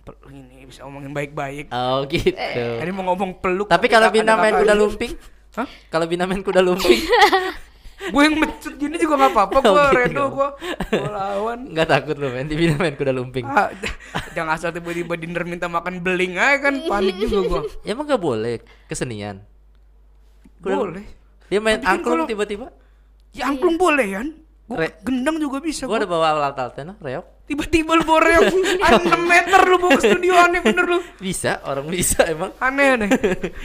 Ini 0.02 0.66
bisa 0.66 0.82
ngomongin 0.82 1.10
baik-baik. 1.10 1.70
Oh 1.70 2.02
gitu. 2.06 2.34
Tadi 2.34 2.90
mau 2.90 3.06
ngomong 3.08 3.38
peluk. 3.38 3.70
Tapi 3.70 3.86
kalau 3.86 4.10
tak 4.10 4.18
Bina 4.18 4.34
main 4.34 4.50
kuda 4.52 4.74
lumping, 4.74 5.12
Hah? 5.54 5.68
kalau 5.88 6.06
Bina 6.06 6.24
main 6.26 6.42
kuda 6.42 6.58
lumping, 6.58 6.98
Gue 8.02 8.26
yang 8.26 8.34
mecut 8.34 8.74
gini 8.74 8.98
juga 8.98 9.14
gak 9.14 9.30
apa-apa, 9.30 9.58
Oh, 9.62 9.62
gue 9.62 9.78
gitu, 9.78 9.94
redo 9.94 10.10
nggak 10.10 10.28
gue. 10.28 10.48
Gue 10.90 11.06
lawan. 11.08 11.58
nggak 11.70 11.86
takut 11.86 12.16
lu 12.18 12.34
main 12.34 12.50
di 12.50 12.58
Bina 12.58 12.74
main 12.74 12.98
kuda 12.98 13.14
lumping. 13.14 13.46
Ah, 13.46 13.70
jangan 14.34 14.58
asal 14.58 14.74
tiba-tiba 14.74 15.14
dinner 15.14 15.46
minta 15.46 15.70
makan 15.70 16.02
beling 16.02 16.34
aja 16.34 16.66
kan 16.66 16.74
panik 16.82 17.14
juga 17.16 17.38
gua. 17.46 17.60
Ya 17.86 17.94
emang 17.94 18.10
gak 18.10 18.18
boleh 18.18 18.58
kesenian. 18.86 19.46
Kuda- 20.58 20.82
Boleh. 20.82 21.04
Dia 21.46 21.62
main 21.62 21.78
Tapi 21.78 21.86
kan 21.86 21.94
angklung 21.94 22.18
kalau- 22.18 22.30
tiba-tiba. 22.30 22.66
Ya 23.30 23.44
angklung 23.46 23.78
boleh 23.78 24.08
kan? 24.12 24.26
Re- 24.72 24.96
gendang 25.00 25.36
juga 25.36 25.58
bisa 25.58 25.84
Gua 25.84 25.96
gua. 25.96 25.98
ada 25.98 26.06
bawa 26.06 26.26
alat-alatnya 26.32 26.84
no, 26.84 26.94
reok. 26.98 27.26
Tiba-tiba 27.44 27.92
lu 27.94 28.04
bawa 28.04 28.20
reok 28.22 28.44
6 29.12 29.12
meter 29.24 29.60
lu 29.62 29.76
bawa 29.76 29.92
ke 29.94 30.02
studio 30.06 30.32
aneh 30.36 30.60
bener 30.60 30.84
lu. 30.86 30.98
Bisa, 31.18 31.60
orang 31.62 31.86
bisa 31.86 32.24
emang. 32.24 32.50
Aneh 32.58 32.86
aneh. 32.94 33.08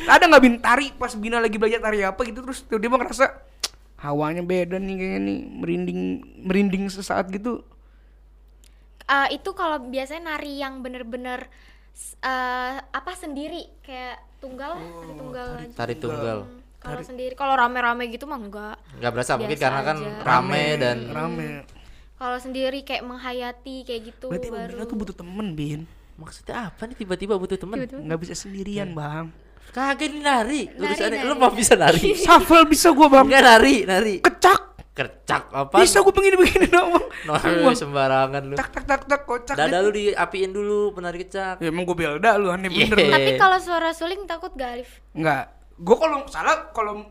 Ada 0.06 0.24
nggak 0.26 0.44
bin 0.44 0.56
tari 0.58 0.92
pas 0.92 1.14
Bina 1.14 1.38
lagi 1.38 1.56
belajar 1.56 1.80
tari 1.80 2.02
apa 2.02 2.20
gitu 2.24 2.42
terus 2.42 2.64
tiba-tiba 2.64 2.98
ngerasa 2.98 3.26
hawanya 3.98 4.44
beda 4.44 4.78
nih 4.78 4.94
kayaknya 4.94 5.20
nih 5.20 5.38
merinding 5.58 6.00
merinding 6.44 6.84
sesaat 6.88 7.30
gitu. 7.30 7.66
eh, 9.08 9.28
itu 9.34 9.50
kalau 9.54 9.80
biasanya 9.84 10.36
nari 10.36 10.60
yang 10.60 10.84
bener-bener 10.84 11.48
eh, 12.22 12.76
apa 12.84 13.12
sendiri 13.16 13.66
kayak 13.82 14.20
tunggal 14.38 14.78
lah, 14.78 14.86
tari 15.02 15.14
tunggal 15.16 15.48
aja. 15.58 15.74
Tari 15.74 15.96
tunggal. 15.98 16.38
Hmm, 16.46 16.57
kalau 16.80 17.02
sendiri 17.02 17.34
kalau 17.34 17.54
rame-rame 17.54 18.08
gitu 18.08 18.24
mah 18.24 18.38
enggak 18.38 18.76
Nggak 18.96 19.12
berasa 19.12 19.32
mungkin 19.36 19.50
Biasa 19.52 19.64
karena 19.64 19.82
kan 19.84 19.98
aja. 19.98 20.12
rame 20.22 20.66
dan 20.78 20.98
rame. 21.10 21.50
kalau 22.16 22.38
sendiri 22.38 22.80
kayak 22.82 23.04
menghayati 23.04 23.76
kayak 23.82 24.02
gitu 24.08 24.26
Berarti 24.28 24.50
baru 24.50 24.74
Bina 24.74 24.84
tuh 24.86 24.96
butuh 24.96 25.16
temen 25.16 25.48
bin. 25.52 25.80
maksudnya 26.16 26.56
apa 26.68 26.82
nih 26.84 26.98
tiba-tiba 26.98 27.34
butuh 27.36 27.56
temen? 27.56 27.78
Tiba-tiba. 27.78 28.02
Nggak 28.04 28.20
bisa 28.20 28.34
sendirian 28.36 28.90
bang. 28.92 29.30
Kagak 29.68 30.08
ini 30.08 30.20
nari. 30.20 30.62
Lu 30.72 30.82
Nari, 30.82 30.92
bisa 30.92 31.04
nari. 31.06 31.18
lu 31.22 31.34
mau 31.36 31.52
bisa 31.52 31.74
nari? 31.76 32.02
Shuffle 32.24 32.66
bisa 32.66 32.90
gua 32.90 33.08
bang. 33.08 33.26
Enggak 33.28 33.44
nari, 33.44 33.76
nari. 33.84 34.16
Kecak. 34.20 34.62
Kercak 34.94 35.44
apa? 35.52 35.78
Bisa 35.78 36.00
gua 36.00 36.10
begini-begini 36.10 36.66
dong 36.68 36.90
bang. 36.96 37.06
No, 37.28 37.70
sembarangan 37.76 38.42
lu. 38.44 38.56
Tak 38.56 38.70
tak 38.72 38.86
tak 38.88 39.02
tak 39.04 39.22
kocak. 39.24 39.54
Dada 39.54 39.70
gitu. 39.76 39.84
lu 39.84 39.90
diapiin 39.94 40.50
dulu 40.52 40.80
penari 40.92 41.22
kecak. 41.22 41.60
Ya 41.60 41.68
emang 41.68 41.84
gue 41.84 41.94
belda 41.94 42.34
lu 42.34 42.48
aneh 42.48 42.66
Iya. 42.68 42.90
bener. 42.90 43.12
tapi 43.12 43.32
kalau 43.36 43.58
suara 43.58 43.92
suling 43.92 44.26
takut 44.26 44.50
gak 44.52 44.74
Alif 44.74 44.90
Enggak. 45.12 45.54
Gue 45.78 45.96
kalau 45.96 46.26
salah 46.28 46.70
kalau 46.70 47.06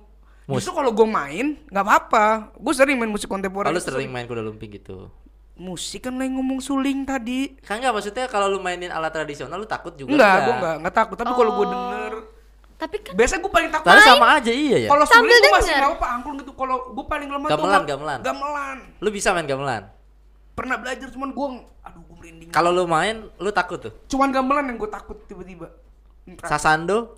Mus- 0.44 0.58
justru 0.58 0.74
kalau 0.74 0.90
gue 0.90 1.04
main 1.04 1.58
nggak 1.64 1.84
apa-apa. 1.84 2.26
Gue 2.54 2.72
sering 2.72 2.96
main 2.96 3.08
musik 3.08 3.26
kontemporer. 3.26 3.66
Kalau 3.66 3.78
sering 3.78 4.06
main 4.06 4.24
kuda 4.24 4.40
lumping 4.40 4.70
gitu. 4.72 5.10
Musik 5.56 6.04
kan 6.04 6.12
lagi 6.12 6.28
ngomong 6.28 6.60
suling 6.60 7.02
tadi. 7.02 7.56
Kan 7.58 7.80
enggak 7.80 7.90
maksudnya 7.92 8.26
kalau 8.26 8.46
lu 8.46 8.60
mainin 8.60 8.88
alat 8.88 9.08
tradisional 9.08 9.56
lu 9.56 9.64
takut 9.64 9.90
juga 9.92 10.12
Enggak, 10.12 10.34
gue 10.36 10.54
enggak, 10.54 10.74
enggak 10.78 10.94
takut. 10.94 11.16
Tapi 11.16 11.32
kalau 11.32 11.52
gue 11.52 11.64
Oh. 11.64 11.72
denger, 11.72 12.12
tapi 12.76 12.96
kan 13.00 13.12
biasa 13.16 13.34
gue 13.36 13.48
paling 13.50 13.70
takut. 13.70 13.88
Tapi 13.88 14.00
sama 14.02 14.26
aja 14.36 14.52
iya 14.52 14.76
ya. 14.84 14.88
Kalau 14.88 15.04
suling 15.04 15.32
gue 15.32 15.50
masih 15.50 15.72
nggak 15.72 15.90
apa-apa, 15.90 16.06
angklung 16.12 16.36
gitu. 16.36 16.52
Kalau 16.52 16.76
gue 16.92 17.04
paling 17.06 17.28
lemah 17.28 17.48
tuh 17.48 17.54
Gamelan, 17.56 17.72
nggak- 17.72 17.88
gamelan. 17.88 18.18
Gamelan. 18.20 18.78
Lu 18.98 19.08
bisa 19.08 19.28
main 19.32 19.46
gamelan. 19.46 19.82
Pernah 20.52 20.76
belajar 20.76 21.08
cuman 21.08 21.28
gue, 21.32 21.46
aduh 21.82 22.02
gue 22.02 22.16
merinding. 22.16 22.48
Kalau 22.48 22.70
lu 22.70 22.84
main 22.84 23.16
lu 23.34 23.50
takut 23.50 23.80
tuh. 23.80 23.92
Cuman 24.06 24.28
gamelan 24.30 24.64
yang 24.66 24.76
gue 24.76 24.90
takut 24.90 25.16
tiba-tiba. 25.24 25.72
Sasando. 26.42 27.16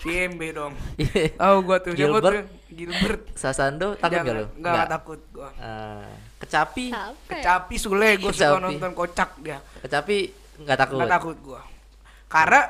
CMB 0.00 0.40
dong. 0.56 0.72
Iya. 0.96 1.36
Oh 1.36 1.60
gue 1.60 1.76
tuh, 1.84 1.92
siapa 1.92 2.18
Gilbert. 2.18 2.24
tuh? 2.24 2.44
Gilbert. 2.72 3.20
Sasando 3.36 3.88
takut 4.00 4.24
gak 4.24 4.34
lu? 4.34 4.46
Enggak, 4.56 4.72
enggak 4.72 4.88
takut 4.88 5.20
gue. 5.28 5.50
Ah, 5.60 6.08
kecapi. 6.40 6.86
ya? 6.88 7.12
Kecapi 7.28 7.74
Sule 7.76 8.10
gue 8.16 8.32
suka 8.32 8.56
Kecapi. 8.56 8.64
nonton 8.64 8.92
kocak 8.96 9.30
dia. 9.44 9.58
Kecapi 9.84 10.16
nggak 10.64 10.78
takut. 10.80 10.96
Nggak 10.96 11.12
takut 11.12 11.36
gue. 11.44 11.60
Karena 12.30 12.60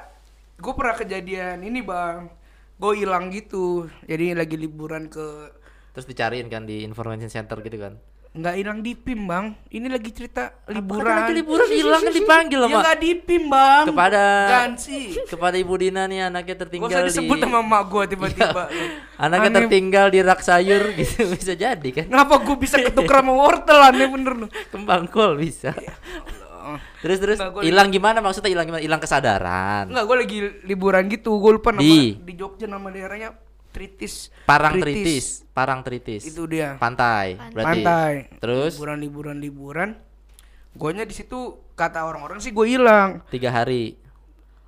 gue 0.61 0.73
pernah 0.75 0.95
kejadian 0.99 1.59
ini 1.63 1.81
bang, 1.87 2.27
gue 2.77 2.93
hilang 2.99 3.31
gitu. 3.31 3.87
Jadi 4.05 4.35
lagi 4.35 4.57
liburan 4.59 5.07
ke 5.07 5.55
Terus 5.91 6.07
dicariin 6.07 6.47
kan 6.47 6.67
di 6.67 6.87
information 6.87 7.27
center 7.27 7.59
gitu 7.63 7.79
kan. 7.79 7.99
Nggak 8.31 8.55
hilang 8.55 8.79
di 8.79 8.95
PIM 8.95 9.27
bang. 9.27 9.47
Ini 9.69 9.91
lagi 9.91 10.11
cerita 10.11 10.55
liburan. 10.67 11.03
lagi 11.03 11.35
liburan 11.35 11.67
hilang 11.67 12.03
dipanggil 12.09 12.59
Ya 12.59 12.65
sama 12.65 12.79
nggak 12.81 12.99
di 12.99 13.11
PIM 13.17 13.45
bang. 13.47 13.85
kepada 13.91 14.23
Gansi. 14.47 15.19
kepada 15.27 15.57
Ibu 15.59 15.75
Dina 15.77 16.07
nih 16.07 16.31
anaknya 16.31 16.57
tertinggal 16.57 16.95
di 16.95 17.11
disebut 17.11 17.37
sama 17.37 17.59
mak 17.61 17.83
gue 17.85 18.05
tiba-tiba. 18.07 18.71
anaknya 19.19 19.51
Aneh. 19.51 19.59
tertinggal 19.61 20.07
di 20.09 20.19
rak 20.21 20.41
sayur 20.41 20.83
gitu 21.01 21.27
bisa 21.29 21.53
jadi 21.53 21.89
kan. 21.91 22.07
Kenapa 22.07 22.39
gue 22.39 22.57
bisa 22.57 22.79
ketuker 22.79 23.17
sama 23.19 23.33
wortel 23.35 23.79
aneh 23.83 24.07
bener 24.07 24.33
lu. 24.37 24.47
Kembang 24.73 25.11
kol 25.11 25.35
bisa. 25.35 25.75
Terus 27.03 27.19
terus 27.19 27.39
Nggak, 27.41 27.51
gua 27.51 27.63
hilang 27.67 27.89
gimana 27.91 28.19
maksudnya 28.21 28.47
hilang 28.49 28.63
gimana? 28.65 28.79
Hilang 28.79 29.01
kesadaran. 29.01 29.91
Enggak, 29.91 30.05
gue 30.07 30.17
lagi 30.21 30.39
liburan 30.63 31.11
gitu. 31.11 31.35
Gue 31.35 31.59
lupa 31.59 31.75
nama 31.75 31.83
Di? 31.83 32.15
di 32.15 32.33
Jogja 32.39 32.71
nama 32.71 32.87
daerahnya 32.87 33.35
Tritis. 33.71 34.29
Parang 34.45 34.77
Tritis, 34.77 35.47
Parang 35.55 35.81
Tritis. 35.87 36.27
Itu 36.27 36.45
dia. 36.51 36.77
Pantai, 36.77 37.39
berarti. 37.55 37.83
Pantai. 37.83 38.13
Terus 38.43 38.77
liburan 38.77 38.99
liburan 38.99 39.37
liburan. 39.39 39.91
Gonya 40.75 41.03
di 41.03 41.15
situ 41.15 41.59
kata 41.75 42.07
orang-orang 42.07 42.39
sih 42.39 42.55
gue 42.55 42.67
hilang 42.67 43.25
tiga 43.33 43.51
hari. 43.51 43.99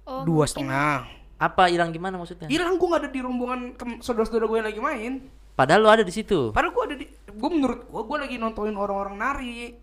oh 0.03 0.26
dua 0.26 0.50
setengah. 0.50 1.07
Apa 1.38 1.70
hilang 1.70 1.90
gimana 1.90 2.18
maksudnya? 2.18 2.46
Hilang 2.46 2.78
gue 2.78 2.86
nggak 2.86 3.03
ada 3.07 3.11
di 3.11 3.20
rombongan 3.22 3.61
saudara-saudara 4.03 4.46
gue 4.46 4.57
yang 4.62 4.68
lagi 4.70 4.82
main. 4.82 5.12
Padahal 5.53 5.80
lu 5.84 5.90
ada 5.90 6.05
di 6.07 6.14
situ. 6.14 6.50
Padahal 6.50 6.72
gue 6.74 6.84
ada 6.90 6.96
di, 6.98 7.07
gue 7.11 7.50
menurut 7.50 7.86
gue 7.86 8.03
gue 8.03 8.18
lagi 8.18 8.36
nontonin 8.38 8.74
orang-orang 8.74 9.14
nari. 9.18 9.76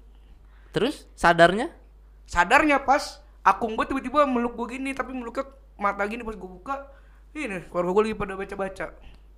Terus 0.76 1.08
sadarnya? 1.16 1.72
Sadarnya 2.28 2.84
pas 2.84 3.22
akung 3.44 3.80
gue 3.80 3.86
tiba-tiba 3.88 4.28
meluk 4.28 4.60
gue 4.60 4.76
gini, 4.76 4.92
tapi 4.92 5.16
meluknya 5.16 5.48
mata 5.80 6.04
gini 6.06 6.22
pas 6.28 6.36
gue 6.36 6.50
buka, 6.50 6.84
ini 7.36 7.58
keluarga 7.68 7.92
gue 7.92 8.04
lagi 8.04 8.16
pada 8.16 8.34
baca-baca. 8.36 8.86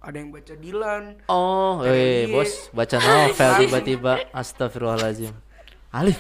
Ada 0.02 0.18
yang 0.18 0.34
baca 0.34 0.54
Dilan, 0.58 1.04
Oh, 1.30 1.86
eh 1.86 2.26
bos 2.26 2.74
baca 2.74 2.98
novel 2.98 3.52
tiba-tiba. 3.62 4.14
Astagfirullahalazim. 4.34 5.30
Alif, 5.94 6.18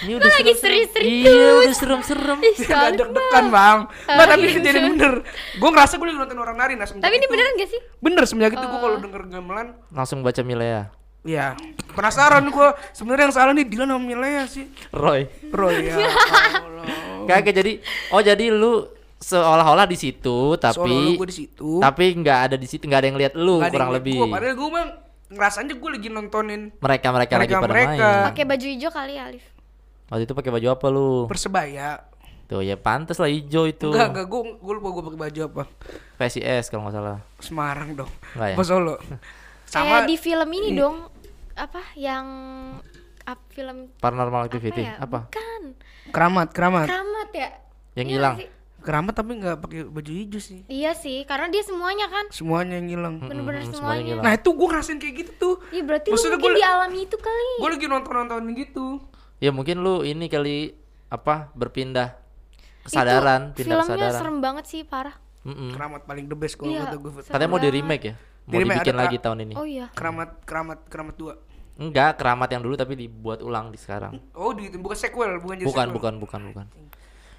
ini 0.00 0.16
udah 0.16 0.30
lagi 0.30 0.54
serem-serem. 0.54 0.62
serius-serius. 0.88 1.26
Iya, 1.28 1.46
udah 1.58 1.74
serem-serem. 1.76 2.38
Ih, 2.40 2.56
Gak 2.62 2.88
deg-degan 2.94 3.46
bang 3.50 3.78
Nggak 4.06 4.26
tapi 4.30 4.40
iya. 4.40 4.54
kejadian 4.54 4.84
bener 4.94 5.12
Gue 5.58 5.68
ngerasa 5.68 5.92
gue 5.98 6.06
lagi 6.06 6.18
nonton 6.22 6.38
orang 6.38 6.56
nari 6.56 6.74
nah 6.78 6.86
tapi 6.86 7.14
ini 7.18 7.26
beneran 7.26 7.52
gak 7.52 7.66
sih 7.68 7.80
Bener 7.98 8.22
semenjak 8.24 8.54
itu 8.54 8.62
gue 8.62 8.78
kalau 8.78 8.96
denger 8.96 9.22
gamelan 9.26 9.66
Langsung 9.90 10.22
baca 10.22 10.38
Milea. 10.40 10.82
Ya 11.22 11.58
penasaran 11.92 12.46
gue 12.46 12.68
sebenarnya 12.94 13.24
yang 13.26 13.34
salah 13.34 13.52
nih 13.52 13.66
Dilan 13.66 13.90
sama 13.90 14.00
Milea 14.00 14.42
sih 14.46 14.70
Roy. 14.90 15.26
Roy 15.50 15.90
ya 15.90 15.98
Allah 16.62 16.86
Kagak 17.26 17.52
jadi 17.52 17.72
oh 18.08 18.22
jadi 18.22 18.44
lu 18.48 18.86
seolah-olah 19.22 19.86
di 19.86 19.94
situ 19.94 20.58
tapi 20.58 21.14
gua 21.14 21.26
di 21.30 21.36
situ. 21.38 21.78
tapi 21.78 22.04
nggak 22.12 22.38
ada 22.50 22.56
di 22.58 22.66
situ 22.66 22.84
nggak 22.84 23.00
ada 23.00 23.08
yang 23.08 23.18
lihat 23.18 23.34
lu 23.38 23.62
ada 23.62 23.70
kurang 23.70 23.94
lebih 23.94 24.18
Gua, 24.18 24.34
padahal 24.34 24.54
gue 24.58 24.68
mah 24.68 24.84
ngerasanya 25.32 25.74
gue 25.78 25.90
lagi 25.94 26.08
nontonin 26.10 26.62
mereka 26.76 27.08
mereka 27.08 27.32
lagi 27.38 27.54
pada 27.54 27.72
main 27.72 27.98
pakai 28.28 28.44
baju 28.44 28.66
hijau 28.66 28.90
kali 28.90 29.14
ya 29.16 29.30
Alif 29.30 29.44
waktu 30.10 30.22
itu 30.26 30.34
pakai 30.34 30.50
baju 30.50 30.66
apa 30.68 30.86
lu 30.90 31.08
persebaya. 31.24 32.04
tuh 32.44 32.60
ya 32.60 32.76
pantas 32.76 33.16
lah 33.16 33.32
hijau 33.32 33.64
itu 33.64 33.88
Enggak, 33.88 34.12
enggak, 34.12 34.26
gue 34.28 34.40
gue 34.60 34.72
lupa 34.76 34.88
gue 34.92 35.02
pakai 35.08 35.20
baju 35.24 35.40
apa. 35.48 35.62
PSIS 36.20 36.68
kalau 36.68 36.84
nggak 36.84 36.94
salah 36.94 37.18
Semarang 37.40 37.96
dong. 37.96 38.12
Nggak 38.36 38.48
ya? 38.52 38.56
Apa 38.60 38.64
Solo? 38.66 38.94
kayak 39.72 40.04
di 40.04 40.16
film 40.20 40.48
ini 40.52 40.76
dong 40.76 41.08
apa 41.56 41.80
yang 41.96 42.26
up, 43.24 43.40
film 43.48 43.88
paranormal 43.96 44.44
apa 44.44 44.48
activity 44.52 44.84
ya 44.84 45.00
apa, 45.00 45.32
bukan 45.32 45.62
keramat, 46.12 46.48
keramat. 46.52 46.86
keramat 46.92 47.28
ya 47.32 47.50
Yang 47.96 48.06
Iya 48.06 48.16
hilang. 48.20 48.36
Keramat 48.82 49.14
tapi 49.14 49.30
nggak 49.36 49.56
pakai 49.58 49.80
baju 49.84 50.10
hijau 50.12 50.38
sih. 50.38 50.66
iya 50.66 50.90
sih 50.92 51.22
karena 51.22 51.46
dia 51.46 51.62
semuanya 51.62 52.06
kan 52.06 52.26
Semuanya 52.28 52.76
yang 52.76 52.88
hilang. 52.90 53.14
bener-bener 53.20 53.62
Mm-mm, 53.62 53.70
semuanya 53.70 53.78
semuanya 53.96 54.02
hilang. 54.12 54.24
Nah 54.24 54.32
itu 54.34 54.48
gue 54.50 54.68
ngerasain 54.68 54.98
kayak 54.98 55.14
gitu 55.16 55.32
tuh. 55.36 55.54
Iya 55.68 55.82
berarti 55.82 56.06
lu 56.06 56.12
Maksudnya 56.12 56.36
mungkin 56.36 56.50
gua- 56.50 56.60
dialami 56.60 56.98
itu 57.00 57.16
kali 57.16 57.48
Gue 57.56 57.70
lagi 57.70 57.86
nonton-nonton 57.86 58.42
gitu. 58.54 58.86
ya 59.38 59.50
mungkin 59.50 59.76
lu 59.78 59.94
ini 60.02 60.26
kali 60.26 60.56
apa 61.08 61.50
berpindah 61.52 62.14
kesadaran 62.80 63.50
itu 63.50 63.62
pindah 63.62 63.76
filmnya 63.76 63.86
kesadaran 63.88 64.20
serem 64.20 64.38
banget 64.38 64.64
sih 64.66 64.80
parah 64.82 65.14
Mm-mm. 65.42 65.70
Keramat 65.72 66.02
paling 66.02 66.24
the 66.24 66.34
best 66.34 66.54
kalau 66.54 66.70
Iya. 66.70 66.82
kata 66.84 66.96
gue. 66.96 67.10
katanya 67.24 67.48
mau 67.48 67.58
di 67.58 67.70
remake 67.70 68.04
ya 68.04 68.14
mau 68.14 68.22
Di 68.48 68.56
remake, 68.56 68.78
dibikin 68.80 68.96
lagi 68.96 69.16
tahun 69.18 69.38
ini 69.42 69.54
oh 69.54 69.62
iya 69.64 69.86
Keramat, 69.90 70.42
keramat, 70.42 70.78
keramat 70.86 71.14
dua. 71.16 71.34
enggak 71.74 72.14
keramat 72.16 72.48
yang 72.48 72.60
dulu 72.60 72.74
tapi 72.74 72.94
dibuat 72.96 73.38
ulang 73.40 73.68
di 73.68 73.76
sekarang 73.76 74.14
Oh 74.32 74.50
di 74.50 74.70
bukan 74.72 74.94
sequel, 74.94 75.38
bukan 75.38 75.56
jadi 75.56 75.66
bukan 75.66 75.78
sequel. 75.84 75.96
bukan 75.96 76.14
bukan 76.18 76.40
bukan 76.48 76.66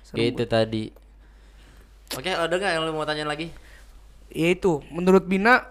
Serem 0.01 0.17
gitu 0.21 0.43
tadi 0.45 0.83
oke 2.17 2.29
ada 2.29 2.53
nggak 2.53 2.71
yang 2.77 2.83
lu 2.85 2.93
mau 2.93 3.05
tanya 3.05 3.25
lagi? 3.25 3.49
Ya 4.33 4.49
itu, 4.53 4.81
menurut 4.89 5.25
Bina 5.29 5.69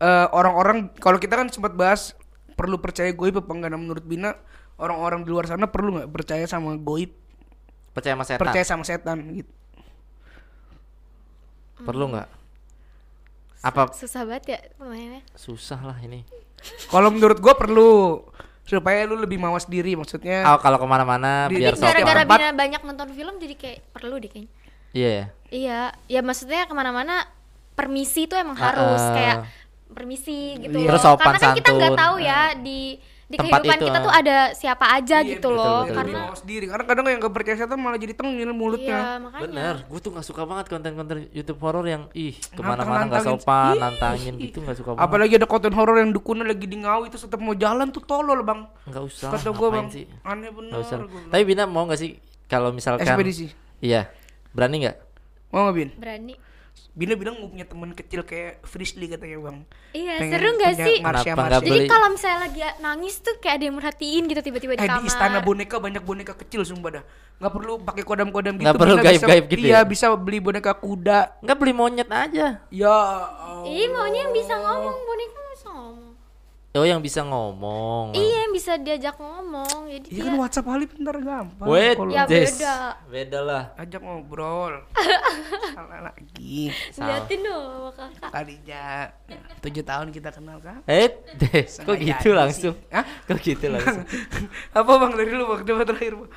eh, 0.00 0.26
orang-orang 0.32 0.92
kalau 1.00 1.16
kita 1.16 1.36
kan 1.40 1.48
sempat 1.48 1.72
bahas 1.72 2.12
perlu 2.56 2.80
percaya 2.80 3.12
goib 3.12 3.40
apa 3.40 3.52
enggak? 3.52 3.70
Nah, 3.72 3.80
menurut 3.80 4.04
Bina 4.04 4.36
orang-orang 4.76 5.24
di 5.24 5.30
luar 5.32 5.48
sana 5.48 5.68
perlu 5.68 6.00
nggak 6.00 6.10
percaya 6.12 6.44
sama 6.48 6.76
goib, 6.76 7.12
percaya 7.96 8.16
sama 8.16 8.24
setan? 8.24 8.40
Percaya 8.40 8.64
sama 8.64 8.84
setan 8.84 9.18
gitu. 9.32 9.52
perlu 11.76 12.08
nggak? 12.08 12.28
Apa? 13.60 13.92
susah 13.92 14.24
banget 14.24 14.44
ya 14.56 14.58
pemainnya. 14.80 15.20
Susah 15.36 15.76
lah 15.80 15.98
ini. 16.00 16.24
Kalau 16.88 17.12
menurut 17.12 17.36
gua 17.36 17.52
perlu 17.52 18.22
supaya 18.64 19.04
lu 19.04 19.20
lebih 19.20 19.36
mawas 19.36 19.68
diri 19.68 19.92
maksudnya. 19.94 20.42
oh 20.50 20.58
kalau 20.58 20.80
ke 20.80 20.86
mana-mana 20.88 21.46
biar 21.52 21.76
sopan 21.76 22.00
gara-gara 22.00 22.22
tempat. 22.24 22.38
Bina 22.40 22.50
banyak 22.56 22.80
nonton 22.82 23.08
film 23.12 23.34
jadi 23.36 23.54
kayak 23.54 23.78
perlu 23.92 24.16
deh 24.18 24.30
kayaknya. 24.32 24.50
Iya. 24.96 25.10
ya 25.12 25.35
iya 25.48 25.80
ya 26.06 26.20
maksudnya 26.20 26.64
ke 26.64 26.72
mana-mana 26.72 27.26
permisi 27.72 28.24
itu 28.24 28.34
emang 28.34 28.54
Ah, 28.54 28.72
harus 28.72 29.00
ah. 29.00 29.12
kayak 29.12 29.36
permisi 29.88 30.38
gitu 30.58 30.74
Iya. 30.74 30.82
loh 30.82 30.90
Terus 30.90 31.02
sopan 31.04 31.24
karena 31.28 31.38
kan 31.40 31.50
kita 31.54 31.68
nggak 31.70 31.90
santun. 31.90 32.02
tahu 32.02 32.14
ya 32.18 32.40
di 32.54 32.80
di 33.26 33.34
Tempat 33.34 33.58
kehidupan 33.58 33.74
itu, 33.76 33.84
kita 33.84 33.98
tuh 34.00 34.14
ada 34.14 34.36
siapa 34.52 34.86
aja 34.88 35.16
Iya, 35.18 35.28
gitu 35.28 35.50
betul, 35.50 35.58
loh 35.58 35.82
betul, 35.82 35.96
karena 35.98 36.18
mawas 36.22 36.42
diri. 36.42 36.64
Karena 36.64 36.84
kadang 36.86 37.04
yang 37.08 37.18
gak 37.18 37.34
percaya 37.34 37.56
setan 37.56 37.78
malah 37.80 37.98
jadi 37.98 38.14
tengil 38.14 38.50
mulutnya. 38.52 38.86
iya 38.96 39.18
makanya 39.18 39.42
bener 39.42 39.74
gue 39.84 39.98
tuh 39.98 40.10
nggak 40.10 40.22
suka 40.24 40.42
banget 40.44 40.64
konten-konten 40.68 41.16
YouTube 41.32 41.58
horor 41.58 41.82
yang 41.84 42.06
ih 42.12 42.38
ke 42.38 42.60
mana-mana 42.60 43.02
nggak 43.04 43.26
sopan 43.26 43.74
nantangin 43.76 44.34
gitu 44.36 44.62
nggak 44.62 44.78
suka 44.78 44.90
banget 44.92 45.02
Apalagi 45.04 45.34
ada 45.34 45.46
konten 45.46 45.72
horor 45.72 45.98
yang 45.98 46.10
dukunnya 46.10 46.46
lagi 46.46 46.64
di 46.64 46.78
ngawi 46.78 47.04
itu 47.04 47.18
tetap 47.18 47.40
mau 47.40 47.52
jalan 47.52 47.90
tuh 47.90 48.00
tolol 48.00 48.40
bang. 48.40 48.62
nggak 48.84 49.02
usah 49.04 49.28
Kata 49.28 49.50
gua 49.50 49.58
ngapain 49.68 49.74
bang, 49.76 49.86
sih 49.90 50.04
aneh 50.22 50.48
bener. 50.48 50.70
nggak 50.70 50.82
usah 50.82 50.96
tapi 51.26 51.42
Bina 51.44 51.62
mau 51.66 51.82
nggak 51.84 51.98
sih 51.98 52.10
kalau 52.44 52.70
misalkan 52.70 53.02
Ekspedisi. 53.04 53.50
iya 53.80 54.06
berani 54.52 54.86
nggak 54.86 54.96
Mau 55.48 55.60
nggak 55.62 55.74
Bin? 55.74 55.90
berani 55.96 56.34
Bina 56.92 57.12
bilang 57.12 57.36
mau 57.36 57.48
punya 57.48 57.64
teman 57.64 57.92
kecil 57.92 58.20
kayak 58.20 58.60
Frisley 58.62 59.04
katanya 59.06 59.36
bang. 59.38 59.58
iya 59.92 60.16
Pengen 60.16 60.32
seru 60.32 60.48
nggak 60.50 60.72
punya 60.72 60.86
sih 60.86 60.96
Marsha 60.98 61.32
Marsha. 61.34 61.58
jadi 61.58 61.68
beli? 61.78 61.88
kalau 61.88 62.08
misalnya 62.08 62.38
lagi 62.42 62.60
nangis 62.78 63.14
tuh 63.18 63.34
kayak 63.36 63.54
ada 63.54 63.64
yang 63.64 63.76
merhatiin 63.76 64.22
gitu 64.24 64.40
tiba-tiba 64.42 64.72
di 64.72 64.78
Eh 64.78 64.84
di 64.84 64.88
kamar 64.90 65.04
istana 65.04 65.38
boneka 65.38 65.76
banyak 65.76 66.00
boneka 66.00 66.32
kecil 66.34 66.64
sumpah 66.64 66.90
dah. 66.90 67.04
Nggak 67.36 67.52
perlu 67.52 67.72
pakai 67.80 68.00
kodam-kodam 68.02 68.54
gitu. 68.54 68.64
Nggak 68.64 68.76
perlu 68.76 68.96
gaib-gaib 68.98 69.44
gitu 69.46 69.66
Iya 69.66 69.78
ya? 69.78 69.80
bisa 69.84 70.06
beli 70.10 70.38
boneka 70.38 70.72
kuda. 70.74 71.20
nggak 71.40 71.56
beli 71.56 71.72
monyet 71.72 72.08
aja 72.08 72.46
Ya. 72.68 72.98
Ih 73.62 73.88
maunya 73.88 74.20
yang 74.24 74.32
bisa 74.32 74.54
ngomong 74.56 74.96
boneka 74.98 75.38
bisa 75.50 75.68
ngomong 75.70 76.15
oh 76.76 76.86
yang 76.86 77.00
bisa 77.00 77.20
ngomong 77.20 78.12
iya 78.12 78.44
yang 78.44 78.52
bisa 78.52 78.76
diajak 78.76 79.16
ngomong 79.16 79.88
jadi 79.88 80.06
Iya 80.06 80.14
dia 80.14 80.24
kan 80.24 80.34
WhatsApp 80.36 80.66
Halip 80.66 80.90
bentar 80.92 81.16
gampang. 81.16 81.66
Wait, 81.66 81.94
Kalau 81.94 82.10
Ya, 82.10 82.24
Jess. 82.24 82.56
beda. 82.56 82.74
beda 83.06 83.38
lah 83.40 83.62
ajak 83.76 84.00
ngobrol. 84.00 84.74
Salah 85.76 86.00
lagi. 86.04 86.72
Liatin 86.92 87.40
dong 87.40 87.64
sama 87.66 87.90
kakak 87.92 88.30
Tadinya 88.30 88.84
tujuh 89.60 89.82
tahun 89.82 90.08
kita 90.10 90.30
kenal 90.30 90.58
kan? 90.58 90.80
eh 90.84 91.08
Des 91.34 91.70
kok 91.76 91.96
gitu 91.96 92.28
langsung 92.32 92.74
sih. 92.74 92.90
Hah? 92.90 93.04
kok 93.24 93.38
gitu 93.38 93.66
langsung 93.66 94.04
Apa 94.78 94.92
bang 94.96 95.12
dari 95.14 95.30
lu 95.30 95.44
bang 95.46 95.62
coba 95.62 95.82
terakhir 95.84 96.12
bang? 96.14 96.30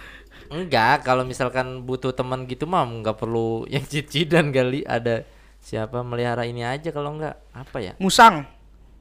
Enggak, 0.49 0.97
kalau 1.03 1.21
misalkan 1.23 1.83
butuh 1.83 2.09
teman 2.09 2.43
gitu 2.43 2.65
mah 2.65 2.81
nggak 2.81 3.15
perlu 3.15 3.63
yang 3.65 3.83
cicidan 3.83 4.49
kali 4.49 4.81
ada 4.81 5.21
siapa 5.59 6.01
melihara 6.01 6.41
ini 6.43 6.63
aja 6.63 6.89
kalau 6.89 7.13
enggak 7.13 7.37
apa 7.51 7.77
ya? 7.79 7.93
Musang. 7.97 8.47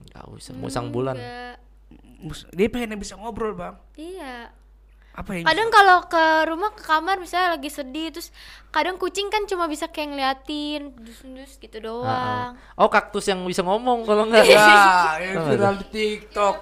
Enggak 0.01 0.25
usah 0.31 0.53
musang 0.55 0.89
bulan. 0.89 1.17
Dia 2.51 2.67
pengen 2.67 2.97
bisa 2.97 3.15
ngobrol 3.15 3.53
bang. 3.53 3.75
iya 3.95 4.51
Apa 5.13 5.35
yang? 5.35 5.45
kadang 5.45 5.69
kalau 5.69 5.99
ke 6.05 6.25
rumah 6.47 6.71
ke 6.71 6.79
kamar 6.81 7.17
misalnya 7.17 7.53
lagi 7.53 7.67
sedih 7.69 8.09
terus 8.09 8.31
kadang 8.69 8.95
kucing 8.97 9.27
kan 9.27 9.43
cuma 9.45 9.67
bisa 9.67 9.87
kayak 9.87 10.09
ngeliatin 10.09 10.95
dus-dus 10.97 11.59
gitu 11.59 11.79
doang 11.81 12.55
Oh, 12.75 12.87
kaktus 12.87 13.27
yang 13.27 13.43
bisa 13.43 13.61
ngomong 13.61 14.03
kalau 14.03 14.25
enggak. 14.25 14.47
Ya, 14.47 14.71
yang 15.21 15.43
viral 15.45 15.75
di 15.77 15.87
TikTok. 15.89 16.57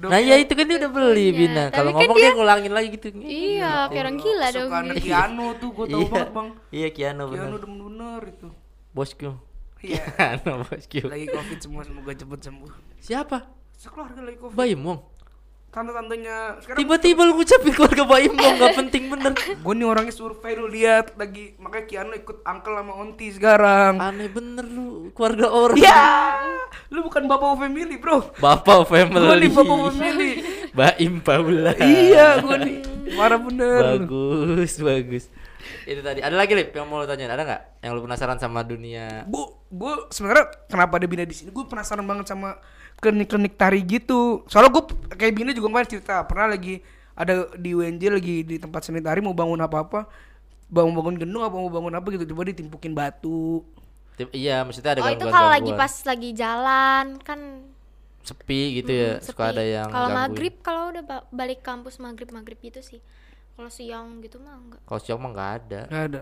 Nah, 0.00 0.16
ya 0.16 0.38
itu 0.38 0.48
kan 0.50 0.64
dia 0.64 0.78
udah 0.78 0.88
beli 0.88 1.28
punya. 1.28 1.36
Bina. 1.36 1.64
Kalau 1.68 1.90
kan 1.90 1.98
ngomong 2.00 2.16
dia 2.16 2.30
ngulangin 2.32 2.72
lagi 2.72 2.88
gitu. 2.90 3.06
iya 3.20 3.84
kayak 3.86 4.00
orang 4.00 4.16
gila 4.16 4.46
dong 4.48 4.64
Suka 4.64 4.78
dia. 4.86 4.94
Kiano 4.96 5.46
tuh 5.54 5.68
gue 5.70 5.84
tau 5.84 5.98
Iya. 5.98 6.08
banget 6.08 6.30
bang. 6.30 6.48
Iya, 6.70 6.88
Kiano 6.88 7.22
Kiano 7.26 7.28
benar. 7.28 7.50
bener-bener 7.58 8.22
itu. 8.28 8.48
Bosku. 8.90 9.30
Iya. 9.80 10.04
Kiano 10.16 10.64
bosku. 10.64 11.00
lagi 11.08 11.26
covid 11.28 11.58
semua 11.60 11.82
semoga 11.84 12.12
cepet 12.12 12.40
sembuh. 12.44 12.70
Siapa? 13.00 13.38
Sekeluarga 13.76 14.20
lagi 14.20 14.38
covid. 14.40 14.56
Baim 14.56 14.80
Wong. 14.84 15.00
Tante-tantenya 15.70 16.58
sekarang 16.58 16.82
Tiba-tiba 16.82 17.22
lu 17.22 17.38
ngucapin 17.38 17.70
keluarga 17.70 18.02
Baim 18.02 18.34
Wong 18.34 18.54
enggak 18.58 18.74
penting 18.74 19.06
bener. 19.06 19.32
gue 19.64 19.74
nih 19.78 19.86
orangnya 19.86 20.10
survei 20.12 20.58
lu 20.58 20.66
lihat 20.66 21.14
lagi 21.14 21.54
makanya 21.62 21.86
Kiano 21.86 22.12
ikut 22.12 22.42
uncle 22.42 22.74
sama 22.74 22.92
onti 22.98 23.26
sekarang. 23.32 24.02
Aneh 24.02 24.28
bener 24.28 24.66
lu 24.66 25.14
keluarga 25.14 25.46
orang. 25.48 25.78
Ya, 25.78 26.42
lu 26.90 27.06
bukan 27.06 27.24
bapak 27.30 27.56
family 27.56 27.96
bro. 27.96 28.34
Bapak 28.42 28.84
family. 28.90 29.26
Gue 29.30 29.36
nih 29.38 29.50
bapak 29.54 29.78
family. 29.94 30.32
Baim 30.78 31.14
Paula. 31.22 31.72
iya, 31.82 32.38
gue 32.42 32.56
nih 32.62 32.78
marah 33.14 33.40
bener. 33.42 33.80
bagus 33.98 34.78
bagus 34.78 35.26
itu 35.84 36.00
tadi. 36.00 36.20
Ada 36.20 36.36
lagi 36.36 36.52
lip 36.56 36.70
yang 36.72 36.86
mau 36.88 37.00
lo 37.00 37.06
tanyain? 37.06 37.30
Ada 37.30 37.42
nggak? 37.44 37.62
Yang 37.84 37.92
lu 37.96 38.00
penasaran 38.06 38.38
sama 38.40 38.60
dunia? 38.64 39.24
Gue 39.28 39.44
gue 39.70 39.92
sebenarnya 40.10 40.44
kenapa 40.66 40.98
ada 41.00 41.06
Bina 41.06 41.24
di 41.24 41.34
sini? 41.36 41.48
Gue 41.52 41.64
penasaran 41.68 42.04
banget 42.04 42.30
sama 42.30 42.58
klinik-klinik 43.00 43.54
tari 43.56 43.80
gitu. 43.84 44.44
Soalnya 44.48 44.70
gue 44.74 44.84
kayak 45.16 45.32
Bina 45.32 45.50
juga 45.56 45.72
kemarin 45.72 45.88
cerita 45.88 46.24
pernah 46.24 46.52
lagi 46.52 46.84
ada 47.14 47.52
di 47.56 47.76
UNJ 47.76 48.02
lagi 48.08 48.36
di 48.46 48.56
tempat 48.56 48.80
seni 48.86 49.04
tari 49.04 49.20
mau 49.20 49.36
bangun 49.36 49.60
apa 49.60 49.76
apa 49.84 50.00
bangun 50.70 50.94
bangun 50.94 51.14
gedung 51.18 51.42
apa 51.42 51.56
mau 51.58 51.68
bangun 51.68 51.92
apa 51.98 52.06
gitu 52.14 52.24
tiba 52.24 52.42
ditimpukin 52.46 52.92
batu. 52.94 53.60
Tip- 54.16 54.32
iya 54.36 54.62
maksudnya 54.62 54.96
ada 54.96 55.00
oh 55.04 55.10
itu 55.10 55.26
kalau 55.28 55.50
lagi 55.50 55.72
pas 55.72 55.92
lagi 56.04 56.30
jalan 56.36 57.16
kan 57.24 57.40
sepi 58.20 58.84
gitu 58.84 58.92
ya 58.92 59.10
mm, 59.16 59.24
suka 59.24 59.48
sepi. 59.48 59.52
ada 59.56 59.64
yang 59.64 59.88
kalau 59.88 60.08
maghrib 60.12 60.54
kalau 60.60 60.92
udah 60.92 61.02
ba- 61.04 61.26
balik 61.32 61.64
kampus 61.64 61.96
maghrib 61.96 62.28
maghrib 62.28 62.60
gitu 62.60 62.84
sih 62.84 63.00
kalau 63.60 63.68
siang 63.68 64.24
gitu 64.24 64.40
mah 64.40 64.56
enggak. 64.56 64.80
Kalau 64.88 65.00
siang 65.04 65.20
mah 65.20 65.30
nggak 65.36 65.50
ada. 65.60 65.80
Nggak 65.92 66.04
ada. 66.08 66.20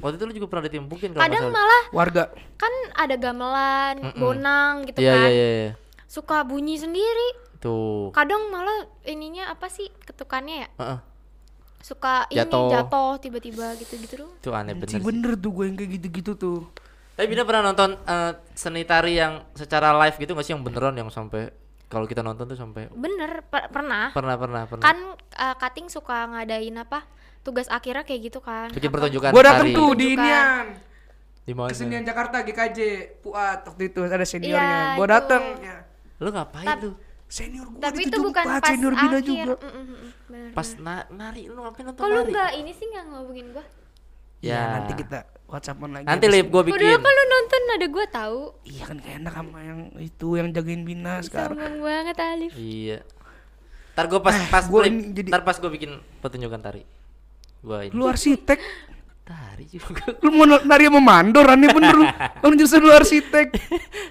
Waktu 0.00 0.14
itu 0.16 0.24
lu 0.24 0.32
juga 0.32 0.48
pernah 0.48 0.64
ditimpukin 0.64 1.08
kalau 1.12 1.24
kadang 1.28 1.44
malah 1.52 1.82
warga. 1.92 2.24
kan 2.56 2.72
ada 2.96 3.16
gamelan 3.20 3.96
bonang 4.16 4.84
gitu 4.88 5.00
iya 5.00 5.12
kan. 5.12 5.28
iya 5.28 5.32
iya 5.32 5.48
iya. 5.68 5.72
suka 6.08 6.40
bunyi 6.48 6.80
sendiri. 6.80 7.28
Tuh. 7.60 8.12
Kadang 8.16 8.48
malah 8.48 8.88
ininya 9.04 9.52
apa 9.52 9.68
sih 9.68 9.92
ketukannya 10.08 10.56
ya? 10.64 10.70
Heeh. 10.80 11.00
suka 11.86 12.26
ini 12.34 12.42
Jatuh. 12.42 13.14
tiba-tiba 13.22 13.76
gitu 13.78 13.94
gitu 14.00 14.14
doang. 14.24 14.34
Itu 14.42 14.50
aneh 14.56 14.74
bener 14.74 14.98
sih. 14.98 15.04
bener 15.04 15.32
tuh 15.38 15.50
gue 15.54 15.64
yang 15.68 15.76
kayak 15.76 15.90
gitu-gitu 16.00 16.32
tuh. 16.34 16.58
Tapi 17.14 17.26
Bina 17.30 17.46
pernah 17.46 17.70
nonton 17.70 17.94
eh, 17.94 18.32
seni 18.58 18.82
tari 18.82 19.20
yang 19.20 19.44
secara 19.54 19.94
live 19.94 20.16
gitu 20.18 20.34
nggak 20.34 20.46
sih 20.48 20.52
yang 20.56 20.64
beneran 20.66 20.98
yang 20.98 21.12
sampai 21.14 21.54
kalau 21.86 22.04
kita 22.04 22.18
nonton 22.18 22.46
tuh 22.46 22.54
sampai 22.54 22.90
bener 22.90 23.46
per- 23.46 23.70
pernah. 23.70 24.10
Pernah 24.10 24.34
pernah 24.34 24.62
pernah. 24.64 24.82
Kan 24.82 24.98
uh, 25.14 25.54
cutting 25.54 25.86
suka 25.86 26.26
ngadain 26.28 26.74
apa 26.74 27.06
tugas 27.40 27.66
akhirnya 27.68 28.02
kayak 28.02 28.20
gitu 28.24 28.38
kan. 28.40 28.68
Bikin 28.68 28.86
Apa? 28.86 28.94
pertunjukan 28.96 29.30
gue 29.30 29.42
dateng 29.44 29.66
tari. 29.66 29.78
tuh 29.78 29.90
di 29.94 30.06
inian 30.12 30.66
di 31.42 31.52
mana? 31.54 31.70
Kesenian 31.70 32.02
Jakarta 32.02 32.42
GKJ 32.42 32.78
Puat 33.20 33.62
waktu 33.64 33.82
itu 33.86 34.00
ada 34.02 34.26
seniornya. 34.26 34.98
Gue 34.98 35.04
itu. 35.04 35.14
dateng 35.14 35.42
ya. 35.60 35.76
Lu 36.18 36.28
ngapain 36.28 36.66
Tap- 36.66 36.82
lu 36.82 36.92
Senior 37.26 37.66
gua 37.66 37.82
tapi 37.82 38.06
itu 38.06 38.18
bukan 38.22 38.44
pas 38.46 38.62
senior 38.64 38.94
Bina 38.94 39.18
akhir. 39.18 39.26
juga. 39.26 39.54
Mm, 39.56 39.66
mm, 39.66 39.82
mm, 39.82 40.10
bener, 40.26 40.50
Pas 40.54 40.68
na- 40.76 41.06
nari 41.10 41.42
lu 41.44 41.58
ngapain 41.58 41.84
nonton 41.84 42.02
lu 42.02 42.14
nari? 42.16 42.30
nggak 42.30 42.50
ini 42.56 42.70
sih 42.70 42.86
nggak 42.86 43.04
ngomongin 43.08 43.46
gua 43.50 43.66
Ya, 44.38 44.52
Ya. 44.52 44.60
nanti 44.74 44.92
kita 44.96 45.18
WhatsAppan 45.46 45.90
lagi. 45.92 46.04
Nanti 46.04 46.26
lip 46.26 46.46
gue 46.46 46.60
Padahal 46.60 46.76
bikin. 46.76 46.98
kan 46.98 47.12
lu 47.12 47.24
nonton 47.26 47.60
ada 47.68 47.86
gua 47.86 48.06
tahu 48.06 48.40
Iya 48.62 48.82
kan 48.84 48.96
gak 48.98 49.14
enak 49.16 49.34
sama 49.34 49.58
yang 49.60 49.80
itu 49.96 50.28
yang 50.34 50.48
jagain 50.50 50.82
Bina 50.82 51.12
sekarang. 51.20 51.56
sombong 51.56 51.76
banget 51.82 52.16
Alif 52.18 52.52
Iya. 52.52 52.98
Ntar 53.92 54.04
gue 54.06 54.20
pas 54.20 54.36
pas 54.46 54.64
gua 54.64 54.80
Lip, 54.82 54.90
ini 54.90 55.02
jadi- 55.12 55.30
ntar 55.30 55.42
pas 55.42 55.54
gue 55.54 55.70
bikin 55.70 55.90
pertunjukan 56.20 56.60
tari. 56.60 56.82
Gue 57.58 57.78
ini. 57.82 57.92
Lu 57.92 58.04
arsitek, 58.04 58.60
tari 59.22 59.64
juga 59.66 60.06
lu 60.20 60.30
mau 60.30 60.44
nari 60.46 60.84
sama 60.84 61.00
mandor 61.00 61.46
aneh 61.46 61.66
bener 61.68 61.94
lu. 61.94 62.04
Lu 62.44 62.54
justru 62.54 62.78
lu 62.78 62.92
arsitek. 62.92 63.46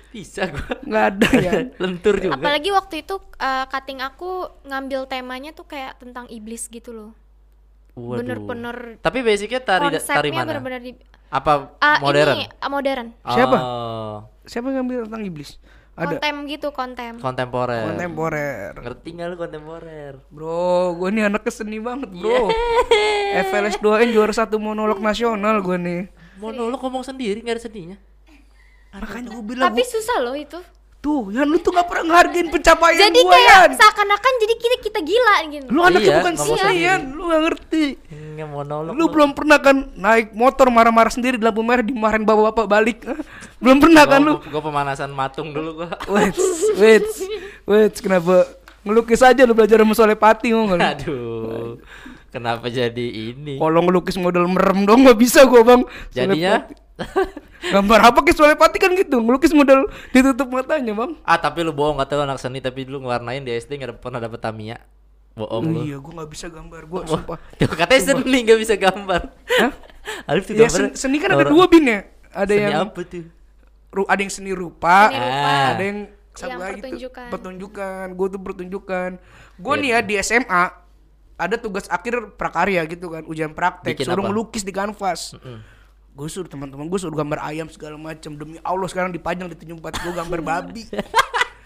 bisa 0.10 0.48
gue. 0.48 0.66
Nggak 0.84 1.06
ada 1.06 1.30
ya. 1.36 1.52
Lentur 1.82 2.16
juga. 2.18 2.36
apalagi 2.36 2.70
waktu 2.70 2.96
itu 3.02 3.16
uh, 3.36 3.66
cutting 3.66 4.00
aku 4.00 4.30
ngambil 4.64 5.06
temanya 5.06 5.52
tuh 5.52 5.64
kayak 5.66 5.96
tentang 5.98 6.26
iblis 6.28 6.66
gitu 6.66 6.90
loh 6.90 7.12
Waduh. 7.96 8.20
bener-bener 8.20 8.78
Tapi 9.00 9.24
basicnya 9.24 9.60
tari 9.60 9.88
tari 9.98 10.30
mana? 10.30 10.52
bener-bener 10.52 10.82
di 10.84 10.92
Apa 11.28 11.80
Ah, 11.80 11.98
modern? 12.00 12.36
ini 12.36 12.46
ah, 12.60 12.68
modern 12.68 13.08
Siapa? 13.24 13.58
Oh, 13.58 14.16
Siapa 14.44 14.68
yang 14.68 14.84
ngambil 14.84 15.08
tentang 15.08 15.24
iblis? 15.24 15.56
Ada 15.96 16.20
kontem 16.20 16.36
gitu 16.52 16.68
kontem 16.70 17.16
kontemporer. 17.18 17.88
kontemporer. 17.88 18.76
Ngerti 18.76 19.16
nggak 19.16 19.28
lu 19.32 19.36
kontemporer? 19.40 20.14
Bro, 20.28 21.00
gue 21.00 21.08
nih 21.10 21.24
anaknya 21.26 21.52
seni 21.56 21.80
banget, 21.80 22.12
bro. 22.12 22.52
FLS 23.48 23.80
2N 23.80 24.12
juara 24.12 24.36
satu 24.36 24.60
monolog 24.60 25.00
nasional 25.00 25.64
gue 25.64 25.78
nih. 25.80 26.02
Monolog 26.36 26.84
ngomong 26.84 27.00
sendiri 27.00 27.40
nggak 27.40 27.56
ada 27.56 27.64
sedihnya. 27.64 27.98
Makanya 28.92 29.28
gue 29.30 29.44
bilang 29.46 29.72
tapi 29.72 29.84
susah 29.84 30.20
loh 30.20 30.36
itu 30.36 30.60
tuh, 31.06 31.30
Yan 31.30 31.46
lu 31.46 31.62
tuh 31.62 31.70
gak 31.70 31.86
pernah 31.86 32.04
ngehargain 32.10 32.50
pencapaian 32.50 32.98
jadi 32.98 33.20
gua, 33.22 33.32
kayak 33.38 33.54
Yan. 33.54 33.70
seakan-akan 33.78 34.34
jadi 34.42 34.56
kita 34.58 34.76
kita 34.82 35.00
gila 35.06 35.36
gitu 35.54 35.68
Lu 35.70 35.80
anaknya 35.86 36.02
Iya, 36.10 36.18
bukan 36.18 36.34
sendiri. 36.34 36.74
Yan. 36.82 37.02
Lu 37.14 37.24
gak 37.30 37.42
ngerti. 37.46 37.86
Nggak 38.36 38.50
monolog. 38.50 38.94
Lu 38.98 39.06
belum 39.14 39.30
pernah 39.38 39.58
kan 39.62 39.78
naik 39.94 40.34
motor 40.34 40.68
marah-marah 40.74 41.14
sendiri 41.14 41.38
di 41.38 41.46
lampu 41.46 41.62
merah 41.62 41.86
dimarahin 41.86 42.26
bapak-bapak 42.26 42.66
balik. 42.66 42.98
belum 43.62 43.78
pernah 43.78 44.04
kan 44.10 44.20
lu? 44.26 44.34
Gue 44.42 44.62
pemanasan 44.66 45.14
matung 45.14 45.54
dulu 45.54 45.86
gue. 45.86 45.90
Wait, 46.10 46.36
wait, 46.82 47.06
wait, 47.70 47.94
kenapa 48.02 48.50
ngelukis 48.86 49.22
aja 49.26 49.42
lu 49.46 49.58
belajar 49.58 49.82
sama 49.82 49.94
Soleh 49.98 50.18
Pati 50.18 50.54
mau 50.54 50.68
nggak 50.70 50.78
lu? 50.78 50.84
Aduh. 50.84 51.70
Kenapa 52.36 52.68
jadi 52.68 53.06
ini? 53.32 53.56
Kalau 53.56 53.80
ngelukis 53.80 54.20
model 54.20 54.44
merem 54.46 54.84
dong 54.84 55.08
nggak 55.08 55.16
bisa 55.16 55.48
gua 55.48 55.64
bang. 55.64 55.82
Jadinya. 56.12 56.68
Gambar 57.66 58.00
apa 58.06 58.20
ke 58.22 58.32
Soleh 58.32 58.54
Pati 58.54 58.76
kan 58.76 58.92
gitu, 58.92 59.18
ngelukis 59.18 59.50
model 59.50 59.88
ditutup 60.12 60.46
matanya 60.48 60.92
bang. 60.92 61.16
ah 61.24 61.36
tapi 61.36 61.64
lu 61.64 61.72
bohong 61.72 61.96
kata 61.96 62.14
lu 62.14 62.24
anak 62.24 62.38
seni 62.38 62.60
tapi 62.60 62.84
dulu 62.84 63.02
ngewarnain 63.02 63.40
di 63.40 63.52
SD 63.52 63.80
nggak 63.80 63.98
pernah 63.98 64.20
dapet 64.20 64.38
Tamiya. 64.38 64.78
Bohong 65.34 65.64
lu. 65.66 65.80
Iya, 65.82 65.98
gua 65.98 66.12
nggak 66.14 66.30
bisa 66.30 66.48
gambar 66.48 66.82
gua, 66.86 67.02
sumpah. 67.06 67.40
Tuh 67.56 67.68
katanya 67.70 68.02
seni 68.06 68.38
nggak 68.44 68.60
bisa 68.60 68.76
gambar. 68.76 69.22
Hah? 69.32 69.72
Alif 70.30 70.44
tuh 70.46 70.54
Ya, 70.54 70.68
gambar. 70.68 70.80
sen- 70.92 70.96
seni 70.98 71.18
kan 71.18 71.30
ada 71.32 71.48
dua 71.48 71.66
bin 71.66 71.84
ya. 71.86 72.04
Ada 72.30 72.52
seni 72.52 72.64
yang 72.66 72.84
apa 72.86 73.02
tuh? 73.02 73.26
ru- 73.92 74.10
ada 74.12 74.20
yang 74.20 74.34
seni 74.34 74.52
rupa, 74.52 75.08
Seni 75.08 75.18
rupa. 75.18 75.40
Ah. 75.42 75.68
ada 75.72 75.84
yang 75.84 76.00
satu 76.32 76.50
Yang 76.50 76.60
lagi 76.60 76.68
tuh, 76.68 76.84
pertunjukan. 76.84 77.28
pertunjukan. 77.32 78.06
Gue 78.12 78.28
tuh 78.28 78.42
pertunjukan. 78.42 79.10
Gue 79.56 79.74
nih 79.78 79.90
ya 79.90 80.00
di 80.00 80.16
SMA 80.20 80.64
ada 81.36 81.56
tugas 81.60 81.86
akhir 81.92 82.36
prakarya 82.40 82.84
gitu 82.88 83.12
kan, 83.12 83.24
ujian 83.28 83.52
praktek, 83.52 83.96
Bikin 83.96 84.08
suruh 84.08 84.24
apa? 84.24 84.32
ngelukis 84.32 84.64
di 84.64 84.72
kanvas. 84.72 85.36
Gue 86.16 86.32
suruh 86.32 86.48
teman-teman 86.48 86.88
gue 86.88 86.96
suruh 86.96 87.12
gambar 87.12 87.44
ayam 87.44 87.68
segala 87.68 88.00
macam 88.00 88.40
demi 88.40 88.56
Allah 88.64 88.88
sekarang 88.88 89.12
dipajang 89.12 89.52
di 89.52 89.56
tujuh 89.60 89.76
empat 89.76 90.00
gue 90.00 90.14
gambar 90.16 90.40
babi. 90.40 90.88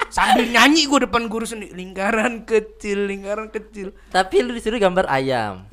Sambil 0.10 0.50
nyanyi 0.50 0.90
gue 0.90 1.06
depan 1.06 1.30
guru 1.30 1.46
seni 1.46 1.70
lingkaran 1.70 2.42
kecil, 2.42 3.06
lingkaran 3.06 3.54
kecil. 3.54 3.94
Tapi 4.10 4.42
lu 4.42 4.58
disuruh 4.58 4.82
gambar 4.82 5.06
ayam. 5.06 5.70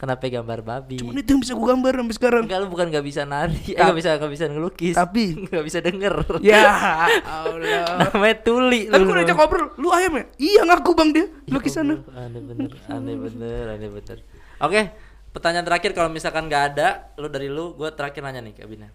Kenapa 0.00 0.24
gambar 0.24 0.64
babi? 0.64 0.96
Cuman 0.96 1.12
itu 1.12 1.28
yang 1.28 1.44
bisa 1.44 1.52
gue 1.52 1.66
gambar 1.68 1.92
sampai 1.92 2.16
sekarang. 2.16 2.42
Enggak 2.48 2.58
lu 2.64 2.68
bukan 2.72 2.88
nggak 2.88 3.04
bisa 3.04 3.28
nari, 3.28 3.60
eh 3.68 3.76
Ta- 3.76 3.84
nggak 3.84 3.98
bisa 4.00 4.10
nggak 4.16 4.32
bisa 4.32 4.44
ngelukis. 4.48 4.94
Tapi 4.96 5.22
nggak 5.44 5.60
bisa 5.60 5.78
denger. 5.78 6.14
ya 6.40 6.64
Allah. 7.36 8.08
Namanya 8.08 8.36
tuli 8.40 8.88
Tapi 8.88 8.96
lu. 8.96 9.12
gue 9.12 9.20
udah 9.20 9.36
ngobrol, 9.36 9.66
lu 9.76 9.92
ayam 9.92 10.16
ya? 10.16 10.24
Iya 10.40 10.60
ngaku 10.64 10.90
bang 10.96 11.08
dia, 11.12 11.26
lukis 11.46 11.76
sana. 11.76 12.00
Aneh 12.10 12.40
bener, 12.40 12.72
aneh 12.88 13.12
bener, 13.14 13.64
aneh 13.68 13.90
bener. 13.92 14.18
Oke, 14.56 14.80
pertanyaan 15.30 15.68
terakhir 15.68 15.92
kalau 15.92 16.08
misalkan 16.08 16.48
nggak 16.48 16.64
ada, 16.72 16.88
lu 17.20 17.28
dari 17.28 17.52
lu, 17.52 17.76
gue 17.76 17.92
terakhir 17.92 18.24
nanya 18.24 18.40
nih 18.40 18.56
ke 18.56 18.64
Abina. 18.64 18.88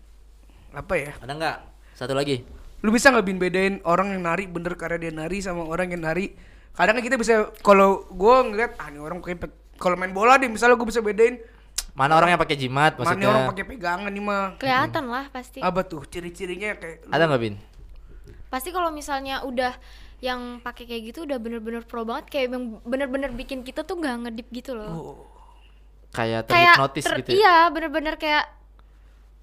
Apa 0.74 0.98
ya? 0.98 1.14
Ada 1.22 1.32
nggak? 1.32 1.58
Satu 1.94 2.18
lagi. 2.18 2.42
Lu 2.82 2.90
bisa 2.90 3.14
nggak 3.14 3.24
bin 3.24 3.38
bedain 3.38 3.78
orang 3.86 4.10
yang 4.10 4.26
nari 4.26 4.50
bener 4.50 4.74
karena 4.74 4.98
dia 4.98 5.14
nari 5.14 5.38
sama 5.38 5.62
orang 5.62 5.94
yang 5.94 6.02
nari? 6.02 6.34
Kadang 6.74 6.98
kita 6.98 7.16
bisa 7.16 7.56
kalau 7.62 8.04
gue 8.10 8.36
ngeliat 8.44 8.76
ah 8.76 8.90
ini 8.90 9.00
orang 9.00 9.22
kayak 9.22 9.48
kalau 9.76 9.96
main 9.96 10.10
bola 10.10 10.36
deh 10.36 10.48
misalnya 10.48 10.76
gue 10.76 10.86
bisa 10.86 11.00
bedain 11.00 11.40
Mana 11.92 12.12
orang 12.14 12.30
yang 12.30 12.42
pakai 12.42 12.56
jimat 12.56 12.92
mana 12.94 13.08
maksudnya? 13.08 13.28
orang 13.30 13.44
pakai 13.48 13.66
pegangan 13.66 14.12
nih 14.12 14.20
mah. 14.22 14.46
kelihatan 14.56 15.04
lah 15.08 15.26
pasti 15.30 15.60
Apa 15.60 15.82
tuh 15.82 16.04
ciri-cirinya 16.04 16.76
kayak 16.76 17.08
Ada 17.08 17.24
nggak 17.26 17.42
Bin? 17.42 17.56
pasti 18.46 18.70
kalau 18.70 18.88
misalnya 18.90 19.42
udah 19.42 19.76
yang 20.20 20.60
pakai 20.60 20.84
kayak 20.86 21.02
gitu 21.06 21.24
udah 21.24 21.36
bener-bener 21.36 21.84
pro 21.84 22.04
banget 22.04 22.28
kayak 22.30 22.46
yang 22.50 22.80
bener-bener 22.82 23.30
bikin 23.30 23.62
kita 23.62 23.82
tuh 23.82 23.96
nggak 23.96 24.16
ngedip 24.24 24.48
gitu 24.50 24.72
loh 24.74 24.90
oh, 24.90 25.16
Kayak 26.10 26.48
kayak 26.48 26.72
terhipnotis 26.74 27.04
ter- 27.04 27.18
gitu. 27.20 27.30
ya? 27.30 27.36
iya 27.36 27.56
bener-bener 27.68 28.16
kayak 28.16 28.44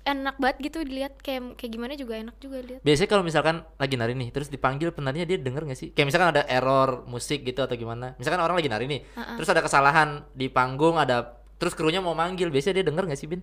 enak 0.03 0.37
banget 0.39 0.57
gitu 0.71 0.79
dilihat 0.83 1.15
kayak 1.23 1.55
kayak 1.55 1.73
gimana 1.73 1.93
juga 1.95 2.19
enak 2.19 2.37
juga 2.43 2.59
lihat 2.59 2.81
Biasanya 2.83 3.11
kalau 3.11 3.23
misalkan 3.23 3.57
lagi 3.79 3.95
nari 3.95 4.15
nih, 4.19 4.29
terus 4.35 4.51
dipanggil 4.51 4.91
penarinya 4.91 5.27
dia 5.27 5.39
denger 5.39 5.63
gak 5.71 5.79
sih? 5.79 5.89
Kayak 5.95 6.07
misalkan 6.11 6.29
ada 6.35 6.43
error 6.51 7.07
musik 7.07 7.47
gitu 7.47 7.63
atau 7.63 7.75
gimana? 7.79 8.19
Misalkan 8.19 8.43
orang 8.43 8.59
lagi 8.59 8.71
nari 8.71 8.85
nih, 8.91 9.01
terus 9.39 9.49
ada 9.51 9.63
kesalahan 9.63 10.27
di 10.35 10.51
panggung, 10.51 10.99
ada 10.99 11.39
terus 11.57 11.79
krunya 11.79 12.03
mau 12.03 12.15
manggil, 12.19 12.51
biasanya 12.51 12.83
dia 12.83 12.87
denger 12.91 13.07
gak 13.07 13.21
sih 13.21 13.31
Bin? 13.31 13.41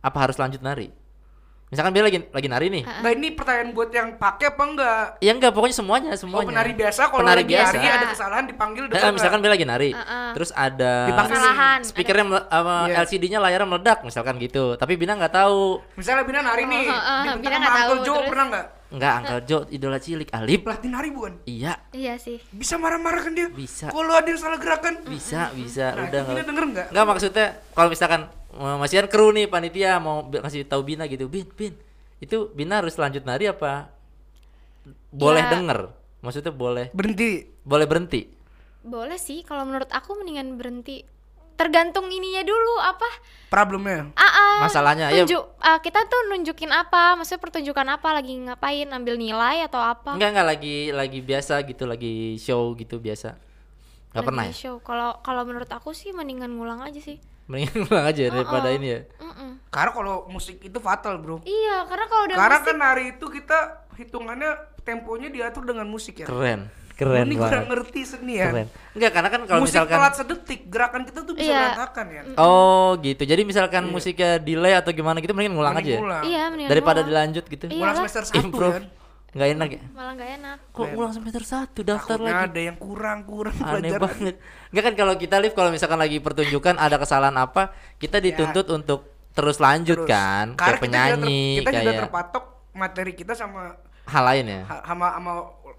Apa 0.00 0.24
harus 0.24 0.40
lanjut 0.40 0.64
nari? 0.64 0.88
Misalkan 1.68 1.92
dia 1.92 2.00
lagi 2.00 2.18
lagi 2.24 2.48
nari 2.48 2.66
nih, 2.70 2.80
Nah 2.80 3.10
ini 3.12 3.28
pertanyaan 3.30 3.76
buat 3.76 3.92
yang 3.92 4.16
pakai 4.16 4.48
apa 4.48 4.62
enggak? 4.64 5.04
ya 5.20 5.30
enggak 5.30 5.52
pokoknya 5.52 5.76
semuanya 5.76 6.10
Oh 6.10 6.16
semuanya. 6.18 6.48
penari 6.48 6.72
biasa 6.72 7.00
kalau 7.06 7.20
Penari 7.20 7.36
lagi 7.38 7.52
biasa. 7.52 7.74
nari 7.74 7.88
ada 7.90 8.06
kesalahan 8.08 8.44
dipanggil 8.46 8.84
depan 8.88 9.12
misalkan 9.12 9.38
dia 9.38 9.50
lagi 9.50 9.66
nari, 9.66 9.90
Uh-uh. 9.92 10.30
terus 10.32 10.50
ada 10.50 10.92
Dipanggil. 11.06 11.36
kesalahan 11.36 11.78
speakernya 11.84 12.24
sama 12.42 12.76
Iya. 12.88 12.94
LCD-nya 12.98 13.38
layarnya 13.38 13.68
meledak 13.68 13.98
misalkan 14.00 14.34
gitu. 14.38 14.64
Tapi 14.74 14.96
Bina 14.96 15.12
nggak 15.14 15.34
tahu. 15.34 15.84
Misalnya 15.94 16.24
Bina 16.24 16.40
nari 16.40 16.64
nih, 16.64 16.84
Oh, 16.84 16.88
oh, 16.88 16.96
oh, 16.96 17.20
dibentak 17.20 17.36
Bina 17.38 17.52
sama 17.52 17.60
nggak 17.60 17.68
Uncle 17.74 17.84
tahu, 17.92 18.00
Joe 18.02 18.16
terus? 18.16 18.28
pernah 18.28 18.46
nggak? 18.48 18.66
Enggak, 18.88 19.12
Uncle 19.14 19.40
Joe 19.44 19.62
idola 19.68 19.98
cilik 20.00 20.28
Alip. 20.32 20.60
Pelatih 20.64 20.88
nari 20.88 21.08
bukan? 21.10 21.32
Iya, 21.44 21.72
iya 21.92 22.16
sih 22.16 22.40
Bisa 22.48 22.74
marah-marah 22.74 23.20
kan 23.20 23.36
dia? 23.36 23.52
Bisa. 23.52 23.92
Kalau 23.92 24.08
ada 24.10 24.24
yang 24.24 24.40
salah 24.40 24.56
gerakan, 24.56 25.04
bisa, 25.04 25.52
bisa. 25.52 25.92
Nah, 25.92 26.08
Udah 26.08 26.16
itu 26.16 26.24
Bina 26.24 26.32
nggak 26.34 26.46
denger 26.48 26.64
nggak? 26.66 26.86
Enggak 26.88 27.04
maksudnya 27.06 27.46
kalau 27.70 27.88
misalkan 27.92 28.20
masih 28.50 29.00
kan 29.00 29.08
kru 29.08 29.30
nih 29.30 29.46
panitia 29.46 29.98
mau 29.98 30.24
ngasih 30.24 30.64
tahu 30.64 30.82
Bina 30.82 31.04
gitu, 31.04 31.26
Bin, 31.26 31.44
Bin. 31.52 31.76
Itu 32.18 32.50
Bina 32.50 32.80
harus 32.80 32.96
lanjut 32.96 33.22
nari 33.22 33.46
apa? 33.46 33.92
Boleh 35.10 35.42
Ya. 35.42 35.50
denger. 35.52 35.92
Maksudnya 36.18 36.50
boleh 36.50 36.90
berhenti. 36.90 37.46
boleh 37.62 37.86
berhenti. 37.86 38.22
boleh 38.78 39.14
sih 39.14 39.44
kalau 39.44 39.62
menurut 39.62 39.90
aku 39.90 40.16
mendingan 40.16 40.56
berhenti 40.56 41.04
tergantung 41.54 42.08
ininya 42.08 42.40
dulu 42.40 42.80
apa 42.80 43.04
Problemnya. 43.48 44.08
ah 44.14 44.24
ah, 44.24 44.56
Masalahnya 44.62 45.10
ya 45.10 45.26
tunjuk 45.26 45.44
ah, 45.60 45.76
kita 45.78 46.06
tuh 46.06 46.30
nunjukin 46.30 46.70
apa 46.70 47.12
maksudnya 47.12 47.42
pertunjukan 47.42 47.84
apa 47.84 48.08
lagi 48.12 48.38
ngapain 48.38 48.88
ambil 48.88 49.18
nilai 49.18 49.60
atau 49.62 49.82
apa 49.82 50.16
enggak 50.16 50.30
enggak 50.32 50.48
lagi 50.48 50.76
lagi 50.90 51.18
biasa 51.20 51.60
gitu, 51.62 51.84
lagi 51.84 52.14
show 52.38 52.72
gitu 52.74 52.96
biasa. 52.96 53.34
Enggak 53.34 54.14
Lagi 54.14 54.24
pernah 54.24 54.44
ya? 54.46 54.54
show 54.56 54.74
kalau 54.80 55.20
kalau 55.20 55.42
menurut 55.44 55.68
aku 55.68 55.92
sih 55.92 56.14
mendingan 56.14 56.48
ngulang 56.48 56.80
aja 56.80 56.96
sih 56.96 57.18
Mendingan 57.48 57.80
pulang 57.86 58.06
aja 58.06 58.22
daripada 58.28 58.68
ini 58.70 58.86
ya. 58.88 59.00
Karena 59.68 59.90
kalau 59.90 60.16
musik 60.26 60.60
itu 60.60 60.78
fatal, 60.78 61.16
Bro. 61.18 61.44
iya 61.44 61.84
karena 61.84 62.06
kalau 62.06 62.22
udah 62.24 62.36
Karena 62.36 62.56
musik 62.56 62.68
kan 62.68 62.78
hari 62.82 63.04
itu 63.12 63.26
kita 63.26 63.58
hitungannya 63.94 64.50
temponya 64.80 65.28
diatur 65.28 65.64
dengan 65.64 65.84
musik 65.84 66.20
ya. 66.20 66.26
Keren. 66.26 66.72
Keren 66.92 67.24
Ini 67.24 67.36
banget. 67.36 67.46
kurang 67.46 67.66
ngerti 67.68 68.00
seni 68.02 68.34
ya. 68.36 68.48
Keren. 68.48 68.66
Enggak, 68.92 69.10
karena 69.12 69.28
kan 69.28 69.40
kalau 69.44 69.60
musik 69.62 69.76
misalkan 69.76 69.98
telat 69.98 70.14
sedetik, 70.14 70.60
gerakan 70.66 71.02
kita 71.04 71.20
tuh 71.20 71.30
bisa 71.32 71.46
Iya. 71.46 71.60
berantakan 71.62 72.06
ya. 72.08 72.22
Oh, 72.36 72.96
gitu. 72.98 73.22
Jadi 73.22 73.42
misalkan 73.44 73.82
musiknya 73.86 74.30
delay 74.38 74.74
atau 74.74 74.90
gimana 74.90 75.16
gitu 75.18 75.30
mending 75.30 75.54
ngulang 75.54 75.72
Mending 75.72 75.86
aja. 75.86 75.94
ya? 75.94 76.00
ngulang. 76.00 76.22
iya 76.24 76.42
mendingan 76.48 76.70
Daripada 76.72 76.94
ngulang. 76.96 77.08
dilanjut 77.28 77.44
gitu. 77.46 77.64
Iya 77.66 77.76
Ngulang 77.76 77.96
semester 77.98 78.22
satu 78.24 78.40
Improve. 78.40 78.74
kan. 78.74 78.84
Enggak 79.28 79.48
enak 79.52 79.68
ya? 79.70 79.82
malah 79.92 80.12
nggak 80.14 80.30
enak 80.36 80.58
Kok 80.72 80.86
ngulang 80.88 81.12
semester 81.12 81.44
1 81.44 81.76
daftar 81.84 82.16
Takutnya 82.16 82.32
lagi? 82.32 82.46
ada 82.48 82.60
yang 82.64 82.76
kurang-kurang 82.76 83.54
Aneh 83.54 83.68
pelajaran. 83.92 84.00
banget. 84.02 84.34
Enggak 84.68 84.84
kan 84.84 84.94
kalau 84.96 85.14
kita 85.14 85.36
live 85.38 85.52
kalau 85.52 85.70
misalkan 85.70 85.98
lagi 85.98 86.16
pertunjukan 86.18 86.74
ada 86.74 86.96
kesalahan 86.96 87.36
apa, 87.36 87.62
kita 87.96 88.18
dituntut 88.18 88.66
untuk 88.68 89.00
terus 89.30 89.56
lanjut 89.58 90.02
Terus. 90.02 90.08
kan, 90.08 90.46
Karena 90.52 90.56
kayak 90.56 90.80
kita 90.80 90.88
juga 90.88 90.98
ter- 91.06 91.20
penyanyi, 91.20 91.42
kita 91.54 91.70
juga 91.70 91.78
kayak 91.84 92.00
terpatok 92.02 92.44
materi 92.72 93.12
kita 93.12 93.32
sama 93.32 93.60
hal 94.04 94.24
lain 94.24 94.44
ya. 94.48 94.60
sama 94.82 95.06
sama 95.12 95.32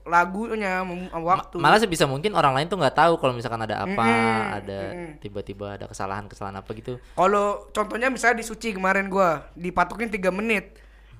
lagunya 0.05 0.81
waktu. 1.11 1.57
Malah 1.57 1.77
sebisa 1.77 2.05
mungkin 2.05 2.33
orang 2.33 2.53
lain 2.53 2.65
tuh 2.65 2.77
nggak 2.77 2.95
tahu 2.95 3.13
kalau 3.17 3.33
misalkan 3.33 3.59
ada 3.59 3.81
apa, 3.81 4.05
Mm-mm, 4.05 4.55
ada 4.55 4.79
mm-mm. 4.87 5.11
tiba-tiba 5.19 5.75
ada 5.75 5.85
kesalahan-kesalahan 5.85 6.57
apa 6.57 6.69
gitu. 6.71 6.97
Kalau 7.13 7.67
contohnya 7.69 8.07
misalnya 8.07 8.37
di 8.37 8.45
Suci 8.45 8.71
kemarin 8.71 9.05
gua 9.07 9.49
dipatokin 9.53 10.07
3 10.07 10.29
menit. 10.29 10.77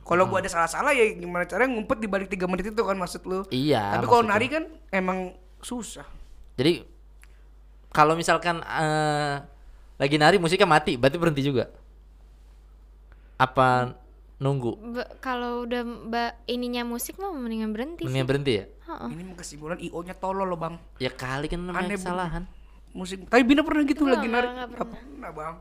Kalau 0.10 0.26
Hmm. 0.26 0.32
gua 0.32 0.40
ada 0.42 0.50
salah-salah 0.50 0.90
ya 0.90 1.06
gimana 1.14 1.46
caranya 1.46 1.70
ngumpet 1.70 2.02
di 2.02 2.10
balik 2.10 2.28
3 2.28 2.50
menit 2.50 2.66
itu 2.66 2.82
kan 2.82 2.98
maksud 2.98 3.22
lu. 3.24 3.46
Iya. 3.48 3.94
Tapi 3.94 4.06
kalau 4.06 4.26
nari 4.26 4.50
kan 4.50 4.66
emang 4.90 5.32
susah. 5.62 6.10
Jadi 6.58 6.82
kalau 7.90 8.18
misalkan 8.18 8.58
eh, 8.60 9.36
lagi 9.96 10.16
nari 10.18 10.36
musiknya 10.36 10.66
mati, 10.66 10.98
berarti 10.98 11.16
berhenti 11.16 11.46
juga. 11.46 11.70
Apa 13.38 13.94
nunggu? 14.38 14.76
Kalau 15.20 15.64
udah 15.64 15.82
mbak 15.86 16.32
ininya 16.46 16.84
musik 16.84 17.16
mah 17.16 17.30
mendingan 17.30 17.70
berhenti 17.70 18.04
sih. 18.04 18.08
Mendingan 18.08 18.28
berhenti 18.28 18.52
ya? 18.56 18.66
Heeh. 18.90 19.10
Ini 19.14 19.24
kesimpulan 19.36 19.78
IO-nya 19.80 20.16
tolol 20.16 20.48
loh, 20.48 20.58
Bang. 20.58 20.76
Ya 20.98 21.14
kali 21.14 21.46
kan 21.46 21.62
namanya 21.62 21.86
Aneh 21.86 21.96
kesalahan. 21.96 22.44
Musik. 22.90 23.30
Tapi 23.30 23.46
Bina 23.46 23.62
pernah 23.62 23.86
gitu 23.86 24.04
lagi 24.04 24.26
nari. 24.26 24.50
enggak 24.50 24.56
Nggak 24.58 24.70
pernah. 24.74 24.88
pernah, 24.90 25.32
Bang. 25.32 25.56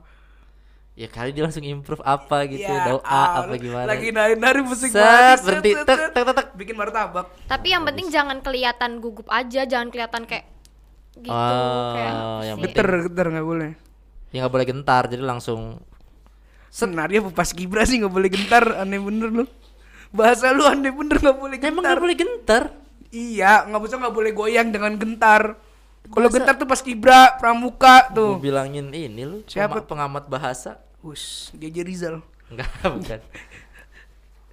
Ya 0.98 1.06
kali 1.06 1.30
dia 1.30 1.46
langsung 1.46 1.62
improve 1.62 2.02
apa 2.02 2.42
gitu, 2.50 2.66
Ya, 2.66 2.90
doa 2.90 3.06
ah, 3.06 3.46
apa 3.46 3.54
gimana. 3.54 3.86
Lagi 3.86 4.10
nari-nari 4.10 4.66
musik 4.66 4.90
Set, 4.90 5.46
berhenti, 5.46 5.70
tek, 5.86 6.10
tek, 6.10 6.22
tek, 6.26 6.34
tek. 6.34 6.46
Bikin 6.58 6.74
martabak. 6.74 7.30
Tapi 7.46 7.70
yang 7.70 7.86
penting 7.86 8.10
jangan 8.10 8.42
kelihatan 8.42 8.98
gugup 8.98 9.30
aja, 9.30 9.62
jangan 9.62 9.94
kelihatan 9.94 10.26
kayak 10.26 10.50
gitu 11.22 11.30
Oh, 11.30 11.94
kayak 11.94 12.12
yang. 12.50 12.58
Geter, 12.66 12.88
geter 13.06 13.26
nggak 13.30 13.46
boleh. 13.46 13.70
Ya 14.34 14.42
nggak 14.42 14.54
boleh 14.58 14.66
gentar, 14.66 15.06
jadi 15.06 15.22
langsung 15.22 15.78
Senarnya 16.68 17.22
pas 17.30 17.46
Gibra 17.54 17.86
sih 17.86 18.02
nggak 18.02 18.12
boleh 18.18 18.30
gentar, 18.34 18.82
aneh 18.82 18.98
bener 18.98 19.30
lu. 19.30 19.44
Bahasa 20.10 20.50
lu 20.50 20.66
aneh 20.66 20.90
bener 20.90 21.22
nggak 21.22 21.38
boleh 21.38 21.62
Emang 21.62 21.78
gentar. 21.78 21.94
nggak 21.94 22.02
boleh 22.02 22.16
gentar? 22.18 22.62
Iya, 23.14 23.70
nggak 23.70 23.82
bisa 23.86 23.94
nggak 24.02 24.14
boleh 24.18 24.32
goyang 24.34 24.74
dengan 24.74 24.98
gentar. 24.98 25.62
Kalau 26.10 26.26
gentar 26.26 26.58
tuh 26.58 26.66
pas 26.66 26.82
Gibra, 26.82 27.38
Pramuka 27.38 28.10
tuh. 28.10 28.34
bilangin 28.42 28.90
ini 28.90 29.22
lu? 29.22 29.46
Siapa? 29.46 29.86
pengamat 29.86 30.26
bahasa. 30.26 30.87
Us, 31.08 31.48
Geje 31.54 31.80
Rizal. 31.80 32.20
Enggak, 32.48 32.68
bukan. 32.96 33.20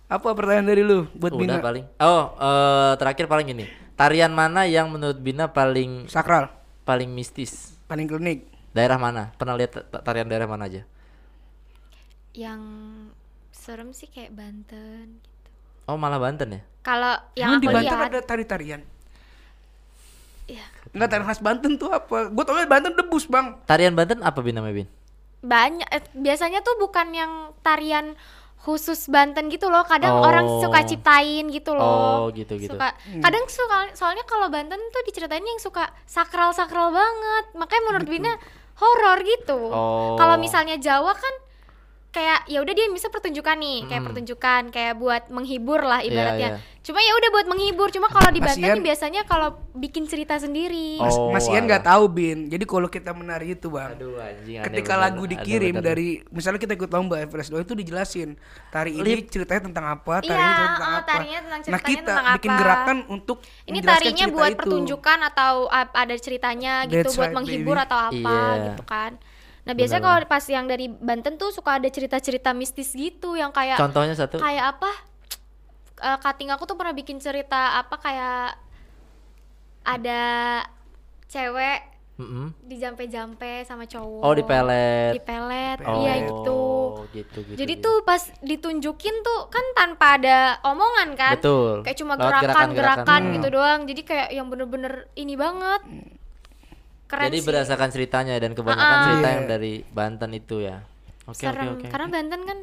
Apa 0.05 0.27
pertanyaan 0.31 0.67
dari 0.67 0.81
lu 0.81 1.09
buat 1.11 1.33
Udah 1.33 1.41
Bina? 1.41 1.55
paling. 1.59 1.85
Oh, 1.97 2.23
eh, 2.33 2.93
terakhir 2.95 3.25
paling 3.25 3.47
ini. 3.51 3.65
Tarian 3.95 4.29
mana 4.29 4.63
yang 4.63 4.87
menurut 4.87 5.17
Bina 5.17 5.47
paling 5.47 6.05
Sakral, 6.05 6.51
paling 6.83 7.09
mistis? 7.09 7.75
paling 7.85 8.05
klinik. 8.05 8.43
Daerah 8.71 8.97
mana? 8.97 9.31
Pernah 9.35 9.55
lihat 9.55 9.71
ta- 9.87 10.01
tarian 10.01 10.25
daerah 10.25 10.45
mana 10.45 10.65
aja? 10.65 10.83
yang 12.35 12.59
serem 13.47 13.95
sih 13.95 14.11
kayak 14.11 14.35
Banten 14.35 15.23
gitu. 15.23 15.49
Oh, 15.87 15.95
malah 15.95 16.19
Banten 16.19 16.51
ya? 16.51 16.61
Kalau 16.83 17.15
Emang 17.31 17.31
yang 17.33 17.51
di 17.57 17.67
aku 17.67 17.75
Banten 17.79 17.95
lihat 17.95 18.11
ada 18.11 18.19
tari-tarian? 18.19 18.81
ya, 20.45 20.65
Enggak 20.91 21.07
tarian 21.09 21.25
khas 21.25 21.39
Banten 21.39 21.79
tuh 21.79 21.89
apa? 21.89 22.27
Gue 22.27 22.43
tau 22.43 22.59
Banten 22.67 22.91
debus 22.91 23.23
bang. 23.25 23.55
Tarian 23.63 23.95
Banten 23.95 24.19
apa 24.19 24.43
Bin 24.43 24.51
namanya 24.51 24.83
Bin? 24.83 24.87
Banyak 25.41 25.87
eh, 25.89 26.03
biasanya 26.13 26.61
tuh 26.61 26.77
bukan 26.77 27.11
yang 27.11 27.31
tarian 27.59 28.13
khusus 28.65 29.05
Banten 29.07 29.45
gitu 29.53 29.69
loh. 29.69 29.85
Kadang 29.85 30.19
Oh. 30.19 30.25
orang 30.25 30.49
suka 30.57 30.81
ciptain 30.83 31.45
gitu 31.53 31.77
loh. 31.77 32.25
Oh, 32.25 32.33
gitu, 32.33 32.57
gitu. 32.57 32.73
Suka 32.73 32.97
kadang 33.21 33.45
suka 33.45 33.93
soalnya 33.93 34.25
kalau 34.25 34.49
Banten 34.49 34.81
tuh 34.89 35.03
diceritain 35.05 35.45
yang 35.45 35.61
suka 35.61 35.85
sakral-sakral 36.09 36.89
banget. 36.89 37.45
Makanya 37.53 37.83
menurut 37.85 38.07
Bina 38.09 38.33
horor 38.81 39.21
gitu. 39.21 39.69
Oh. 39.69 40.17
Kalau 40.17 40.41
misalnya 40.41 40.81
Jawa 40.81 41.13
kan 41.13 41.33
kayak 42.15 42.47
ya 42.47 42.63
udah 42.63 42.71
dia 42.71 42.87
bisa 42.87 43.07
pertunjukan 43.07 43.59
nih, 43.59 43.79
kayak 43.85 44.01
pertunjukan 44.01 44.61
kayak 44.71 44.95
buat 44.95 45.27
menghibur 45.27 45.83
lah 45.83 45.99
Iya, 45.99 46.07
ibaratnya. 46.07 46.49
iya. 46.55 46.73
Cuma 46.79 47.01
ya 47.01 47.11
udah 47.11 47.29
buat 47.29 47.47
menghibur. 47.47 47.89
Cuma 47.89 48.07
kalau 48.07 48.29
di 48.29 48.39
Banten 48.39 48.61
nih 48.71 48.85
biasanya 48.85 49.21
kalau 49.21 49.49
bikin 49.73 50.05
cerita 50.05 50.37
sendiri. 50.37 50.95
Mas, 50.95 51.11
Oh, 51.11 51.27
Mas 51.27 51.43
Ian 51.45 51.65
nggak 51.65 51.83
tahu 51.83 52.07
bin. 52.07 52.45
Jadi 52.45 52.63
kalau 52.63 52.87
kita 52.87 53.09
menari 53.11 53.51
itu 53.51 53.67
bang, 53.67 53.91
Aduh 53.91 54.15
anjing 54.15 54.55
aneh 54.55 54.65
ketika 54.65 54.93
bener, 54.93 55.03
lagu 55.03 55.19
aneh 55.19 55.31
dikirim 55.33 55.73
bener. 55.73 55.87
dari, 55.91 56.07
misalnya 56.29 56.61
kita 56.61 56.73
ikut 56.73 56.87
lomba 56.87 57.15
Everest 57.17 57.51
itu 57.51 57.73
dijelasin 57.73 58.29
tari 58.69 58.93
ini 58.93 59.11
Lip. 59.17 59.27
ceritanya 59.27 59.61
tentang 59.65 59.85
apa, 59.89 60.13
tari 60.19 60.29
Iya, 60.29 60.37
ini 60.37 60.45
ceritanya 60.47 60.71
tentang 60.71 60.87
oh, 60.87 60.95
apa. 60.95 61.09
tarinya 61.09 61.39
tentang 61.41 61.59
nah 61.65 61.81
kita 61.81 61.99
tentang 62.05 62.25
bikin 62.31 62.51
apa. 62.51 62.59
gerakan 62.61 62.97
untuk 63.09 63.37
Ini 63.65 63.79
tarinya 63.81 64.25
buat 64.29 64.49
itu. 64.49 64.59
pertunjukan 64.61 65.19
atau 65.25 65.53
ada 65.73 66.15
ceritanya 66.15 66.73
gitu 66.85 67.01
That's 67.01 67.17
buat 67.17 67.27
right, 67.27 67.35
menghibur 67.35 67.75
baby. 67.75 67.85
atau 67.85 67.97
apa 67.99 68.13
Iya. 68.13 68.63
gitu 68.71 68.83
kan. 68.85 69.11
Nah, 69.65 69.73
biasanya 69.73 70.01
kalau 70.03 70.29
pas 70.29 70.45
yang 70.45 70.65
dari 70.65 70.85
Banten 70.87 71.35
tuh 71.35 71.49
suka 71.49 71.81
ada 71.81 71.89
cerita-cerita 71.89 72.53
mistis 72.53 72.93
gitu 72.93 73.33
yang 73.33 73.49
kayak 73.49 73.81
Contohnya 73.81 74.13
satu. 74.13 74.37
kayak 74.37 74.77
apa? 74.77 74.91
Eh, 75.97 76.17
cutting 76.21 76.53
aku 76.53 76.63
tuh 76.63 76.77
pernah 76.77 76.93
bikin 76.93 77.17
cerita 77.17 77.81
apa 77.81 77.97
kayak 77.97 78.61
ada 79.81 80.21
cewek 81.25 81.81
Mm-mm. 82.15 82.53
dijampe-jampe 82.63 83.65
sama 83.65 83.83
cowok. 83.83 84.21
Oh, 84.21 84.31
di 84.31 84.43
pelet. 84.45 85.11
Di 85.17 85.21
pelet. 85.21 85.77
Oh, 85.83 85.99
Iya 85.99 86.13
gitu. 86.23 86.61
gitu, 87.11 87.37
gitu, 87.43 87.57
Jadi 87.59 87.73
gitu. 87.75 87.83
tuh 87.83 87.95
pas 88.05 88.21
ditunjukin 88.39 89.15
tuh 89.19 89.39
kan 89.49 89.65
tanpa 89.73 90.15
ada 90.15 90.37
omongan 90.63 91.17
kan. 91.17 91.35
Betul. 91.35 91.83
Kayak 91.83 91.97
cuma 91.99 92.13
gerakan-gerakan 92.15 92.69
gerakan-gerakan. 92.71 93.21
gitu 93.35 93.47
doang. 93.51 93.79
Jadi 93.83 94.01
kayak 94.05 94.29
yang 94.31 94.47
bener-bener 94.47 95.09
ini 95.17 95.35
banget. 95.35 95.81
Keren 97.05 97.29
Jadi 97.29 97.37
sih. 97.37 97.45
berdasarkan 97.45 97.89
ceritanya 97.89 98.33
dan 98.35 98.51
kebanyakan 98.51 98.81
Ah. 98.91 99.03
cerita 99.05 99.19
Iya. 99.23 99.35
yang 99.35 99.45
dari 99.45 99.73
Banten 99.87 100.31
itu 100.31 100.55
ya. 100.59 100.81
Oke 101.23 101.41
oke 101.41 101.53
Serem. 101.53 101.67
oke. 101.75 101.85
Karena 101.87 102.07
Banten 102.09 102.41
kan 102.43 102.59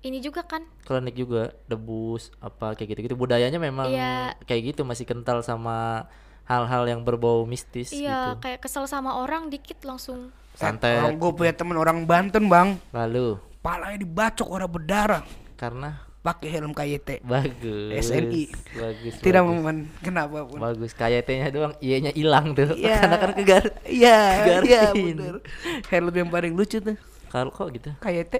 ini 0.00 0.18
juga 0.18 0.40
kan. 0.42 0.62
klinik 0.80 1.14
juga 1.14 1.50
debus 1.66 2.30
apa 2.38 2.72
kayak 2.72 2.94
gitu-gitu 2.94 3.14
budayanya 3.14 3.58
memang 3.58 3.90
Iya. 3.90 4.38
kayak 4.42 4.72
gitu 4.72 4.82
masih 4.82 5.02
kental 5.02 5.40
sama 5.40 6.06
hal-hal 6.44 6.86
yang 6.86 7.02
berbau 7.02 7.42
mistis 7.42 7.90
Iya, 7.90 8.32
gitu. 8.32 8.40
kayak 8.40 8.62
kesel 8.62 8.86
sama 8.86 9.18
orang 9.18 9.50
dikit 9.50 9.82
langsung. 9.82 10.30
Santet. 10.54 10.96
Orang 10.96 11.18
gue 11.18 11.32
punya 11.34 11.52
temen 11.52 11.74
orang 11.74 12.06
Banten 12.06 12.46
bang, 12.46 12.80
Lalu 12.88 13.36
palanya 13.60 13.98
dibacok 13.98 14.46
orang 14.46 14.70
berdarah, 14.70 15.22
karena 15.54 16.05
pakai 16.26 16.48
helm 16.50 16.74
KYT. 16.74 17.22
bagus. 17.22 18.02
SNI. 18.02 18.50
Bagus. 18.74 19.14
Tidak 19.22 19.42
bagus. 19.42 19.54
memen 19.54 19.76
kenapa 20.02 20.42
pun. 20.42 20.58
Bagus. 20.58 20.90
KYT-nya 20.90 21.54
doang, 21.54 21.74
iya-nya 21.78 22.10
hilang 22.10 22.50
tuh. 22.50 22.74
Iya. 22.74 22.98
Karena 23.06 23.16
kan 23.16 23.30
kegar. 23.30 23.64
Iya, 23.86 24.18
iya 24.66 24.82
bener. 24.90 25.38
Helm 25.86 26.10
yang 26.10 26.26
paling 26.26 26.52
lucu 26.52 26.82
tuh, 26.82 26.98
Kalau 27.30 27.54
kok 27.54 27.70
gitu. 27.70 27.94
KYT, 28.02 28.34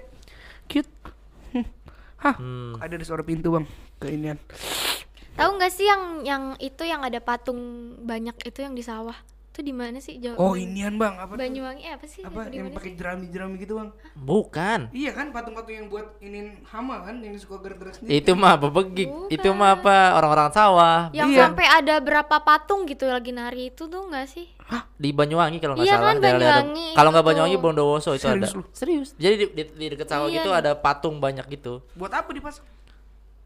cute. 0.67 0.91
Hmm. 1.55 1.63
Hah, 2.19 2.35
Hmm. 2.35 2.75
ada 2.77 2.99
di 2.99 3.05
suara 3.07 3.23
pintu 3.23 3.55
bang, 3.55 3.63
keinian. 4.03 4.35
Tahu 5.37 5.49
nggak 5.55 5.71
sih 5.71 5.85
yang 5.85 6.25
yang 6.25 6.43
itu 6.57 6.81
yang 6.81 7.05
ada 7.05 7.21
patung 7.21 7.55
banyak 8.01 8.35
itu 8.41 8.59
yang 8.59 8.73
di 8.73 8.81
sawah? 8.81 9.15
Itu 9.57 9.65
di 9.65 9.73
mana 9.73 9.97
sih? 9.97 10.21
Jawa 10.21 10.37
Oh 10.37 10.53
inian 10.53 11.01
bang, 11.01 11.17
apa 11.17 11.33
tuh? 11.33 11.41
Banyuwangi 11.41 11.81
eh, 11.81 11.97
apa 11.97 12.05
sih? 12.05 12.21
Apa 12.21 12.45
yang 12.53 12.69
pakai 12.69 12.93
sih? 12.93 12.97
jerami-jerami 13.01 13.57
gitu 13.57 13.81
bang? 13.81 13.89
Bukan. 14.13 14.79
Iya 14.93 15.17
kan 15.17 15.33
patung-patung 15.33 15.73
yang 15.73 15.89
buat 15.89 16.13
inin 16.21 16.61
hama 16.61 17.01
kan, 17.01 17.17
yang 17.25 17.33
suka 17.41 17.57
gerak-gerak 17.65 17.97
sendiri. 17.97 18.21
Itu 18.21 18.37
mah 18.37 18.53
apa 18.53 18.69
begik? 18.69 19.09
Itu 19.33 19.57
mah 19.57 19.81
apa 19.81 20.13
orang-orang 20.13 20.53
sawah 20.53 21.09
Yang 21.09 21.29
Iya. 21.33 21.39
sampai 21.41 21.65
ada 21.65 21.95
berapa 21.97 22.37
patung 22.37 22.85
gitu 22.85 23.09
lagi 23.09 23.33
nari 23.33 23.73
itu 23.73 23.89
tuh 23.89 24.05
nggak 24.05 24.29
sih? 24.29 24.45
di 24.93 25.09
Banyuwangi 25.09 25.57
kalau 25.57 25.73
nggak 25.73 25.87
Iya 25.87 25.95
salah 25.95 26.05
kan, 26.11 26.17
Banyuwangi 26.21 26.87
kalau 26.91 27.09
nggak 27.15 27.25
Banyuwangi 27.25 27.55
tuh. 27.55 27.63
Bondowoso 27.63 28.09
itu 28.13 28.27
Serius 28.27 28.51
ada 28.51 28.57
lu? 28.59 28.63
serius 28.75 29.09
jadi 29.15 29.35
di, 29.39 29.45
di, 29.55 29.63
di 29.63 29.85
dekat 29.95 30.07
sawah 30.11 30.27
Iya 30.27 30.35
gitu 30.37 30.49
ada 30.51 30.71
patung 30.75 31.23
banyak 31.23 31.47
gitu 31.49 31.79
Buat 31.95 32.11
apa 32.19 32.29
dipasang? 32.35 32.67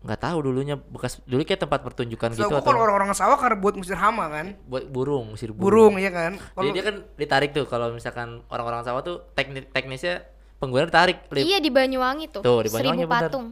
Nggak 0.01 0.17
tahu 0.17 0.37
dulunya 0.49 0.81
bekas 0.81 1.21
dulu 1.29 1.45
kayak 1.45 1.61
tempat 1.61 1.85
pertunjukan 1.85 2.33
Setahu 2.33 2.49
gitu 2.49 2.55
atau 2.57 2.73
kalau 2.73 2.81
orang-orang 2.89 3.13
sawah 3.13 3.37
karena 3.37 3.53
buat 3.61 3.77
ngusir 3.77 3.93
hama 3.93 4.33
kan, 4.33 4.57
buat 4.65 4.89
burung 4.89 5.37
musir 5.37 5.53
burung 5.53 5.93
ya 6.01 6.09
kan. 6.09 6.41
jadi 6.41 6.53
Kalau 6.57 6.69
dia 6.73 6.83
kan 6.83 6.95
ditarik 7.21 7.49
tuh 7.53 7.69
kalau 7.69 7.93
misalkan 7.93 8.41
orang-orang 8.49 8.81
sawah 8.81 9.05
tuh 9.05 9.21
teknik 9.37 9.69
teknisnya 9.69 10.25
pengguna 10.57 10.89
ditarik 10.89 11.25
Lip. 11.29 11.45
Iya 11.45 11.57
di 11.61 11.69
Banyuwangi 11.69 12.33
tuh. 12.33 12.41
Tuh, 12.41 12.65
di 12.65 12.69
Banyuwangi 12.73 13.05
Seribu 13.05 13.13
bener. 13.13 13.29
patung. 13.29 13.45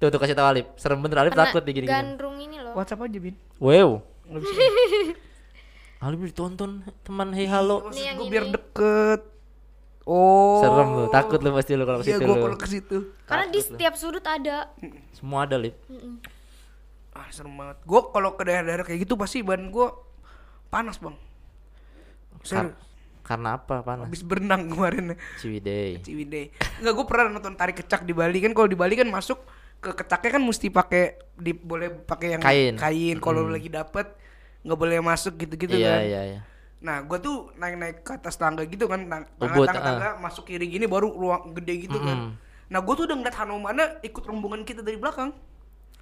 tuh 0.00 0.08
tuh 0.08 0.16
kasih 0.16 0.32
tahu 0.32 0.48
Alip 0.48 0.66
serem 0.80 0.96
bener 1.04 1.20
Alip 1.20 1.36
takut 1.36 1.60
di 1.60 1.72
gini 1.76 1.84
gandrung 1.84 2.40
ini 2.40 2.56
loh. 2.56 2.72
WhatsApp 2.72 3.04
aja 3.04 3.18
bin. 3.20 3.36
wow. 3.60 4.00
Alip 6.00 6.20
ditonton 6.32 6.80
teman 7.04 7.36
hey 7.36 7.44
halo 7.44 7.92
ini. 7.92 8.28
biar 8.32 8.48
deket. 8.48 9.29
Oh. 10.10 10.58
serem 10.58 10.88
lu 10.90 11.04
takut 11.06 11.38
lu 11.38 11.54
pasti 11.54 11.78
lu 11.78 11.86
kalau 11.86 12.02
ke 12.02 12.10
Iya 12.10 12.18
situ 12.18 12.26
gua 12.26 12.34
lu 12.34 12.42
kalau 12.42 12.58
ke 12.58 12.66
situ. 12.66 12.96
Karena 13.30 13.44
di 13.46 13.60
lu. 13.62 13.66
setiap 13.70 13.94
sudut 13.94 14.24
ada. 14.26 14.74
semua 15.14 15.46
ada 15.46 15.54
Lip 15.54 15.78
Ah 17.14 17.30
serem 17.30 17.54
banget. 17.54 17.78
Gua 17.86 18.10
kalau 18.10 18.34
ke 18.34 18.42
daerah-daerah 18.42 18.82
kayak 18.82 19.06
gitu 19.06 19.14
pasti 19.14 19.46
badan 19.46 19.70
gua 19.70 19.94
panas 20.66 20.98
bang. 20.98 21.14
Serius. 22.42 22.74
Kar- 22.74 22.88
karena 23.20 23.62
apa 23.62 23.86
panas 23.86 24.10
Habis 24.10 24.26
berenang 24.26 24.66
kemarin 24.66 25.14
Ciwidey 25.38 26.02
Ciwidey. 26.02 26.50
Enggak 26.82 26.92
gua 26.98 27.06
pernah 27.06 27.30
nonton 27.30 27.54
tarik 27.54 27.78
kecak 27.78 28.02
di 28.02 28.10
Bali 28.10 28.42
kan 28.42 28.50
kalau 28.50 28.66
di 28.66 28.74
Bali 28.74 28.98
kan 28.98 29.06
masuk 29.06 29.38
ke 29.78 29.94
kecaknya 29.94 30.36
kan 30.36 30.42
mesti 30.42 30.66
pakai 30.68 31.04
di 31.38 31.54
boleh 31.54 31.88
pakai 32.04 32.36
yang 32.36 32.42
Kain. 32.42 32.74
kain 32.76 33.16
kalau 33.16 33.48
lagi 33.48 33.72
dapet 33.72 34.10
nggak 34.60 34.76
boleh 34.76 35.00
masuk 35.00 35.40
gitu-gitu 35.40 35.72
iya 35.72 35.96
kan. 35.96 36.00
iya 36.04 36.20
iya 36.28 36.40
Nah, 36.80 37.04
gua 37.04 37.20
tuh 37.20 37.52
naik-naik 37.60 38.00
ke 38.00 38.16
atas 38.16 38.40
tangga 38.40 38.64
gitu 38.64 38.88
kan, 38.88 39.04
Ubud, 39.36 39.68
tangga 39.68 39.84
tangga 39.84 40.08
masuk 40.16 40.48
kiri 40.48 40.64
gini 40.64 40.88
baru 40.88 41.12
ruang 41.12 41.52
gede 41.52 41.88
gitu 41.88 42.00
kan. 42.00 42.40
Nah, 42.72 42.78
gua 42.80 42.94
tuh 42.96 43.04
udah 43.04 43.16
ngeliat 43.20 43.36
Hanomana 43.36 43.84
ikut 44.00 44.24
rombongan 44.24 44.64
kita 44.64 44.80
dari 44.80 44.96
belakang. 44.96 45.36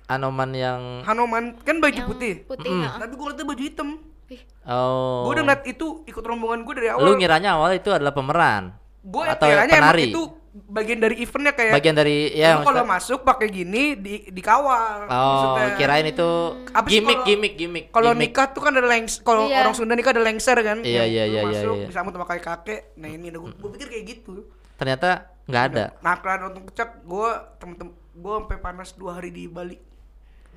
Anoman 0.08 0.50
yang 0.56 0.80
Hanoman 1.04 1.58
kan 1.66 1.82
baju 1.82 1.92
Yang 1.92 2.08
putih. 2.08 2.34
Putih. 2.46 2.70
Mm. 2.70 2.96
Tapi 2.96 3.12
gua 3.18 3.24
ngeliatnya 3.28 3.46
baju 3.50 3.62
hitam. 3.62 3.88
Ih, 4.28 4.42
oh 4.68 5.24
Gua 5.24 5.32
udah 5.34 5.44
ngeliat 5.44 5.62
itu 5.66 5.86
ikut 6.06 6.24
rombongan 6.24 6.60
gua 6.62 6.74
dari 6.76 6.88
lu 6.92 7.00
awal. 7.00 7.16
ngiranya 7.16 7.50
awal 7.56 7.70
itu 7.74 7.88
adalah 7.90 8.12
pemeran 8.12 8.76
Gue 8.98 9.24
atau 9.24 9.48
penari 9.48 10.12
itu 10.12 10.22
bagian 10.68 11.00
dari 11.00 11.16
eventnya 11.18 11.56
kayak 11.56 11.72
Bagian 11.80 11.96
dari 11.96 12.28
ya 12.36 12.60
kalau 12.60 12.84
maksudnya- 12.84 12.92
masuk 12.92 13.18
pakai 13.24 13.48
gini 13.48 13.96
di 13.96 14.28
dikawal. 14.28 15.08
Oh, 15.08 15.16
maksudnya. 15.16 15.80
kirain 15.80 16.06
itu 16.06 16.30
sih 16.60 16.92
gimmick, 16.92 17.16
kalau- 17.16 17.26
gimmick, 17.26 17.54
gimmick. 17.56 17.84
Kalau 17.88 18.12
nikah 18.12 18.46
tuh 18.52 18.60
kan 18.60 18.76
ada 18.76 18.84
lengs, 18.84 19.24
kalau 19.24 19.48
Iya. 19.48 19.64
orang 19.64 19.72
Sunda 19.72 19.96
nikah 19.96 20.12
ada 20.12 20.20
lengser 20.20 20.60
kan. 20.60 20.84
Iya, 20.84 21.08
iya, 21.08 21.24
iya, 21.24 21.40
iya, 21.40 21.42
Masuk 21.48 21.74
iya. 21.74 21.86
disambut 21.88 22.12
sama 22.12 22.28
kakek 22.28 22.44
kakek. 22.44 22.80
Nah 23.00 23.08
ini 23.08 23.32
gue, 23.32 23.48
gue 23.48 23.70
pikir 23.74 23.88
kayak 23.88 24.04
gitu. 24.06 24.44
Ternyata 24.76 25.32
nggak 25.48 25.64
ada. 25.72 25.84
Nah 26.04 26.14
kelar 26.20 26.38
nonton 26.38 26.68
kecak, 26.68 27.00
gue 27.00 27.28
temen-temen 27.56 27.96
gue 27.96 28.34
sampai 28.36 28.58
panas 28.60 28.92
dua 28.92 29.16
hari 29.16 29.32
di 29.32 29.48
Bali. 29.48 29.87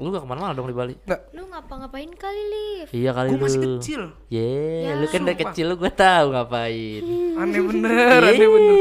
Lu 0.01 0.09
gak 0.09 0.25
ke 0.25 0.27
mana-mana 0.27 0.51
dong 0.51 0.65
di 0.65 0.73
Bali? 0.73 0.97
Enggak, 0.97 1.29
Lu 1.31 1.45
ngapa-ngapain 1.45 2.09
kali, 2.11 2.41
Liv? 2.49 2.87
Iya 2.89 3.13
kali 3.13 3.27
gue 3.29 3.37
lu. 3.37 3.45
masih 3.45 3.59
kecil. 3.61 4.01
Ye, 4.27 4.49
Ya. 4.81 4.97
lu 4.97 5.05
kan 5.05 5.21
udah 5.21 5.29
Sumpah. 5.29 5.51
kecil 5.53 5.65
lu 5.69 5.75
gua 5.77 5.91
tahu 5.91 6.25
ngapain. 6.33 7.03
Aneh 7.41 7.61
bener, 7.61 8.19
aneh 8.19 8.49
bener. 8.49 8.77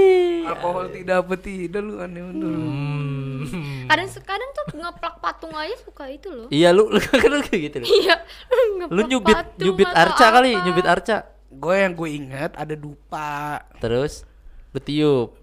Alkohol 0.48 0.86
tidak 0.88 1.16
apa 1.20 1.34
tidak 1.36 1.80
lu 1.80 1.94
aneh 2.00 2.22
bener. 2.24 2.50
Hmm. 2.50 3.84
Kadang 3.84 4.08
kadang 4.22 4.50
tuh 4.50 4.64
ngeplak 4.72 5.14
patung 5.18 5.52
aja 5.52 5.76
suka 5.78 6.04
itu 6.08 6.28
loh. 6.28 6.46
Iya 6.48 6.72
lu 6.72 6.88
lu 6.88 6.98
kan 7.22 7.28
lu 7.28 7.42
kayak 7.42 7.60
gitu 7.68 7.76
lu. 7.80 7.86
Iya. 7.86 8.14
Lu 8.88 9.00
nyubit 9.04 9.38
nyubit 9.58 9.90
Arca 9.90 10.26
kali, 10.30 10.56
nyubit 10.56 10.86
Arca. 10.86 11.16
Gue 11.50 11.74
yang 11.76 11.92
gue 11.92 12.08
ingat 12.08 12.54
ada 12.54 12.72
dupa, 12.72 13.60
Terus 13.76 14.24
lu 14.70 14.78
tiup. 14.78 15.36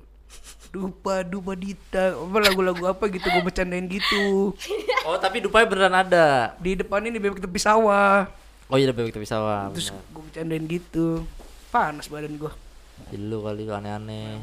Dupa, 0.69 1.23
dupa 1.25 1.53
dita, 1.55 2.13
apa 2.15 2.37
lagu-lagu 2.43 2.83
apa 2.87 3.07
gitu 3.09 3.27
gue 3.27 3.43
bercandain 3.43 3.87
gitu. 3.87 4.53
Oh, 5.07 5.17
tapi 5.17 5.39
dupanya 5.41 5.67
beneran 5.67 5.95
ada. 5.95 6.27
Di 6.59 6.75
depan 6.75 7.03
ini 7.07 7.17
bebek 7.17 7.41
tepi 7.41 7.59
sawah. 7.59 8.27
Oh 8.67 8.75
iya 8.75 8.91
bebek 8.91 9.15
tepi 9.15 9.27
sawah. 9.27 9.71
Terus 9.71 9.91
gue 9.91 10.23
bercandain 10.27 10.63
gitu. 10.67 11.23
Panas 11.71 12.11
badan 12.11 12.35
gue. 12.37 12.51
Lu 13.15 13.43
kali 13.45 13.69
aneh-aneh. 13.69 14.41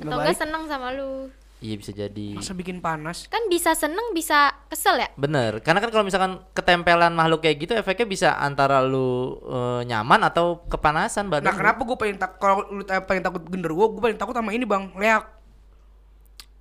Atau 0.00 0.18
baik. 0.18 0.36
seneng 0.36 0.68
sama 0.68 0.92
lu. 0.92 1.30
Iya 1.62 1.78
bisa 1.78 1.94
jadi. 1.94 2.34
Masa 2.34 2.52
bikin 2.52 2.78
panas? 2.78 3.24
Kan 3.24 3.46
bisa 3.46 3.70
seneng 3.72 4.10
bisa 4.10 4.50
kesel 4.66 4.98
ya? 4.98 5.06
Bener, 5.14 5.62
karena 5.62 5.78
kan 5.78 5.88
kalau 5.88 6.02
misalkan 6.02 6.42
ketempelan 6.50 7.14
makhluk 7.14 7.38
kayak 7.40 7.56
gitu 7.60 7.72
efeknya 7.72 8.02
bisa 8.04 8.28
antara 8.34 8.82
lu 8.82 9.08
eh, 9.40 9.86
nyaman 9.86 10.26
atau 10.26 10.66
kepanasan 10.66 11.30
badan. 11.30 11.46
Nah 11.46 11.54
lu. 11.54 11.60
kenapa 11.62 11.80
gue 11.80 11.96
paling 11.96 12.16
tak 12.16 12.30
kalau 12.36 12.66
lu 12.66 12.82
ta- 12.82 12.98
paling 13.00 13.22
takut 13.22 13.46
genderuwo, 13.46 13.88
gue 13.88 14.02
paling 14.02 14.18
takut 14.18 14.34
sama 14.34 14.50
ini 14.50 14.62
bang, 14.64 14.90
leak, 14.92 15.22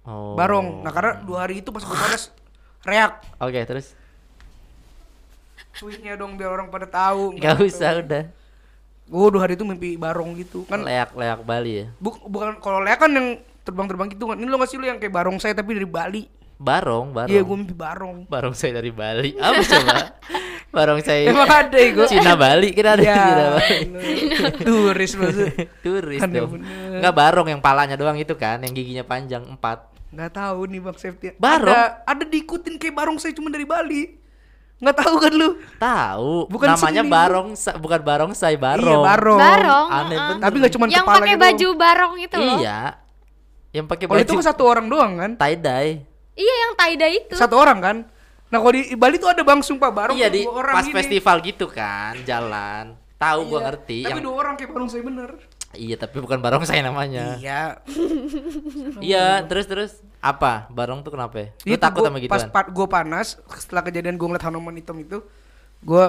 Oh. 0.01 0.33
barong. 0.33 0.81
Nah 0.81 0.89
karena 0.89 1.17
dua 1.19 1.45
hari 1.45 1.59
itu 1.59 1.69
pas 1.69 1.81
gue 1.81 1.93
panas, 1.95 2.29
reak. 2.83 3.11
Oke, 3.37 3.57
terus 3.63 3.97
Tweetnya 5.73 6.13
dong 6.13 6.37
biar 6.37 6.51
orang 6.51 6.69
pada 6.69 6.85
tahu. 6.85 7.33
nggak 7.33 7.57
usah 7.59 7.97
udah. 7.99 8.23
Gue 9.03 9.27
dua 9.29 9.41
hari 9.41 9.53
itu 9.53 9.63
mimpi 9.63 9.95
barong 9.95 10.37
gitu 10.37 10.61
kan. 10.63 10.77
Leak-leak 10.79 11.41
Bali 11.41 11.73
ya. 11.75 11.85
Bu- 11.97 12.21
bukan 12.23 12.59
kalau 12.59 12.79
leak 12.79 12.97
kan 12.97 13.09
yang 13.09 13.41
terbang-terbang 13.61 14.07
gitu 14.09 14.25
kan. 14.25 14.35
Ini 14.35 14.45
lo 14.45 14.55
nggak 14.55 14.67
sih 14.67 14.77
lu 14.77 14.85
yang 14.85 14.97
kayak 14.97 15.11
barong 15.11 15.37
saya 15.37 15.53
tapi 15.53 15.73
dari 15.73 15.85
Bali? 15.85 16.23
Barong, 16.55 17.09
barong. 17.09 17.29
Iya 17.29 17.41
gue 17.41 17.55
mimpi 17.55 17.73
barong. 17.73 18.17
Barong 18.25 18.53
saya 18.53 18.77
dari 18.77 18.91
Bali. 18.91 19.33
Apa 19.33 19.61
coba? 19.61 19.97
Barong 20.71 21.03
saya. 21.03 21.27
Emang 21.27 21.51
ada 21.51 21.75
ya 21.75 21.89
gue? 21.91 22.07
Cina 22.07 22.31
Bali 22.33 22.71
kita 22.71 22.95
ada 22.95 23.03
Ya, 23.03 23.11
Cina 23.19 23.45
Bali. 23.51 23.77
turis 24.55 25.11
maksud. 25.19 25.51
Turis 25.83 26.21
dong. 26.23 26.63
Enggak 26.95 27.11
barong 27.11 27.47
yang 27.49 27.59
palanya 27.59 27.99
doang 27.99 28.15
itu 28.15 28.31
kan, 28.33 28.55
yang 28.57 28.71
giginya 28.71 29.03
panjang 29.03 29.43
empat. 29.43 29.91
Nggak 30.11 30.31
tahu 30.31 30.71
nih 30.71 30.79
bang 30.79 30.95
safety. 30.95 31.27
Barong? 31.35 31.75
Ada, 31.75 32.07
ada 32.07 32.23
diikutin 32.23 32.79
kayak 32.79 32.95
barong 32.95 33.19
saya 33.19 33.35
cuma 33.35 33.51
dari 33.51 33.67
Bali. 33.67 34.15
Nggak 34.79 34.95
tahu 34.97 35.15
kan 35.19 35.33
lu? 35.35 35.49
Tahu. 35.75 36.33
Bukan 36.47 36.67
namanya 36.71 37.03
seni. 37.03 37.11
barong 37.11 37.47
sa- 37.53 37.75
bukan 37.75 37.99
barong 37.99 38.31
saya 38.31 38.55
Iya 38.55 38.63
barong. 38.63 39.03
barong. 39.03 39.39
Barong. 39.39 39.87
Aneh 39.91 40.17
bener. 40.17 40.39
Tapi 40.39 40.55
nggak 40.55 40.73
cuma 40.73 40.85
Yang 40.87 41.05
pakai 41.05 41.35
baju 41.35 41.67
barong 41.75 42.13
itu 42.17 42.37
loh. 42.37 42.57
Iya. 42.57 42.79
Yang 43.71 43.85
pakai 43.87 44.05
Kalau 44.05 44.15
baju 44.17 44.25
itu 44.25 44.35
kan 44.35 44.45
satu 44.45 44.63
orang 44.63 44.85
doang 44.85 45.13
kan? 45.15 45.31
tie 45.37 45.55
dye. 45.55 45.91
Iya 46.31 46.53
yang 46.61 46.73
tie-dye 46.73 47.11
itu. 47.21 47.35
Satu 47.35 47.55
orang 47.55 47.79
kan? 47.79 47.97
Nah 48.47 48.57
kalau 48.57 48.73
di 48.73 48.93
Bali 48.93 49.15
tuh 49.15 49.27
ada 49.27 49.41
bang 49.41 49.59
sumpah 49.59 49.89
barong 49.89 50.15
Iya 50.15 50.27
di 50.27 50.43
dua 50.43 50.55
orang 50.57 50.73
pas 50.73 50.83
gini. 50.83 50.95
festival 50.95 51.35
gitu 51.41 51.65
kan, 51.65 52.13
jalan. 52.21 52.95
Tahu 53.15 53.39
gua 53.45 53.53
Iya, 53.53 53.65
ngerti. 53.65 53.99
Tapi 54.01 54.11
yang 54.11 54.21
dua 54.21 54.35
orang 54.37 54.53
kayak 54.55 54.71
barong 54.71 54.89
saya 54.89 55.03
bener. 55.03 55.29
Iya, 55.71 55.95
tapi 55.95 56.17
bukan 56.17 56.35
barong 56.37 56.63
saya 56.63 56.81
namanya. 56.81 57.37
Iya. 57.37 57.61
Iya, 59.01 59.45
terus 59.45 59.65
terus 59.65 59.91
apa? 60.19 60.67
Barong 60.69 61.01
tuh 61.01 61.11
kenapa 61.11 61.35
ya? 61.37 61.47
Lu 61.63 61.73
Itu 61.73 61.79
takut 61.79 62.01
gua- 62.01 62.09
sama 62.09 62.17
Pas 62.21 62.23
gituan? 62.41 62.49
part 62.49 62.67
gue 62.69 62.87
panas, 62.87 63.27
setelah 63.55 63.81
kejadian 63.81 64.15
gue 64.15 64.25
ngeliat 64.25 64.43
Hanuman 64.43 64.75
hitam 64.75 64.97
itu, 64.97 65.23
gue 65.81 66.05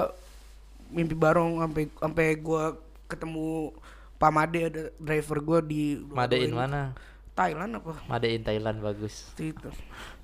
mimpi 0.89 1.13
barong 1.13 1.57
sampai 1.59 1.83
sampai 1.91 2.25
gue 2.35 2.63
ketemu 3.07 3.73
Pak 4.15 4.31
Made 4.31 4.59
ada 4.63 4.81
driver 4.95 5.37
gue 5.41 5.59
di 5.63 5.81
Madein 6.01 6.51
mana? 6.51 6.93
Thailand 7.33 7.71
apa? 7.75 7.97
Madein 8.05 8.41
Thailand 8.41 8.77
bagus. 8.79 9.33
Itu. 9.35 9.69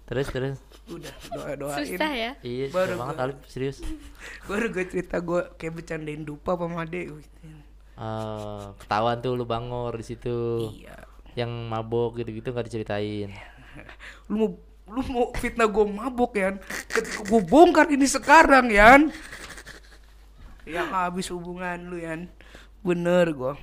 Terus 0.05 0.28
terus. 0.28 0.57
Udah 0.88 1.14
doa 1.28 1.51
doain. 1.55 1.86
Susah 1.86 2.12
ya. 2.12 2.32
Iya, 2.39 2.66
Baru 2.70 2.97
banget 2.97 3.16
gua- 3.16 3.26
Alif 3.26 3.38
serius. 3.45 3.78
Baru 4.45 4.66
gue 4.68 4.86
cerita 4.86 5.18
gue 5.18 5.41
kayak 5.55 5.74
bercandain 5.76 6.22
dupa 6.22 6.53
Pak 6.53 6.66
Made. 6.66 7.01
Eh, 7.99 8.64
ketahuan 8.80 9.18
tuh 9.20 9.34
lu 9.34 9.43
bangor 9.43 9.93
di 9.93 10.05
situ. 10.05 10.70
Iya. 10.72 10.97
Yang 11.36 11.51
mabok 11.68 12.18
gitu-gitu 12.18 12.49
nggak 12.49 12.66
diceritain. 12.66 13.30
Lu 14.26 14.36
mau 14.36 14.49
lu 14.89 15.01
mau 15.07 15.26
fitnah 15.36 15.66
gue 15.66 15.86
mabuk 15.86 16.34
ya 16.34 16.57
ketika 16.89 17.22
gue 17.22 17.41
bongkar 17.43 17.86
ini 17.88 18.10
sekarang 18.10 18.74
Yan 18.74 19.14
yang 20.66 20.89
habis 20.89 21.30
hubungan 21.30 21.78
lu 21.86 22.01
Yan 22.01 22.26
bener 22.82 23.30
gue 23.30 23.53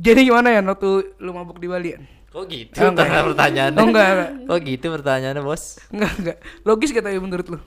jadi 0.00 0.24
gimana 0.24 0.48
ya 0.48 0.64
waktu 0.64 1.12
lu 1.18 1.30
mabuk 1.30 1.60
di 1.60 1.68
Bali 1.68 1.92
Yan 1.92 2.04
Kok 2.28 2.44
gitu 2.46 2.76
Oh, 2.78 2.90
enggak 2.90 3.08
ya? 3.08 3.22
pertanyaannya? 3.24 3.78
Oh, 3.78 3.86
enggak, 3.86 4.06
enggak. 4.06 4.30
Kok 4.44 4.58
gitu 4.62 4.86
pertanyaannya, 4.92 5.42
Bos? 5.42 5.62
enggak 5.88 6.12
enggak 6.14 6.36
logis 6.62 6.90
kata 6.90 7.08
ya 7.08 7.18
menurut 7.18 7.46
lu 7.48 7.58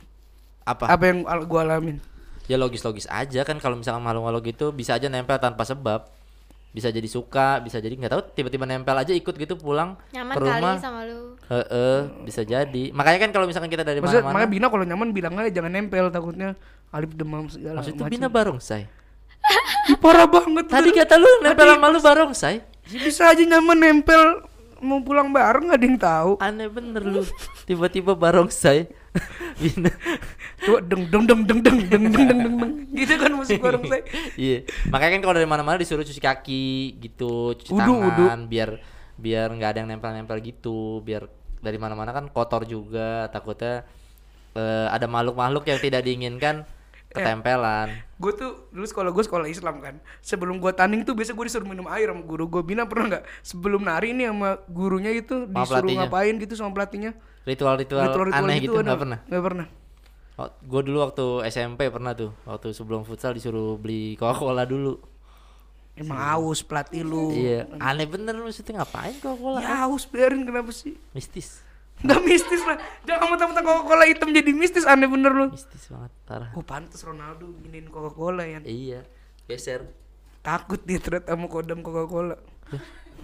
Apa? 0.62 0.86
apa 0.88 1.04
yang 1.04 1.18
gua 1.44 1.62
alamin 1.64 1.98
Ya 2.46 2.56
logis-logis 2.56 3.08
aja 3.08 3.42
kan 3.42 3.58
kalau 3.58 3.74
misalkan 3.74 4.02
makhluk-makhluk 4.02 4.44
gitu 4.46 4.66
bisa 4.70 4.94
aja 4.94 5.08
nempel 5.08 5.38
tanpa 5.38 5.64
sebab. 5.64 6.04
Bisa 6.70 6.88
jadi 6.88 7.04
suka, 7.04 7.60
bisa 7.60 7.78
jadi 7.78 7.92
nggak 7.92 8.08
tahu 8.10 8.22
tiba-tiba 8.34 8.64
nempel 8.64 8.92
aja 8.94 9.12
ikut 9.12 9.36
gitu 9.36 9.56
pulang 9.56 9.96
Nyaman 10.10 10.34
ke 10.34 10.40
rumah. 10.42 10.74
kali 10.74 10.80
sama 10.80 11.00
lu. 11.04 11.36
Heeh, 11.46 11.98
bisa 12.24 12.42
jadi. 12.42 12.92
Makanya 12.92 13.20
kan 13.20 13.30
kalau 13.30 13.44
misalkan 13.46 13.68
kita 13.68 13.82
dari 13.82 14.00
maksudnya 14.00 14.22
mana-mana 14.22 14.36
makanya 14.40 14.52
Bina 14.52 14.68
kalau 14.68 14.86
nyaman 14.86 15.08
bilang 15.12 15.34
aja 15.36 15.52
jangan 15.54 15.68
nempel 15.70 16.08
takutnya 16.08 16.56
Alif 16.90 17.12
demam 17.12 17.48
segala 17.48 17.80
Maksud 17.80 17.92
itu 17.92 18.02
macam. 18.02 18.12
Bina 18.12 18.28
barongsai. 18.28 18.84
Ih, 19.88 19.98
parah 20.04 20.28
banget 20.28 20.66
Tadi 20.68 20.90
kata 20.92 21.16
lu 21.16 21.30
nempel 21.40 21.68
sama 21.68 21.88
lu 21.88 22.00
barongsai. 22.00 22.56
Ya 22.88 23.00
bisa 23.00 23.24
aja 23.28 23.44
nyaman 23.44 23.78
nempel 23.78 24.22
mau 24.82 25.00
pulang 25.00 25.30
bareng 25.30 25.70
nggak 25.70 25.80
ada 25.80 25.88
yang 25.88 26.00
tahu 26.02 26.32
Aneh 26.42 26.68
bener 26.68 27.02
lu. 27.06 27.24
Tiba-tiba 27.70 28.18
barongsai. 28.18 28.90
Bina. 29.62 29.92
Coba 30.62 30.80
deng 30.82 31.04
deng 31.08 31.24
deng 31.30 31.42
deng 31.46 31.60
deng 31.62 31.80
deng 31.86 32.04
deng 32.10 32.26
deng 32.28 32.40
deng 32.42 32.56
deng 32.58 32.72
gitu 32.92 33.14
kan 33.18 33.32
musik 33.34 33.60
bareng 33.62 33.84
saya 33.88 34.04
Iya. 34.36 34.58
Makanya 34.92 35.12
kan 35.18 35.22
kalau 35.24 35.36
dari 35.40 35.50
mana-mana 35.50 35.78
disuruh 35.80 36.04
cuci 36.04 36.22
kaki 36.22 36.98
gitu, 37.00 37.56
cuci 37.56 37.72
Wudu, 37.72 37.98
tangan 38.04 38.46
biar 38.52 38.70
biar 39.16 39.48
nggak 39.54 39.70
ada 39.76 39.78
yang 39.86 39.90
nempel-nempel 39.90 40.38
gitu, 40.44 41.00
biar 41.06 41.30
dari 41.62 41.78
mana-mana 41.78 42.12
kan 42.12 42.26
kotor 42.30 42.66
juga, 42.66 43.30
takutnya 43.30 43.86
eh, 44.58 44.88
ada 44.90 45.06
makhluk-makhluk 45.08 45.68
yang 45.70 45.80
tidak 45.80 46.02
diinginkan 46.04 46.66
ketempelan. 47.14 47.90
gue 48.16 48.32
tuh 48.32 48.52
dulu 48.70 48.84
sekolah 48.84 49.10
gue 49.10 49.24
sekolah 49.24 49.46
Islam 49.46 49.76
kan 49.78 49.96
sebelum 50.20 50.58
gue 50.58 50.72
tanding 50.72 51.02
tuh 51.02 51.12
biasa 51.12 51.32
gue 51.32 51.46
disuruh 51.46 51.66
minum 51.66 51.88
air 51.88 52.08
sama 52.08 52.22
guru 52.22 52.48
gue 52.48 52.64
Bina 52.64 52.84
pernah 52.84 53.06
nggak 53.12 53.24
sebelum 53.42 53.82
nari 53.82 54.12
nih 54.12 54.28
sama 54.28 54.50
gurunya 54.66 55.12
itu 55.12 55.44
Sama 55.44 55.56
disuruh 55.58 55.68
pelatihnya. 55.84 56.02
ngapain 56.06 56.34
gitu 56.38 56.54
sama 56.54 56.72
pelatihnya 56.72 57.12
Ritual-ritual 57.42 58.02
Ritual-ritual 58.06 58.46
aneh 58.46 58.58
gitu 58.60 58.76
ada 58.76 58.86
nggak 58.86 59.00
pernah. 59.00 59.20
nggak 59.24 59.44
pernah 59.44 59.68
Oh, 60.34 60.48
gue 60.50 60.82
dulu 60.84 60.98
waktu 61.02 61.26
SMP 61.46 61.86
pernah 61.88 62.12
tuh, 62.12 62.34
waktu 62.44 62.72
sebelum 62.72 63.04
futsal 63.04 63.30
disuruh 63.32 63.76
beli 63.76 64.16
Coca-Cola 64.16 64.64
dulu. 64.64 64.98
emang 65.94 66.18
haus 66.18 66.62
pelatih 66.62 67.04
lu 67.04 67.30
Iya, 67.32 67.68
aneh 67.78 68.06
bener 68.06 68.34
maksudnya 68.36 68.80
ngapain 68.80 69.14
Coca-Cola? 69.16 69.60
ya 69.60 69.86
haus 69.86 70.04
biarin 70.04 70.42
kenapa 70.42 70.72
sih 70.72 70.96
Mistis. 71.12 71.62
Nggak 72.02 72.22
mistis 72.22 72.62
lah 72.62 72.78
jangan 73.02 73.28
mentang-mentang 73.30 73.62
Coca-Cola 73.64 74.04
hitam 74.06 74.30
jadi 74.30 74.52
mistis 74.52 74.84
aneh 74.84 75.06
bener 75.06 75.32
lu 75.32 75.46
Mistis 75.50 75.86
banget, 75.88 76.12
parah. 76.24 76.50
oh 76.52 76.62
pantas 76.62 77.02
Ronaldo 77.02 77.54
giniin 77.60 77.88
Coca-Cola 77.88 78.44
ya 78.44 78.60
Iya, 78.62 79.06
geser. 79.46 79.86
takut 80.42 80.82
dia 80.82 80.98
ternyata 80.98 81.32
sama 81.32 81.46
kodam 81.46 81.80
Coca-Cola 81.80 82.36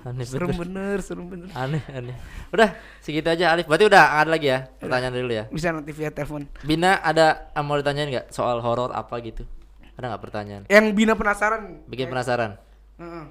Aneh 0.04 0.24
serem 0.24 0.50
bener. 0.50 0.62
bener 0.62 0.98
serem 1.02 1.26
bener 1.26 1.50
Aneh, 1.52 1.82
aneh. 1.90 2.16
Udah, 2.48 2.70
segitu 2.98 3.28
aja 3.28 3.50
Alif. 3.50 3.66
Berarti 3.66 3.86
udah 3.86 4.04
nggak 4.06 4.22
ada 4.22 4.30
lagi 4.30 4.48
ya 4.48 4.60
pertanyaan 4.78 5.14
dulu 5.16 5.34
ya. 5.34 5.44
bisa 5.48 5.68
nanti 5.70 5.92
via 5.92 6.10
telepon 6.10 6.46
Bina 6.62 6.96
ada 6.98 7.50
ah, 7.52 7.60
mau 7.60 7.76
ditanyain 7.76 8.08
nggak 8.08 8.28
soal 8.30 8.62
horor 8.62 8.94
apa 8.94 9.18
gitu? 9.20 9.44
Ada 9.94 10.06
nggak 10.08 10.22
pertanyaan? 10.22 10.64
yang 10.68 10.94
Bina 10.94 11.14
penasaran 11.14 11.82
Bikin 11.86 12.08
penasaran. 12.08 12.62
Heeh. 12.96 13.26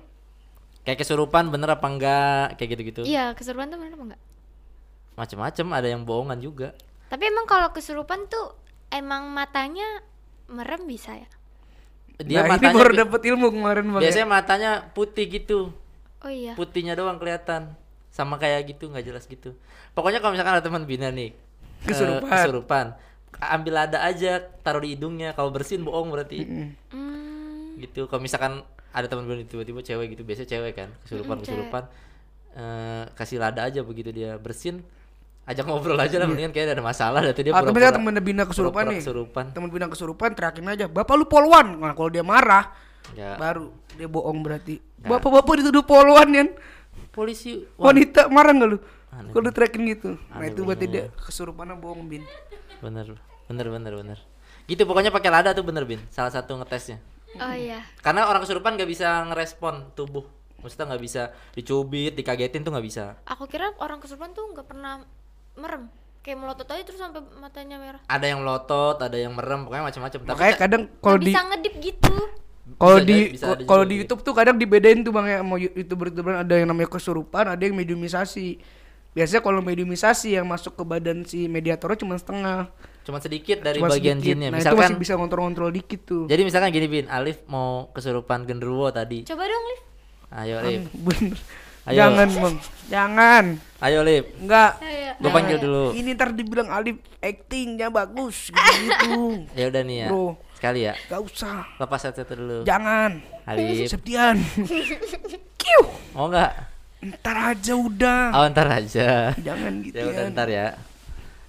Kayak 0.82 0.98
kesurupan 1.00 1.48
bener 1.48 1.70
apa 1.72 1.86
enggak? 1.86 2.46
Kayak 2.54 2.68
gitu-gitu. 2.72 3.00
Iya, 3.02 3.32
keserupan 3.32 3.66
tuh 3.66 3.78
bener 3.78 3.90
apa 3.92 4.04
enggak? 4.04 4.20
Macem-macem 5.16 5.66
ada 5.68 5.88
yang 5.88 6.02
bohongan 6.02 6.38
juga. 6.38 6.68
Tapi 7.06 7.24
emang 7.24 7.44
kalau 7.44 7.70
kesurupan 7.70 8.26
tuh 8.26 8.52
emang 8.88 9.26
matanya 9.28 10.04
merem 10.46 10.84
bisa 10.84 11.12
ya? 11.12 11.28
Dia 12.18 12.40
nah, 12.40 12.46
ini 12.46 12.52
matanya 12.52 12.74
baru 12.74 12.92
bi- 12.92 12.98
dapet 12.98 13.20
ilmu 13.26 13.46
kemarin 13.50 13.84
bang 13.86 13.98
ya. 13.98 14.02
biasanya 14.04 14.28
matanya 14.28 14.70
putih 14.90 15.26
gitu. 15.26 15.72
Oh 16.18 16.28
iya. 16.28 16.52
Putihnya 16.52 16.92
doang 16.92 17.16
kelihatan. 17.16 17.74
sama 18.08 18.40
kayak 18.40 18.72
gitu 18.72 18.88
nggak 18.88 19.04
jelas 19.04 19.28
gitu 19.28 19.52
pokoknya 19.92 20.24
kalau 20.24 20.32
misalkan 20.32 20.56
ada 20.56 20.64
teman 20.64 20.88
bina 20.88 21.12
nih 21.12 21.36
eh, 21.36 21.36
Kesurupan. 21.84 22.24
kesurupan 22.24 22.86
ambil 23.36 23.74
ada 23.76 24.00
aja 24.00 24.40
taruh 24.64 24.80
di 24.80 24.96
hidungnya 24.96 25.36
kalau 25.36 25.52
bersin 25.52 25.84
bohong 25.84 26.08
berarti 26.08 26.40
Hmm, 26.40 27.76
gitu 27.76 28.08
kalau 28.08 28.24
misalkan 28.24 28.64
ada 28.90 29.04
teman 29.04 29.28
bina 29.28 29.44
tiba-tiba 29.44 29.84
cewek 29.84 30.16
gitu 30.16 30.24
biasanya 30.24 30.48
cewek 30.48 30.72
kan 30.74 30.88
kesurupan 31.04 31.36
Mm, 31.36 31.42
kesurupan 31.44 31.82
eh, 32.56 33.04
kasih 33.12 33.36
lada 33.36 33.60
aja 33.62 33.84
begitu 33.84 34.08
dia 34.08 34.40
bersin 34.40 34.80
ajak 35.46 35.62
ngobrol 35.62 35.94
aja 35.94 36.18
lah 36.18 36.26
mendingan 36.26 36.50
kayak 36.50 36.74
ada 36.74 36.82
masalah 36.82 37.22
dah 37.22 37.30
tuh 37.30 37.46
dia 37.46 37.52
Atau 37.54 37.70
pura-pura- 37.70 37.78
misalnya 37.78 37.96
temen 38.02 38.14
bina 38.18 38.42
kesurupan 38.44 38.82
nih. 38.90 38.98
kesurupan 38.98 39.44
Temen 39.54 39.68
bina 39.70 39.86
kesurupan 39.86 40.28
teriakin 40.34 40.66
aja, 40.66 40.86
"Bapak 40.90 41.14
lu 41.14 41.24
poluan." 41.30 41.78
Nah, 41.78 41.94
kalau 41.94 42.10
dia 42.10 42.26
marah, 42.26 42.74
ya 43.14 43.38
baru 43.38 43.70
dia 43.94 44.10
bohong 44.10 44.42
berarti. 44.42 44.82
Nah. 45.06 45.16
Bapak-bapak 45.16 45.62
dituduh 45.62 45.86
poluan 45.86 46.28
ya. 46.34 46.44
polisi 47.14 47.62
Wanita 47.78 48.26
marah 48.28 48.52
nggak 48.52 48.68
lu? 48.68 48.78
Kalau 49.32 49.48
teriakin 49.48 49.82
gitu. 49.88 50.10
Nah, 50.28 50.42
Aneh 50.42 50.52
itu 50.52 50.60
berarti 50.66 50.86
dia 50.90 51.08
kesurupannya 51.14 51.78
bohong, 51.78 52.04
Bin. 52.10 52.26
bener 52.76 53.08
bener 53.48 53.66
bener 53.72 53.92
bener 53.96 54.18
gitu 54.66 54.82
pokoknya 54.82 55.14
pakai 55.14 55.30
lada 55.30 55.54
tuh 55.54 55.62
bener 55.62 55.86
bin 55.86 56.02
salah 56.10 56.28
satu 56.28 56.58
ngetesnya 56.58 56.98
oh 57.38 57.54
iya 57.54 57.80
karena 58.02 58.26
orang 58.26 58.42
kesurupan 58.42 58.74
nggak 58.74 58.90
bisa 58.90 59.22
ngerespon 59.30 59.94
tubuh 59.94 60.26
maksudnya 60.58 60.92
nggak 60.92 61.02
bisa 61.02 61.22
dicubit 61.54 62.12
dikagetin 62.12 62.66
tuh 62.66 62.74
nggak 62.74 62.84
bisa 62.84 63.14
aku 63.24 63.46
kira 63.46 63.70
orang 63.78 64.02
kesurupan 64.02 64.34
tuh 64.34 64.50
nggak 64.50 64.66
pernah 64.66 65.06
merem 65.56 65.82
kayak 66.20 66.36
melotot 66.36 66.66
aja 66.66 66.82
terus 66.82 66.98
sampai 66.98 67.22
matanya 67.36 67.76
merah 67.76 68.00
ada 68.02 68.24
yang 68.24 68.40
melotot 68.40 68.96
ada 68.98 69.14
yang 69.14 69.30
merem 69.30 69.62
pokoknya 69.62 69.84
macam-macam 69.84 70.18
tapi 70.20 70.30
Makanya 70.32 70.52
ka- 70.52 70.60
kadang 70.60 70.82
kalau 70.98 71.16
di 71.16 71.26
bisa 71.28 71.40
ngedip 71.44 71.74
gitu 71.78 72.14
kalau 72.76 72.98
di 72.98 73.16
kalau 73.62 73.84
di. 73.86 73.94
YouTube 73.96 74.20
tuh 74.20 74.34
kadang 74.34 74.56
dibedain 74.56 75.00
tuh 75.00 75.10
Bang 75.10 75.24
ya 75.24 75.38
mau 75.40 75.54
YouTuber 75.54 76.10
YouTuber 76.10 76.34
ada 76.36 76.50
yang 76.52 76.66
namanya 76.66 76.90
kesurupan, 76.90 77.46
ada 77.46 77.62
yang 77.62 77.72
mediumisasi. 77.72 78.58
Biasanya 79.12 79.38
kalau 79.40 79.62
mediumisasi 79.62 80.34
yang 80.34 80.44
masuk 80.44 80.74
ke 80.74 80.82
badan 80.82 81.22
si 81.22 81.46
mediatornya 81.46 81.96
cuma 81.96 82.14
setengah. 82.14 82.68
cuma 83.00 83.16
sedikit 83.16 83.62
dari 83.62 83.78
Cuma 83.78 83.86
bagian 83.88 84.18
sedikit. 84.18 84.34
jinnya 84.34 84.48
Nah, 84.50 84.58
itu 84.58 84.66
misalkan 84.66 84.90
masih 84.90 84.98
bisa 84.98 85.12
ngontrol-ngontrol 85.14 85.70
dikit 85.70 86.00
tuh. 86.02 86.24
jadi 86.26 86.42
misalkan 86.42 86.68
gini 86.68 86.86
bin 86.90 87.06
Alif 87.06 87.38
mau 87.46 87.86
kesurupan 87.92 88.42
genderuwo 88.42 88.90
tadi 88.90 89.22
coba 89.22 89.46
dong 89.46 89.62
Liv 89.64 89.80
ayo 90.34 90.54
Alif 90.58 90.82
Bener. 90.92 91.38
Ayo. 91.86 91.96
Jangan, 91.96 92.28
Bang. 92.34 92.54
Jangan. 92.90 93.44
Ayo 93.78 94.00
Alif 94.00 94.24
Enggak. 94.36 94.80
Ayo. 94.80 95.12
gue 95.16 95.30
panggil 95.30 95.56
dulu 95.58 95.84
Ini 95.92 96.10
ntar 96.12 96.32
dibilang 96.32 96.68
Alif 96.68 96.96
actingnya 97.18 97.88
bagus 97.88 98.48
gitu. 98.48 99.42
ya 99.58 99.66
udah 99.66 99.82
nih 99.82 99.96
ya 99.98 100.08
Bro. 100.08 100.36
sekali 100.54 100.80
ya 100.82 100.94
Gak 101.06 101.20
usah. 101.22 101.60
lepas 101.76 102.00
headset 102.02 102.28
dulu 102.30 102.62
Jangan. 102.62 103.20
Alif 103.44 103.86
Septian. 103.86 104.36
Kiu. 105.60 105.82
mau 106.12 106.26
nggak 106.26 106.52
Ntar 106.96 107.36
aja 107.52 107.72
udah. 107.72 108.22
oh 108.32 108.46
ntar 108.48 108.66
aja 108.72 109.30
Jangan 109.36 109.72
gitu 109.80 109.94
ya 109.94 110.04
udah 110.06 110.24
ya. 110.24 110.32
ntar 110.32 110.48
ya 110.48 110.66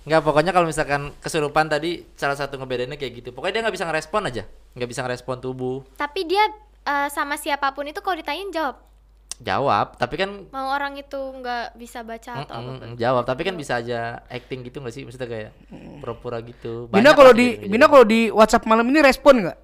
Enggak 0.04 0.22
pokoknya 0.22 0.52
kalau 0.52 0.64
misalkan 0.64 1.12
kesurupan 1.18 1.68
tadi 1.68 2.04
salah 2.14 2.36
satu 2.36 2.56
ngebedainnya 2.56 2.96
kayak 2.96 3.14
gitu 3.18 3.30
pokoknya 3.32 3.54
dia 3.54 3.64
nggak 3.64 3.76
bisa 3.76 3.86
ngerespon 3.86 4.24
aja 4.26 4.44
nggak 4.74 4.88
bisa 4.88 5.02
ngerespon 5.02 5.38
tubuh 5.38 5.84
tapi 5.96 6.24
dia 6.24 6.44
eh, 6.84 7.08
sama 7.10 7.36
siapa 7.36 7.72
pun 7.72 7.84
itu 7.84 8.00
kalau 8.00 8.16
ditanyain 8.16 8.48
jawab 8.50 8.80
jawab 9.38 9.94
tapi 9.96 10.18
kan 10.18 10.50
mau 10.50 10.74
orang 10.74 10.98
itu 10.98 11.14
nggak 11.14 11.78
bisa 11.78 12.02
baca 12.02 12.42
atau 12.42 12.58
Mm, 12.58 12.66
apa? 12.74 12.86
mm, 12.90 12.94
jawab 12.98 13.24
tapi 13.24 13.42
kan 13.46 13.54
bisa 13.54 13.78
aja 13.78 14.00
acting 14.28 14.66
gitu 14.66 14.82
nggak 14.82 14.90
sih? 14.92 15.06
Maksudnya 15.06 15.30
kayak 15.30 15.52
pura-pura 16.02 16.42
gitu 16.42 16.90
Bina 16.90 17.14
kalau 17.14 17.32
di 17.32 17.54
gitu, 17.54 17.70
Bina 17.70 17.86
kalau 17.86 18.02
di 18.02 18.34
WhatsApp 18.34 18.66
malam 18.66 18.90
ini 18.90 19.00
respon 19.00 19.46
nggak? 19.46 19.58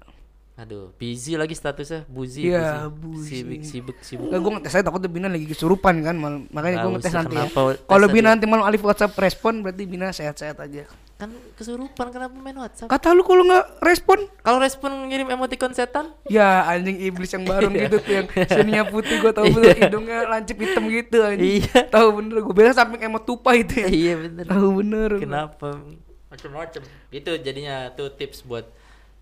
Aduh 0.54 0.94
busy 0.94 1.34
lagi 1.34 1.50
statusnya 1.50 2.06
buzi 2.06 2.46
Iya, 2.46 2.86
buzi. 2.86 3.42
sibuk 3.42 3.62
sibuk 3.64 3.96
sibuk 4.00 4.26
Enggak 4.28 4.38
gue 4.38 4.50
ngetes 4.54 4.70
saya 4.70 4.82
takutnya 4.82 5.08
Bina 5.08 5.26
lagi 5.26 5.44
kesurupan 5.44 5.98
kan 5.98 6.14
malam. 6.14 6.46
Makanya 6.48 6.76
gue 6.76 6.82
Nggak 6.84 6.94
ngetes 6.96 7.12
nanti 7.12 7.34
ya. 7.34 7.46
Kalau? 7.84 8.06
Bina 8.06 8.28
nanti 8.30 8.46
malam 8.46 8.62
Alif 8.62 8.80
WhatsApp 8.80 9.10
respon 9.16 9.60
berarti 9.60 9.82
Bina 9.82 10.08
sehat-sehat 10.08 10.54
aja. 10.56 10.86
kan 11.14 11.30
kesurupan 11.54 12.10
kenapa 12.10 12.34
main 12.34 12.54
WhatsApp 12.56 12.86
Kata 12.86 13.10
lu 13.10 13.22
kalau 13.22 13.42
nggak 13.42 13.66
respon? 13.80 14.18
kalau 14.40 14.58
respon 14.58 14.90
ngirim 15.06 15.26
emoticon 15.28 15.70
setan 15.70 16.10
Ya 16.24 16.62
anjing 16.64 16.98
iblis 17.00 17.30
yang 17.30 17.42
baru 17.44 17.70
gitu 17.80 17.98
tuh 17.98 18.12
yang 18.12 18.26
sininya 18.44 18.82
putih 18.84 19.18
gue 19.20 19.30
tau 19.30 19.46
bener 19.48 19.74
hidungnya 19.76 20.26
lancip 20.28 20.54
hitam 20.56 20.86
gitu 20.86 21.18
anjing. 21.20 21.62
Iya. 21.64 21.86
Tahu 21.88 22.08
bener 22.14 22.36
gue 22.40 22.50
bilang 22.52 22.70
sampai 22.72 22.98
emot 23.00 23.22
tupai 23.22 23.62
itu 23.62 23.74
ya. 23.76 23.88
iya 23.88 24.14
bener 24.16 24.42
Tahu 24.44 24.68
bener. 24.76 25.10
kenapa 25.16 25.82
macam-macam 26.28 26.82
itu 27.10 27.30
jadinya 27.38 27.90
tuh 27.90 28.10
tips 28.12 28.42
buat 28.42 28.66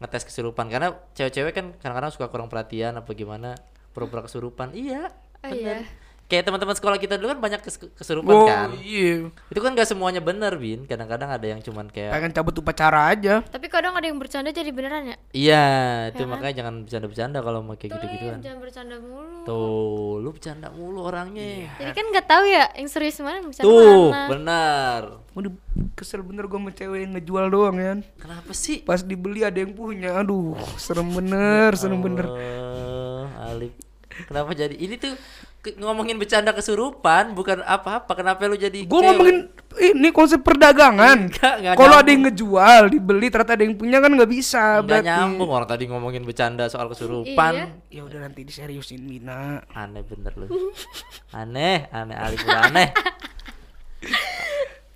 ngetes 0.03 0.27
kesurupan 0.27 0.67
karena 0.67 0.99
cewek-cewek 1.15 1.53
kan 1.53 1.67
kadang-kadang 1.79 2.11
suka 2.11 2.27
kurang 2.27 2.51
perhatian 2.51 2.93
apa 2.95 3.11
gimana 3.13 3.55
pura-pura 3.91 4.27
kesurupan 4.27 4.75
iya 4.75 5.09
Oh, 5.43 5.51
bener. 5.51 5.83
iya. 5.83 6.02
Kayak 6.33 6.49
teman-teman 6.49 6.73
sekolah 6.73 6.97
kita 6.97 7.15
dulu 7.15 7.29
kan 7.29 7.41
banyak 7.43 7.61
kes- 7.61 7.93
kesurupan 7.93 8.33
Oh 8.33 8.49
kan 8.49 8.73
iya. 8.81 9.29
itu 9.29 9.61
kan 9.61 9.71
gak 9.73 9.85
semuanya 9.85 10.19
bener 10.19 10.57
bin 10.57 10.83
kadang-kadang 10.83 11.29
ada 11.29 11.45
yang 11.45 11.61
cuman 11.61 11.87
kayak 11.87 12.09
Pengen 12.11 12.33
cabut 12.33 12.57
upacara 12.57 13.13
aja. 13.13 13.45
tapi 13.45 13.69
kadang 13.69 13.93
ada 13.93 14.03
yang 14.03 14.17
bercanda 14.17 14.49
jadi 14.49 14.73
beneran 14.73 15.13
ya 15.13 15.17
iya 15.31 15.65
itu 16.09 16.17
Ya 16.17 16.25
kan? 16.25 16.33
makanya 16.33 16.55
jangan 16.57 16.75
bercanda-bercanda 16.81 17.39
kalau 17.39 17.61
mau 17.61 17.77
kayak 17.77 17.85
Tuh, 17.85 17.97
gitu-gituan 17.99 18.33
Liv, 18.33 18.43
jangan 18.43 18.59
bercanda 18.59 18.97
mulu 18.97 19.39
tuh 19.45 20.13
lu 20.17 20.29
bercanda 20.31 20.69
mulu 20.71 20.99
orangnya 21.03 21.69
jadi 21.77 21.93
kan 21.93 22.07
nggak 22.09 22.27
tahu 22.27 22.45
ya 22.47 22.65
yang 22.73 22.89
serius 22.89 23.21
mana 23.21 23.37
yang 23.37 23.47
bercanda 23.47 23.69
tuh 23.69 24.09
mana 24.09 24.29
benar 24.31 25.03
Waduh 25.33 25.53
kesel 25.95 26.21
bener 26.21 26.45
gue 26.45 26.55
sama 26.55 26.71
cewek 26.71 26.99
yang 26.99 27.13
ngejual 27.13 27.49
doang 27.49 27.77
ya. 27.77 27.93
kenapa 28.17 28.53
sih 28.53 28.81
Pas 28.81 29.01
dibeli 29.01 29.41
ada 29.41 29.57
yang 29.57 29.73
punya. 29.73 30.13
Aduh 30.15 30.53
serem 30.77 31.09
bener, 31.09 31.73
serem 31.73 31.99
bener. 31.99 32.29
Oh, 32.29 33.25
Alif. 33.43 33.73
Kenapa 34.23 34.53
jadi 34.53 34.77
ini 34.77 34.95
tuh 34.95 35.17
ngomongin 35.79 36.19
bercanda 36.19 36.51
kesurupan 36.51 37.39
bukan 37.39 37.63
apa-apa. 37.63 38.19
Kenapa 38.19 38.51
lu 38.51 38.59
jadi 38.59 38.83
Gue 38.83 38.99
ngomongin 38.99 39.47
ini 39.79 40.11
konsep 40.11 40.43
perdagangan. 40.43 41.31
Enggak, 41.31 41.55
enggak 41.63 41.75
Kalau 41.79 41.97
ada 42.03 42.11
yang 42.11 42.23
ngejual, 42.27 42.83
dibeli 42.91 43.31
ternyata 43.31 43.55
ada 43.55 43.65
yang 43.65 43.79
punya 43.79 44.03
kan 44.03 44.11
nggak 44.11 44.31
bisa. 44.31 44.83
Nggak 44.83 44.87
berarti. 44.91 45.07
nyambung 45.07 45.51
orang 45.55 45.69
tadi 45.71 45.85
ngomongin 45.87 46.27
bercanda 46.27 46.67
soal 46.67 46.91
kesurupan. 46.91 47.53
Iya. 47.55 47.67
Ya 47.95 48.03
udah 48.03 48.19
nanti 48.27 48.43
diseriusin 48.43 49.07
Mina. 49.07 49.63
Aneh 49.71 50.03
bener 50.03 50.35
lu. 50.35 50.51
Aneh, 51.31 51.87
aneh 51.95 52.17
Alif 52.19 52.43
aneh. 52.43 52.91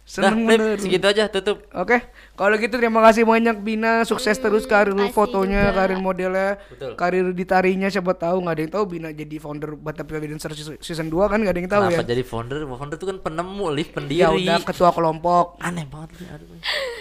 Nah, 0.06 0.30
Seneng 0.30 0.46
Lip, 0.46 0.58
bener. 0.62 0.78
segitu 0.78 1.02
aja 1.02 1.26
tutup. 1.26 1.66
Oke, 1.74 1.98
kalau 2.38 2.54
gitu 2.54 2.78
terima 2.78 3.02
kasih 3.02 3.26
banyak 3.26 3.58
Bina, 3.58 4.06
sukses 4.06 4.38
terus 4.38 4.62
karir 4.62 4.94
fotonya, 5.10 5.74
juga. 5.74 5.82
karir 5.82 5.98
modelnya, 5.98 6.50
Betul. 6.70 6.94
karir 6.94 7.26
di 7.34 7.42
tarinya 7.42 7.90
siapa 7.90 8.14
tahu 8.14 8.38
nggak 8.38 8.54
ada 8.54 8.62
yang 8.62 8.70
tahu 8.70 8.84
Bina 8.86 9.10
jadi 9.10 9.34
founder 9.42 9.74
Batavia 9.74 10.22
Dancer 10.22 10.54
season 10.78 11.10
2 11.10 11.26
kan 11.26 11.42
nggak 11.42 11.50
ada 11.50 11.58
yang 11.58 11.66
tahu 11.66 11.82
Kenapa 11.90 12.06
ya. 12.06 12.06
jadi 12.06 12.22
founder? 12.22 12.58
Founder 12.70 12.96
tuh 12.96 13.08
kan 13.10 13.18
penemu, 13.18 13.66
Liv, 13.74 13.88
pendiri. 13.90 14.22
Ya 14.22 14.30
udah 14.30 14.62
ketua 14.62 14.94
kelompok. 14.94 15.58
Aneh 15.58 15.82
banget 15.90 16.22
lu. 16.22 16.24
Aduh. 16.30 16.54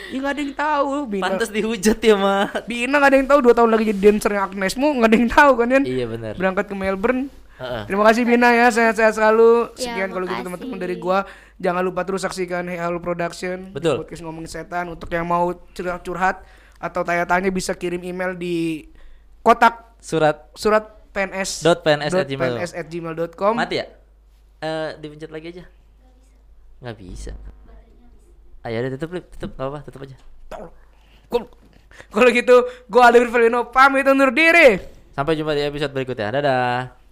Ih 0.10 0.18
nggak 0.18 0.34
ada 0.34 0.42
yang 0.42 0.54
tahu 0.58 0.90
Bina. 1.06 1.24
Pantes 1.30 1.50
dihujat 1.54 2.00
ya, 2.02 2.16
mah. 2.18 2.50
Bina 2.66 2.98
nggak 2.98 3.12
ada 3.14 3.18
yang 3.22 3.30
tahu 3.30 3.40
dua 3.46 3.54
tahun 3.54 3.70
lagi 3.70 3.94
jadi 3.94 4.00
dancernya 4.02 4.42
Agnesmo 4.50 4.88
nggak 4.98 5.10
ada 5.14 5.18
yang 5.22 5.30
tahu 5.30 5.52
kan 5.54 5.68
Yan? 5.70 5.84
Iya 5.86 6.06
benar. 6.10 6.34
Berangkat 6.42 6.66
ke 6.66 6.74
Melbourne. 6.74 7.30
Heeh. 7.56 7.88
Terima 7.88 8.04
kasih 8.04 8.28
Bina 8.28 8.52
ya, 8.52 8.68
sehat-sehat 8.68 9.16
selalu. 9.16 9.72
Ya, 9.78 9.94
Sekian 9.94 10.10
kalau 10.10 10.26
gitu 10.26 10.42
teman-teman 10.42 10.76
dari 10.76 10.98
gua. 10.98 11.24
Jangan 11.56 11.82
lupa 11.82 12.04
terus 12.04 12.22
saksikan 12.22 12.68
Hey 12.68 12.76
Halo 12.76 13.00
Production. 13.00 13.72
Betul. 13.72 14.04
Podcast 14.04 14.22
ngomongin 14.22 14.50
setan. 14.50 14.92
Untuk 14.92 15.08
yang 15.10 15.24
mau 15.24 15.56
curhat-curhat 15.72 16.44
atau 16.76 17.02
tanya-tanya 17.02 17.48
bisa 17.50 17.72
kirim 17.72 18.04
email 18.04 18.36
di 18.36 18.84
kotak 19.40 19.96
Surat 20.04 20.52
surat 20.54 20.84
pns 21.10 21.64
Dot 21.64 21.82
PNS 21.82 22.12
at 22.14 22.28
gmail. 22.28 22.60
pns 22.60 22.72
at 22.76 22.86
gmail.com. 22.86 23.56
mati 23.56 23.80
ya? 23.80 23.88
Eh, 24.60 24.90
dipencet 25.00 25.32
lagi 25.32 25.56
aja. 25.56 25.64
Nggak 26.84 26.96
bisa. 27.00 27.32
Ayo 28.62 28.82
udah 28.82 28.92
tutup, 28.98 29.10
Lip. 29.14 29.26
tutup, 29.32 29.56
nggak 29.56 29.66
apa, 29.66 29.80
tutup 29.82 30.02
aja. 30.04 30.18
Kalau- 30.52 30.74
Kalau 32.12 32.30
gitu, 32.30 32.56
gua 32.86 33.08
Alvin 33.08 33.32
Felino 33.32 33.72
pamit 33.72 34.04
undur 34.04 34.30
diri. 34.30 34.76
Sampai 35.16 35.40
jumpa 35.40 35.56
di 35.56 35.64
episode 35.64 35.96
berikutnya. 35.96 36.28
Dadah. 36.36 37.05